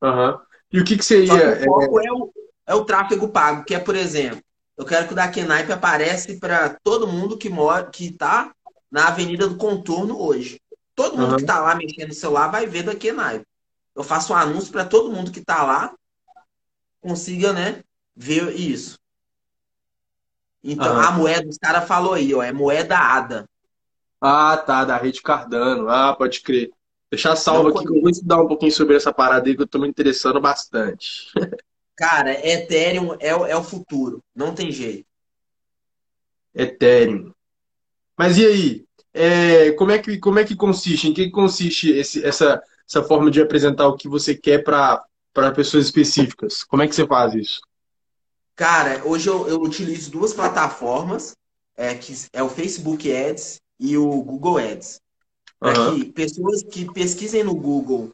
Aham. 0.01 0.39
E 0.71 0.79
o 0.79 0.83
que, 0.83 0.97
que 0.97 1.03
Só 1.03 1.13
que 1.13 1.19
seria? 1.27 1.61
o 1.61 1.63
foco 1.63 1.99
é 1.99 2.11
o, 2.11 2.33
é 2.67 2.75
o 2.75 2.85
tráfego 2.85 3.29
pago, 3.29 3.63
que 3.63 3.73
é, 3.73 3.79
por 3.79 3.95
exemplo, 3.95 4.41
eu 4.75 4.85
quero 4.85 5.07
que 5.07 5.13
o 5.13 5.15
da 5.15 5.27
Kenaipe 5.27 5.71
aparece 5.71 6.39
para 6.39 6.77
todo 6.83 7.07
mundo 7.07 7.37
que 7.37 7.49
mora, 7.49 7.85
que 7.85 8.11
tá 8.11 8.53
na 8.91 9.07
Avenida 9.07 9.47
do 9.47 9.57
Contorno 9.57 10.21
hoje. 10.21 10.61
Todo 10.93 11.17
mundo 11.17 11.29
Aham. 11.29 11.37
que 11.37 11.45
tá 11.45 11.59
lá 11.59 11.75
mexendo 11.75 12.09
no 12.09 12.13
celular 12.13 12.47
vai 12.47 12.65
ver 12.65 12.83
da 12.83 12.95
Kenaipe. 12.95 13.45
Eu 13.95 14.03
faço 14.03 14.33
um 14.33 14.35
anúncio 14.35 14.71
para 14.71 14.85
todo 14.85 15.11
mundo 15.11 15.31
que 15.31 15.41
tá 15.41 15.63
lá 15.63 15.93
consiga, 16.99 17.53
né, 17.53 17.81
ver 18.15 18.53
isso. 18.55 18.99
Então, 20.69 20.97
Aham. 20.97 21.07
a 21.07 21.11
moeda, 21.11 21.47
os 21.47 21.57
caras 21.57 21.87
falou 21.87 22.13
aí, 22.13 22.35
ó, 22.35 22.43
é 22.43 22.51
moeda 22.51 22.97
ADA. 22.97 23.49
Ah, 24.19 24.57
tá, 24.57 24.83
da 24.83 24.97
rede 24.97 25.21
Cardano. 25.21 25.87
Ah, 25.87 26.13
pode 26.13 26.41
crer. 26.41 26.71
Deixar 27.09 27.37
salvo 27.37 27.69
aqui 27.69 27.85
que 27.85 27.97
eu 27.97 28.01
vou 28.01 28.09
estudar 28.09 28.41
um 28.41 28.47
pouquinho 28.49 28.73
sobre 28.73 28.97
essa 28.97 29.13
parada 29.13 29.47
aí 29.47 29.55
que 29.55 29.61
eu 29.61 29.67
tô 29.67 29.79
me 29.79 29.87
interessando 29.87 30.41
bastante. 30.41 31.31
Cara, 31.95 32.33
Ethereum 32.45 33.13
é, 33.13 33.29
é 33.29 33.55
o 33.55 33.63
futuro. 33.63 34.21
Não 34.35 34.53
tem 34.53 34.69
jeito. 34.69 35.07
Ethereum. 36.53 37.31
Mas 38.17 38.37
e 38.37 38.45
aí? 38.45 38.85
É, 39.13 39.71
como, 39.71 39.91
é 39.91 39.99
que, 39.99 40.17
como 40.17 40.37
é 40.37 40.43
que 40.43 40.55
consiste? 40.55 41.07
Em 41.07 41.13
que 41.13 41.31
consiste 41.31 41.91
esse, 41.91 42.25
essa, 42.25 42.61
essa 42.85 43.01
forma 43.03 43.31
de 43.31 43.41
apresentar 43.41 43.87
o 43.87 43.95
que 43.95 44.09
você 44.09 44.35
quer 44.35 44.63
para 44.63 45.01
pessoas 45.55 45.85
específicas? 45.85 46.61
Como 46.65 46.83
é 46.83 46.87
que 46.89 46.93
você 46.93 47.07
faz 47.07 47.33
isso? 47.33 47.61
Cara, 48.57 49.03
hoje 49.05 49.29
eu, 49.29 49.47
eu 49.47 49.61
utilizo 49.61 50.09
duas 50.09 50.33
plataformas, 50.33 51.37
é, 51.77 51.93
que 51.93 52.11
é 52.33 52.41
o 52.41 52.49
Facebook 52.49 53.09
Ads 53.13 53.61
e 53.79 53.95
o 53.95 54.09
Google 54.23 54.57
Ads. 54.57 54.99
Para 55.59 55.79
uhum. 55.79 55.99
que 55.99 56.05
pessoas 56.11 56.63
que 56.63 56.91
pesquisem 56.91 57.43
no 57.43 57.53
Google 57.53 58.11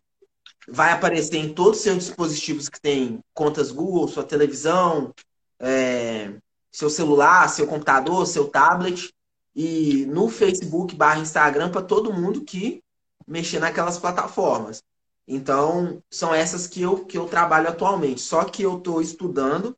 vai 0.67 0.91
aparecer 0.91 1.37
em 1.37 1.53
todos 1.53 1.77
os 1.77 1.83
seus 1.83 1.97
dispositivos 1.99 2.67
que 2.67 2.79
tem 2.79 3.21
contas 3.33 3.71
Google, 3.71 4.05
sua 4.09 4.25
televisão, 4.25 5.13
é, 5.57 6.33
seu 6.69 6.89
celular, 6.89 7.47
seu 7.47 7.65
computador, 7.65 8.27
seu 8.27 8.49
tablet 8.49 9.13
e 9.55 10.05
no 10.07 10.27
Facebook 10.27 10.93
barra 10.93 11.21
Instagram 11.21 11.71
para 11.71 11.81
todo 11.81 12.11
mundo 12.11 12.41
que 12.41 12.83
mexer 13.25 13.59
naquelas 13.59 13.97
plataformas. 13.97 14.83
Então, 15.25 16.03
são 16.11 16.35
essas 16.35 16.67
que 16.67 16.81
eu, 16.81 17.05
que 17.05 17.17
eu 17.17 17.29
trabalho 17.29 17.69
atualmente. 17.69 18.19
Só 18.19 18.43
que 18.43 18.61
eu 18.61 18.77
estou 18.77 19.01
estudando 19.01 19.73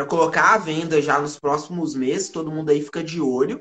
para 0.00 0.06
colocar 0.06 0.54
à 0.54 0.56
venda 0.56 1.02
já 1.02 1.20
nos 1.20 1.38
próximos 1.38 1.94
meses, 1.94 2.30
todo 2.30 2.50
mundo 2.50 2.70
aí 2.70 2.82
fica 2.82 3.04
de 3.04 3.20
olho, 3.20 3.60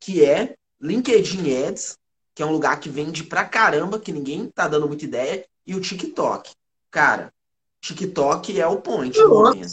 que 0.00 0.24
é 0.24 0.56
LinkedIn 0.80 1.66
Ads, 1.66 1.96
que 2.34 2.42
é 2.42 2.46
um 2.46 2.50
lugar 2.50 2.80
que 2.80 2.88
vende 2.88 3.22
pra 3.22 3.44
caramba, 3.44 4.00
que 4.00 4.10
ninguém 4.10 4.48
tá 4.48 4.66
dando 4.66 4.88
muita 4.88 5.04
ideia, 5.04 5.46
e 5.64 5.76
o 5.76 5.80
TikTok. 5.80 6.50
Cara, 6.90 7.32
TikTok 7.80 8.60
é 8.60 8.66
o 8.66 8.80
point 8.80 9.16
momento. 9.24 9.68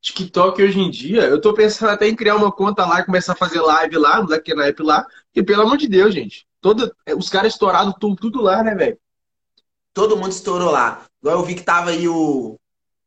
TikTok 0.00 0.60
hoje 0.60 0.80
em 0.80 0.90
dia, 0.90 1.22
eu 1.22 1.40
tô 1.40 1.54
pensando 1.54 1.90
até 1.90 2.08
em 2.08 2.16
criar 2.16 2.34
uma 2.34 2.50
conta 2.50 2.84
lá 2.84 2.98
e 2.98 3.06
começar 3.06 3.34
a 3.34 3.36
fazer 3.36 3.60
live 3.60 3.96
lá, 3.96 4.20
no 4.20 4.26
Daquele 4.26 4.60
App 4.68 4.82
lá, 4.82 5.06
e 5.32 5.40
pelo 5.40 5.62
amor 5.62 5.76
de 5.76 5.86
Deus, 5.86 6.12
gente. 6.12 6.48
Todo, 6.60 6.92
os 7.16 7.28
caras 7.28 7.52
estourados 7.52 7.94
tudo, 8.00 8.16
tudo 8.16 8.42
lá, 8.42 8.60
né, 8.64 8.74
velho? 8.74 8.98
Todo 9.92 10.16
mundo 10.16 10.32
estourou 10.32 10.72
lá. 10.72 11.06
Agora 11.22 11.38
eu 11.38 11.44
vi 11.44 11.54
que 11.54 11.62
tava 11.62 11.90
aí 11.90 12.08
o, 12.08 12.58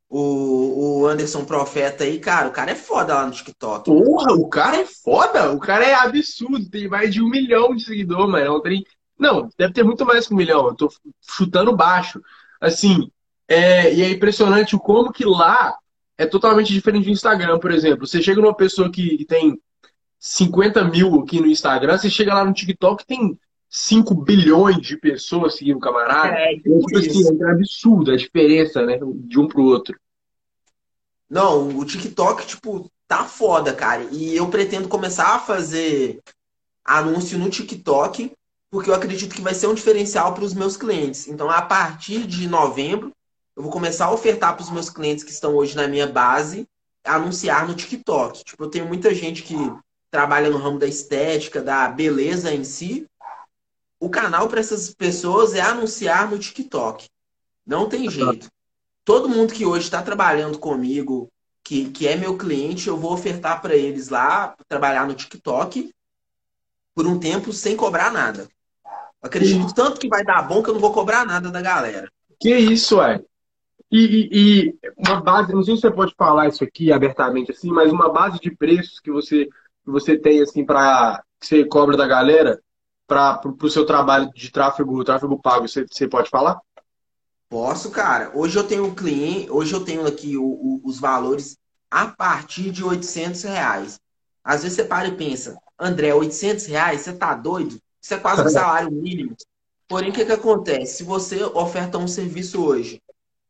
o, 0.08 1.00
o 1.00 1.06
Anderson 1.06 1.44
Profeta 1.44 2.04
aí, 2.04 2.18
cara, 2.18 2.48
o 2.48 2.52
cara 2.52 2.70
é 2.70 2.74
foda 2.74 3.14
lá 3.14 3.26
no 3.26 3.32
TikTok. 3.32 3.84
Porra, 3.84 4.32
o 4.32 4.48
cara 4.48 4.78
é 4.78 4.84
foda? 4.84 5.52
O 5.52 5.58
cara 5.58 5.84
é 5.84 5.94
absurdo, 5.94 6.68
tem 6.70 6.88
mais 6.88 7.12
de 7.12 7.22
um 7.22 7.28
milhão 7.28 7.74
de 7.74 7.84
seguidores, 7.84 8.30
mano. 8.30 8.60
Tem... 8.62 8.84
não, 9.18 9.48
deve 9.58 9.72
ter 9.72 9.84
muito 9.84 10.06
mais 10.06 10.26
que 10.26 10.32
um 10.32 10.36
milhão, 10.36 10.66
eu 10.66 10.74
tô 10.74 10.90
chutando 11.20 11.76
baixo. 11.76 12.20
Assim, 12.60 13.10
é... 13.46 13.94
e 13.94 14.02
é 14.02 14.10
impressionante 14.10 14.74
o 14.74 14.80
como 14.80 15.12
que 15.12 15.24
lá 15.24 15.76
é 16.16 16.26
totalmente 16.26 16.72
diferente 16.72 17.04
do 17.04 17.10
Instagram, 17.10 17.58
por 17.58 17.70
exemplo. 17.70 18.06
Você 18.06 18.22
chega 18.22 18.40
numa 18.40 18.54
pessoa 18.54 18.90
que 18.90 19.24
tem 19.26 19.60
50 20.18 20.84
mil 20.84 21.20
aqui 21.20 21.40
no 21.40 21.46
Instagram, 21.46 21.96
você 21.96 22.10
chega 22.10 22.34
lá 22.34 22.44
no 22.44 22.52
TikTok 22.52 23.06
tem 23.06 23.38
5 23.70 24.14
bilhões 24.14 24.78
de 24.78 24.96
pessoas 24.96 25.56
seguindo 25.56 25.76
o 25.76 25.80
camarada. 25.80 26.34
É, 26.34 26.54
é 26.54 26.56
tipo 26.56 26.98
assim, 26.98 27.42
é 27.42 27.50
absurdo 27.50 28.10
a 28.10 28.16
diferença, 28.16 28.84
né, 28.84 28.98
de 29.02 29.38
um 29.38 29.46
pro 29.46 29.62
outro. 29.62 29.98
Não, 31.28 31.76
o 31.76 31.84
TikTok, 31.84 32.46
tipo, 32.46 32.90
tá 33.06 33.24
foda, 33.24 33.74
cara. 33.74 34.04
E 34.10 34.34
eu 34.34 34.48
pretendo 34.48 34.88
começar 34.88 35.34
a 35.34 35.38
fazer 35.38 36.20
anúncio 36.84 37.38
no 37.38 37.50
TikTok, 37.50 38.32
porque 38.70 38.88
eu 38.88 38.94
acredito 38.94 39.34
que 39.34 39.42
vai 39.42 39.54
ser 39.54 39.66
um 39.66 39.74
diferencial 39.74 40.32
para 40.32 40.44
os 40.44 40.54
meus 40.54 40.76
clientes. 40.76 41.28
Então, 41.28 41.50
a 41.50 41.60
partir 41.60 42.26
de 42.26 42.48
novembro, 42.48 43.12
eu 43.54 43.62
vou 43.62 43.72
começar 43.72 44.06
a 44.06 44.12
ofertar 44.12 44.54
para 44.54 44.62
os 44.62 44.70
meus 44.70 44.88
clientes 44.88 45.22
que 45.22 45.30
estão 45.30 45.54
hoje 45.54 45.76
na 45.76 45.86
minha 45.86 46.06
base, 46.06 46.66
anunciar 47.04 47.66
no 47.68 47.74
TikTok. 47.74 48.44
Tipo, 48.44 48.64
eu 48.64 48.70
tenho 48.70 48.86
muita 48.86 49.14
gente 49.14 49.42
que 49.42 49.54
trabalha 50.10 50.48
no 50.48 50.58
ramo 50.58 50.78
da 50.78 50.86
estética, 50.86 51.60
da 51.60 51.88
beleza 51.88 52.54
em 52.54 52.64
si, 52.64 53.06
o 54.00 54.08
canal 54.08 54.48
para 54.48 54.60
essas 54.60 54.94
pessoas 54.94 55.54
é 55.54 55.60
anunciar 55.60 56.30
no 56.30 56.38
TikTok. 56.38 57.08
Não 57.66 57.88
tem 57.88 58.08
jeito. 58.08 58.48
Todo 59.04 59.28
mundo 59.28 59.52
que 59.52 59.66
hoje 59.66 59.84
está 59.84 60.02
trabalhando 60.02 60.58
comigo, 60.58 61.30
que, 61.64 61.90
que 61.90 62.06
é 62.06 62.16
meu 62.16 62.36
cliente, 62.36 62.88
eu 62.88 62.96
vou 62.96 63.12
ofertar 63.12 63.60
para 63.60 63.76
eles 63.76 64.08
lá 64.08 64.54
trabalhar 64.68 65.06
no 65.06 65.14
TikTok 65.14 65.92
por 66.94 67.06
um 67.06 67.18
tempo 67.18 67.52
sem 67.52 67.76
cobrar 67.76 68.10
nada. 68.12 68.48
Acredito 69.20 69.74
tanto 69.74 70.00
que 70.00 70.08
vai 70.08 70.24
dar 70.24 70.42
bom 70.42 70.62
que 70.62 70.70
eu 70.70 70.74
não 70.74 70.80
vou 70.80 70.92
cobrar 70.92 71.26
nada 71.26 71.50
da 71.50 71.60
galera. 71.60 72.10
Que 72.40 72.56
isso, 72.56 73.02
é? 73.02 73.22
E, 73.90 73.98
e, 73.98 74.28
e, 74.32 74.78
uma 74.96 75.20
base, 75.20 75.52
não 75.52 75.62
sei 75.62 75.74
se 75.74 75.82
você 75.82 75.90
pode 75.90 76.14
falar 76.16 76.48
isso 76.48 76.62
aqui 76.62 76.92
abertamente 76.92 77.50
assim, 77.50 77.70
mas 77.70 77.90
uma 77.90 78.12
base 78.12 78.38
de 78.38 78.50
preços 78.50 79.00
que 79.00 79.10
você, 79.10 79.46
que 79.46 79.90
você 79.90 80.16
tem 80.16 80.40
assim 80.42 80.64
para 80.64 81.22
que 81.40 81.46
você 81.46 81.64
cobra 81.64 81.96
da 81.96 82.06
galera, 82.06 82.60
para 83.08 83.40
o 83.44 83.70
seu 83.70 83.86
trabalho 83.86 84.30
de 84.34 84.50
tráfego, 84.50 85.02
tráfego 85.02 85.40
pago, 85.40 85.66
você, 85.66 85.86
você 85.90 86.06
pode 86.06 86.28
falar? 86.28 86.60
Posso, 87.48 87.90
cara. 87.90 88.30
Hoje 88.34 88.58
eu 88.58 88.64
tenho 88.64 88.84
um 88.84 88.94
cliente, 88.94 89.50
hoje 89.50 89.72
eu 89.72 89.82
tenho 89.82 90.06
aqui 90.06 90.36
o, 90.36 90.44
o, 90.44 90.80
os 90.84 91.00
valores 91.00 91.56
a 91.90 92.06
partir 92.06 92.70
de 92.70 92.84
800 92.84 93.42
reais. 93.44 93.98
Às 94.44 94.62
vezes 94.62 94.76
você 94.76 94.84
para 94.84 95.08
e 95.08 95.16
pensa, 95.16 95.56
André, 95.78 96.12
800 96.12 96.66
reais, 96.66 97.00
você 97.00 97.14
tá 97.14 97.34
doido? 97.34 97.80
Isso 98.00 98.12
é 98.12 98.18
quase 98.18 98.42
um 98.42 98.48
salário 98.50 98.90
mínimo. 98.90 99.34
Porém, 99.88 100.10
o 100.10 100.12
que, 100.12 100.26
que 100.26 100.32
acontece? 100.32 100.98
Se 100.98 101.02
você 101.02 101.42
oferta 101.42 101.96
um 101.96 102.06
serviço 102.06 102.62
hoje 102.62 103.02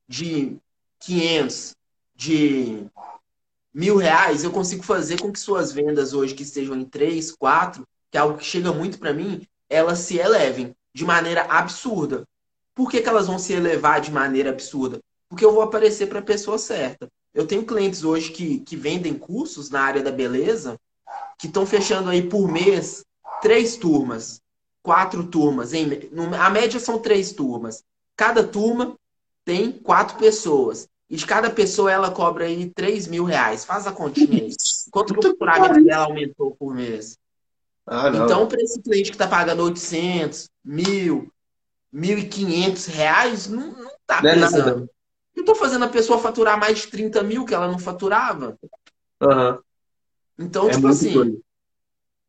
de 0.09 0.56
500, 1.00 1.74
de 2.14 2.86
mil 3.74 3.96
reais, 3.96 4.44
eu 4.44 4.52
consigo 4.52 4.84
fazer 4.84 5.20
com 5.20 5.32
que 5.32 5.40
suas 5.40 5.72
vendas 5.72 6.12
hoje, 6.12 6.34
que 6.34 6.44
estejam 6.44 6.76
em 6.76 6.84
3, 6.84 7.32
4, 7.32 7.84
que 8.11 8.18
é 8.18 8.20
algo 8.20 8.38
que 8.38 8.44
chega 8.44 8.72
muito 8.72 8.98
para 8.98 9.12
mim, 9.12 9.46
elas 9.68 10.00
se 10.00 10.18
elevem 10.18 10.74
de 10.94 11.04
maneira 11.04 11.42
absurda. 11.42 12.24
Por 12.74 12.90
que, 12.90 13.00
que 13.00 13.09
elas 13.09 13.26
vão 13.26 13.38
se 13.38 13.52
elevar 13.52 14.00
de 14.00 14.11
maneira 14.11 14.50
absurda? 14.50 15.00
Porque 15.28 15.44
eu 15.44 15.52
vou 15.52 15.62
aparecer 15.62 16.09
para 16.09 16.20
a 16.20 16.22
pessoa 16.22 16.59
certa. 16.59 17.09
Eu 17.34 17.46
tenho 17.46 17.64
clientes 17.64 18.04
hoje 18.04 18.30
que, 18.30 18.61
que 18.61 18.76
vendem 18.76 19.14
cursos 19.14 19.70
na 19.70 19.80
área 19.80 20.02
da 20.02 20.11
beleza 20.11 20.78
que 21.38 21.46
estão 21.46 21.66
fechando 21.66 22.11
aí 22.11 22.22
por 22.22 22.50
mês 22.50 23.04
três 23.40 23.76
turmas, 23.76 24.40
quatro 24.82 25.24
turmas. 25.24 25.72
Em, 25.72 25.86
a 26.38 26.50
média 26.50 26.80
são 26.80 26.98
três 26.98 27.32
turmas. 27.32 27.84
Cada 28.16 28.42
turma 28.42 28.96
tem 29.44 29.72
quatro 29.72 30.16
pessoas. 30.18 30.88
E 31.11 31.16
de 31.16 31.24
cada 31.24 31.48
pessoa 31.48 31.90
ela 31.90 32.11
cobra 32.11 32.44
aí 32.44 32.68
3 32.70 33.06
mil 33.06 33.24
reais. 33.24 33.64
Faz 33.64 33.86
a 33.86 33.92
continha 33.92 34.42
aí. 34.42 34.50
Quanto 34.90 35.14
que 35.14 35.26
o 35.26 35.36
faturamento 35.38 35.84
dela 35.84 36.04
aumentou 36.04 36.54
por 36.59 36.74
mês? 36.74 37.16
Ah, 37.91 38.11
então, 38.11 38.47
para 38.47 38.61
esse 38.61 38.82
cliente 38.82 39.11
que 39.11 39.14
está 39.14 39.26
pagando 39.26 39.62
800, 39.64 40.51
mil, 40.62 41.32
1.500 41.95 42.86
reais, 42.86 43.49
não, 43.49 43.72
não 43.72 43.91
tá 44.07 44.20
não 44.22 44.30
pesando. 44.30 44.84
É 44.84 44.99
eu 45.39 45.43
estou 45.43 45.55
fazendo 45.55 45.84
a 45.84 45.89
pessoa 45.89 46.18
faturar 46.18 46.59
mais 46.59 46.80
de 46.80 46.89
30 46.89 47.22
mil 47.22 47.45
que 47.45 47.55
ela 47.55 47.68
não 47.68 47.78
faturava. 47.78 48.59
Uhum. 49.22 49.59
Então, 50.39 50.68
é 50.68 50.72
tipo 50.72 50.89
assim, 50.89 51.41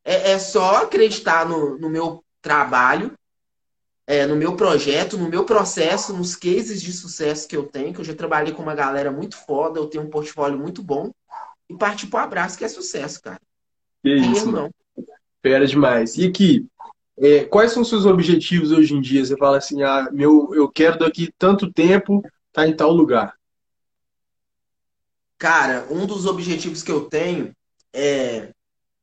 é, 0.05 0.31
é, 0.31 0.39
só 0.39 0.83
acreditar 0.83 1.47
no, 1.47 1.77
no 1.77 1.89
meu 1.89 2.23
trabalho, 2.41 3.13
é, 4.07 4.25
no 4.25 4.35
meu 4.35 4.55
projeto, 4.55 5.17
no 5.17 5.27
meu 5.27 5.43
processo, 5.43 6.13
nos 6.13 6.35
cases 6.35 6.81
de 6.81 6.93
sucesso 6.93 7.47
que 7.47 7.57
eu 7.57 7.63
tenho, 7.65 7.93
que 7.93 7.99
eu 7.99 8.05
já 8.05 8.15
trabalhei 8.15 8.53
com 8.53 8.61
uma 8.61 8.75
galera 8.75 9.11
muito 9.11 9.35
foda, 9.37 9.79
eu 9.79 9.87
tenho 9.87 10.03
um 10.03 10.09
portfólio 10.09 10.57
muito 10.57 10.81
bom, 10.81 11.11
e 11.69 11.75
partir 11.75 12.07
pro 12.07 12.19
abraço, 12.19 12.57
que 12.57 12.65
é 12.65 12.69
sucesso, 12.69 13.21
cara. 13.21 13.39
Que 14.03 14.15
isso. 14.15 14.51
Não. 14.51 14.69
Fera 15.41 15.65
demais. 15.65 16.17
E 16.17 16.27
aqui, 16.27 16.67
é, 17.17 17.45
quais 17.45 17.71
são 17.71 17.81
os 17.81 17.89
seus 17.89 18.05
objetivos 18.05 18.71
hoje 18.71 18.93
em 18.93 19.01
dia? 19.01 19.23
Você 19.23 19.35
fala 19.37 19.57
assim, 19.57 19.83
ah, 19.83 20.09
meu, 20.11 20.53
eu 20.53 20.69
quero 20.69 20.99
daqui 20.99 21.33
tanto 21.37 21.71
tempo 21.71 22.19
estar 22.19 22.63
tá 22.63 22.67
em 22.67 22.75
tal 22.75 22.91
lugar. 22.91 23.33
Cara, 25.37 25.87
um 25.89 26.05
dos 26.05 26.25
objetivos 26.25 26.83
que 26.83 26.91
eu 26.91 27.05
tenho 27.05 27.55
é, 27.93 28.53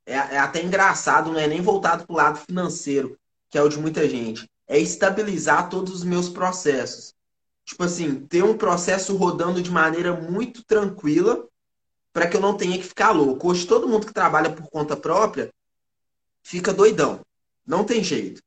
é, 0.04 0.14
é 0.14 0.38
até 0.38 0.62
engraçado, 0.62 1.32
não 1.32 1.40
é 1.40 1.46
nem 1.46 1.60
voltado 1.60 2.06
para 2.06 2.12
o 2.12 2.16
lado 2.16 2.38
financeiro, 2.38 3.18
que 3.48 3.56
é 3.56 3.62
o 3.62 3.68
de 3.68 3.78
muita 3.78 4.08
gente. 4.08 4.48
É 4.68 4.78
estabilizar 4.78 5.70
todos 5.70 5.92
os 5.94 6.04
meus 6.04 6.28
processos. 6.28 7.14
Tipo 7.64 7.84
assim, 7.84 8.26
ter 8.26 8.44
um 8.44 8.56
processo 8.56 9.16
rodando 9.16 9.62
de 9.62 9.70
maneira 9.70 10.12
muito 10.14 10.64
tranquila 10.64 11.46
para 12.12 12.26
que 12.26 12.36
eu 12.36 12.40
não 12.40 12.56
tenha 12.56 12.78
que 12.78 12.84
ficar 12.84 13.10
louco. 13.10 13.48
Hoje, 13.48 13.66
todo 13.66 13.88
mundo 13.88 14.06
que 14.06 14.14
trabalha 14.14 14.50
por 14.50 14.68
conta 14.70 14.96
própria 14.96 15.50
fica 16.46 16.72
doidão. 16.72 17.20
Não 17.66 17.82
tem 17.82 18.04
jeito. 18.04 18.40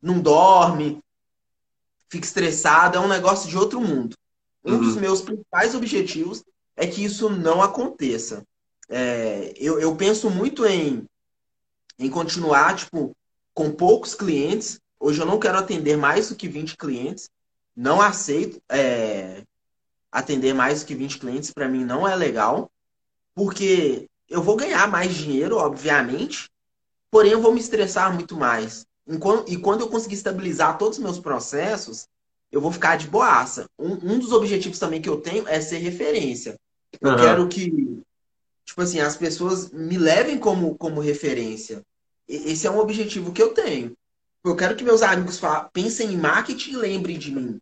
Não 0.00 0.20
dorme, 0.20 1.02
fica 2.08 2.24
estressado, 2.24 2.96
é 2.96 3.00
um 3.00 3.08
negócio 3.08 3.48
de 3.48 3.58
outro 3.58 3.80
mundo. 3.80 4.16
Um 4.64 4.74
uhum. 4.74 4.80
dos 4.80 4.96
meus 4.96 5.20
principais 5.20 5.74
objetivos 5.74 6.44
é 6.76 6.86
que 6.86 7.04
isso 7.04 7.28
não 7.28 7.60
aconteça. 7.60 8.44
É, 8.88 9.52
eu, 9.56 9.80
eu 9.80 9.96
penso 9.96 10.30
muito 10.30 10.64
em, 10.64 11.04
em 11.98 12.08
continuar, 12.08 12.76
tipo, 12.76 13.16
com 13.52 13.72
poucos 13.72 14.14
clientes. 14.14 14.78
Hoje 15.00 15.20
eu 15.20 15.26
não 15.26 15.40
quero 15.40 15.58
atender 15.58 15.96
mais 15.96 16.28
do 16.28 16.36
que 16.36 16.46
20 16.46 16.76
clientes. 16.76 17.28
Não 17.74 18.00
aceito 18.00 18.62
é, 18.70 19.42
atender 20.12 20.54
mais 20.54 20.80
do 20.80 20.86
que 20.86 20.94
20 20.94 21.18
clientes. 21.18 21.50
Para 21.50 21.68
mim 21.68 21.84
não 21.84 22.06
é 22.06 22.14
legal. 22.14 22.70
Porque 23.34 24.08
eu 24.28 24.40
vou 24.40 24.54
ganhar 24.54 24.86
mais 24.86 25.12
dinheiro, 25.12 25.56
obviamente. 25.56 26.48
Porém, 27.14 27.30
eu 27.30 27.40
vou 27.40 27.54
me 27.54 27.60
estressar 27.60 28.12
muito 28.12 28.36
mais. 28.36 28.84
E 29.46 29.56
quando 29.56 29.82
eu 29.82 29.88
conseguir 29.88 30.16
estabilizar 30.16 30.76
todos 30.76 30.98
os 30.98 31.04
meus 31.04 31.20
processos, 31.20 32.08
eu 32.50 32.60
vou 32.60 32.72
ficar 32.72 32.96
de 32.96 33.06
boaça. 33.06 33.66
Um, 33.78 34.14
um 34.14 34.18
dos 34.18 34.32
objetivos 34.32 34.80
também 34.80 35.00
que 35.00 35.08
eu 35.08 35.20
tenho 35.20 35.46
é 35.46 35.60
ser 35.60 35.78
referência. 35.78 36.58
Eu 37.00 37.12
uhum. 37.12 37.16
quero 37.16 37.46
que, 37.48 38.02
tipo 38.64 38.82
assim, 38.82 38.98
as 38.98 39.16
pessoas 39.16 39.70
me 39.70 39.96
levem 39.96 40.40
como, 40.40 40.74
como 40.74 41.00
referência. 41.00 41.82
Esse 42.26 42.66
é 42.66 42.70
um 42.72 42.80
objetivo 42.80 43.30
que 43.30 43.40
eu 43.40 43.54
tenho. 43.54 43.92
Eu 44.44 44.56
quero 44.56 44.74
que 44.74 44.82
meus 44.82 45.00
amigos 45.00 45.40
pensem 45.72 46.14
em 46.14 46.16
marketing 46.16 46.72
e 46.72 46.76
lembrem 46.76 47.16
de 47.16 47.30
mim. 47.30 47.60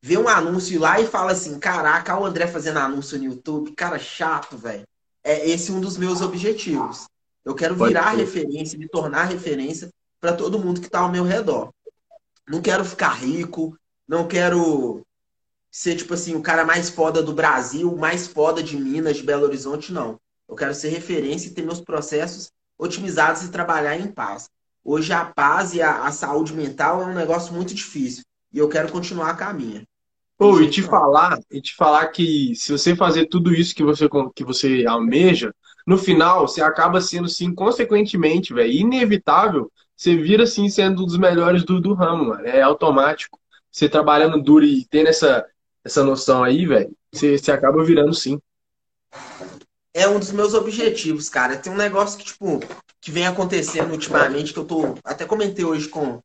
Vê 0.00 0.16
um 0.16 0.28
anúncio 0.28 0.78
lá 0.78 1.00
e 1.00 1.08
fala 1.08 1.32
assim: 1.32 1.58
caraca, 1.58 2.16
o 2.16 2.24
André 2.24 2.46
fazendo 2.46 2.78
anúncio 2.78 3.18
no 3.18 3.24
YouTube, 3.24 3.72
cara 3.72 3.98
chato, 3.98 4.56
velho. 4.56 4.86
É 5.24 5.48
esse 5.48 5.72
um 5.72 5.80
dos 5.80 5.96
meus 5.96 6.20
objetivos. 6.20 7.06
Eu 7.44 7.54
quero 7.54 7.74
virar 7.74 8.10
referência, 8.12 8.78
me 8.78 8.88
tornar 8.88 9.24
referência 9.24 9.90
para 10.20 10.32
todo 10.32 10.58
mundo 10.58 10.80
que 10.80 10.86
está 10.86 11.00
ao 11.00 11.10
meu 11.10 11.24
redor. 11.24 11.72
Não 12.48 12.62
quero 12.62 12.84
ficar 12.84 13.12
rico, 13.12 13.76
não 14.06 14.26
quero 14.26 15.04
ser, 15.70 15.96
tipo 15.96 16.14
assim, 16.14 16.34
o 16.34 16.42
cara 16.42 16.64
mais 16.64 16.90
foda 16.90 17.22
do 17.22 17.32
Brasil, 17.32 17.96
mais 17.96 18.26
foda 18.26 18.62
de 18.62 18.76
Minas, 18.76 19.16
de 19.16 19.22
Belo 19.22 19.44
Horizonte, 19.44 19.92
não. 19.92 20.20
Eu 20.48 20.54
quero 20.54 20.74
ser 20.74 20.90
referência 20.90 21.48
e 21.48 21.52
ter 21.52 21.62
meus 21.62 21.80
processos 21.80 22.50
otimizados 22.78 23.42
e 23.42 23.50
trabalhar 23.50 23.96
em 23.96 24.06
paz. 24.06 24.48
Hoje 24.84 25.12
a 25.12 25.24
paz 25.24 25.74
e 25.74 25.80
a, 25.80 26.04
a 26.04 26.12
saúde 26.12 26.52
mental 26.52 27.02
é 27.02 27.06
um 27.06 27.14
negócio 27.14 27.54
muito 27.54 27.74
difícil. 27.74 28.22
E 28.52 28.58
eu 28.58 28.68
quero 28.68 28.92
continuar 28.92 29.30
a 29.30 29.36
caminha. 29.36 29.82
Pô, 30.36 30.60
e 30.60 30.68
te 30.68 30.82
falar, 30.82 31.38
e 31.50 31.60
te 31.60 31.74
falar 31.74 32.08
que 32.08 32.54
se 32.56 32.72
você 32.72 32.96
fazer 32.96 33.26
tudo 33.26 33.54
isso 33.54 33.74
que 33.74 33.84
você, 33.84 34.08
que 34.34 34.44
você 34.44 34.84
almeja, 34.86 35.54
no 35.86 35.98
final 35.98 36.46
você 36.46 36.62
acaba 36.62 37.00
sendo, 37.00 37.28
sim, 37.28 37.54
consequentemente, 37.54 38.54
velho, 38.54 38.72
inevitável, 38.72 39.70
você 39.96 40.16
vira, 40.16 40.44
assim, 40.44 40.68
sendo 40.68 41.02
um 41.02 41.06
dos 41.06 41.16
melhores 41.16 41.64
do, 41.64 41.80
do 41.80 41.94
ramo, 41.94 42.26
mano. 42.26 42.46
É 42.46 42.60
automático. 42.60 43.38
Você 43.70 43.88
trabalhando 43.88 44.42
duro 44.42 44.64
e 44.64 44.84
tendo 44.86 45.08
essa, 45.08 45.46
essa 45.84 46.02
noção 46.02 46.42
aí, 46.42 46.66
velho, 46.66 46.90
você, 47.12 47.38
você 47.38 47.52
acaba 47.52 47.84
virando, 47.84 48.12
sim 48.12 48.40
é 49.94 50.08
um 50.08 50.18
dos 50.18 50.32
meus 50.32 50.54
objetivos, 50.54 51.28
cara. 51.28 51.56
Tem 51.56 51.72
um 51.72 51.76
negócio 51.76 52.18
que, 52.18 52.24
tipo, 52.24 52.60
que 53.00 53.10
vem 53.10 53.26
acontecendo 53.26 53.92
ultimamente, 53.92 54.52
que 54.52 54.58
eu 54.58 54.64
tô. 54.64 54.94
Até 55.04 55.24
comentei 55.24 55.64
hoje 55.64 55.88
com, 55.88 56.22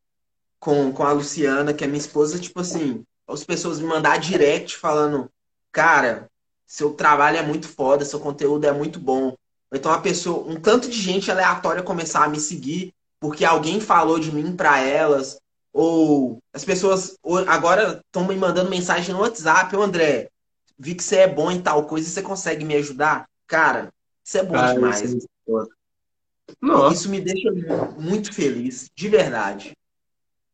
com, 0.59 0.91
com 0.91 1.03
a 1.03 1.11
Luciana, 1.11 1.73
que 1.73 1.83
é 1.83 1.87
minha 1.87 1.99
esposa, 1.99 2.39
tipo 2.39 2.59
assim, 2.61 3.03
as 3.27 3.43
pessoas 3.43 3.79
me 3.79 3.87
mandar 3.87 4.19
direct 4.19 4.77
falando, 4.77 5.29
cara, 5.71 6.29
seu 6.65 6.93
trabalho 6.93 7.37
é 7.37 7.41
muito 7.41 7.67
foda, 7.67 8.05
seu 8.05 8.19
conteúdo 8.19 8.65
é 8.65 8.71
muito 8.71 8.99
bom. 8.99 9.35
Então 9.73 9.91
a 9.91 9.99
pessoa, 9.99 10.47
um 10.47 10.59
tanto 10.59 10.89
de 10.89 10.99
gente 10.99 11.29
aleatória 11.29 11.83
começar 11.83 12.23
a 12.23 12.29
me 12.29 12.39
seguir 12.39 12.93
porque 13.19 13.43
alguém 13.43 13.79
falou 13.79 14.19
de 14.19 14.31
mim 14.31 14.55
para 14.55 14.79
elas, 14.79 15.39
ou 15.73 16.39
as 16.53 16.63
pessoas 16.63 17.17
agora 17.47 18.01
estão 18.05 18.27
me 18.27 18.35
mandando 18.35 18.69
mensagem 18.69 19.13
no 19.13 19.21
WhatsApp, 19.21 19.75
ô 19.75 19.81
André, 19.81 20.29
vi 20.77 20.95
que 20.95 21.03
você 21.03 21.17
é 21.17 21.27
bom 21.27 21.51
em 21.51 21.61
tal 21.61 21.85
coisa, 21.85 22.09
você 22.09 22.21
consegue 22.21 22.63
me 22.63 22.75
ajudar? 22.75 23.27
Cara, 23.47 23.91
isso 24.23 24.37
é 24.37 24.43
bom 24.43 24.53
Cara, 24.53 24.73
demais. 24.73 25.01
Isso, 25.01 25.27
é 25.49 26.93
isso 26.93 27.09
me 27.09 27.19
deixa 27.19 27.49
muito 27.97 28.33
feliz, 28.33 28.89
de 28.95 29.09
verdade. 29.09 29.75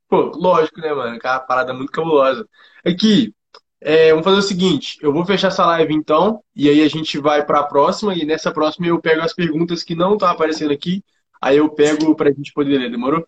Pô, 0.07 0.31
lógico, 0.35 0.79
né, 0.79 0.93
mano? 0.93 1.15
Aquela 1.15 1.39
parada 1.39 1.73
muito 1.73 1.91
cabulosa. 1.91 2.47
Aqui, 2.85 3.33
é, 3.83 4.09
vamos 4.09 4.23
fazer 4.23 4.37
o 4.37 4.41
seguinte: 4.41 4.97
eu 5.01 5.13
vou 5.13 5.25
fechar 5.25 5.49
essa 5.49 5.65
live 5.65 5.93
então, 5.93 6.41
e 6.55 6.69
aí 6.69 6.81
a 6.81 6.87
gente 6.87 7.17
vai 7.19 7.45
para 7.45 7.59
a 7.59 7.63
próxima, 7.63 8.15
e 8.15 8.25
nessa 8.25 8.51
próxima 8.51 8.87
eu 8.87 8.99
pego 8.99 9.21
as 9.21 9.33
perguntas 9.33 9.83
que 9.83 9.93
não 9.93 10.13
estão 10.13 10.27
aparecendo 10.27 10.71
aqui, 10.71 11.03
aí 11.41 11.57
eu 11.57 11.69
pego 11.69 12.15
pra 12.15 12.31
gente 12.31 12.53
poder 12.53 12.77
ler, 12.77 12.89
demorou? 12.89 13.27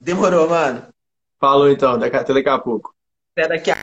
Demorou, 0.00 0.48
mano. 0.48 0.82
Falou 1.40 1.70
então, 1.70 1.94
até 1.94 2.34
daqui 2.34 2.48
a 2.48 2.58
pouco. 2.58 2.94
Até 3.36 3.48
daqui 3.48 3.70
a 3.70 3.74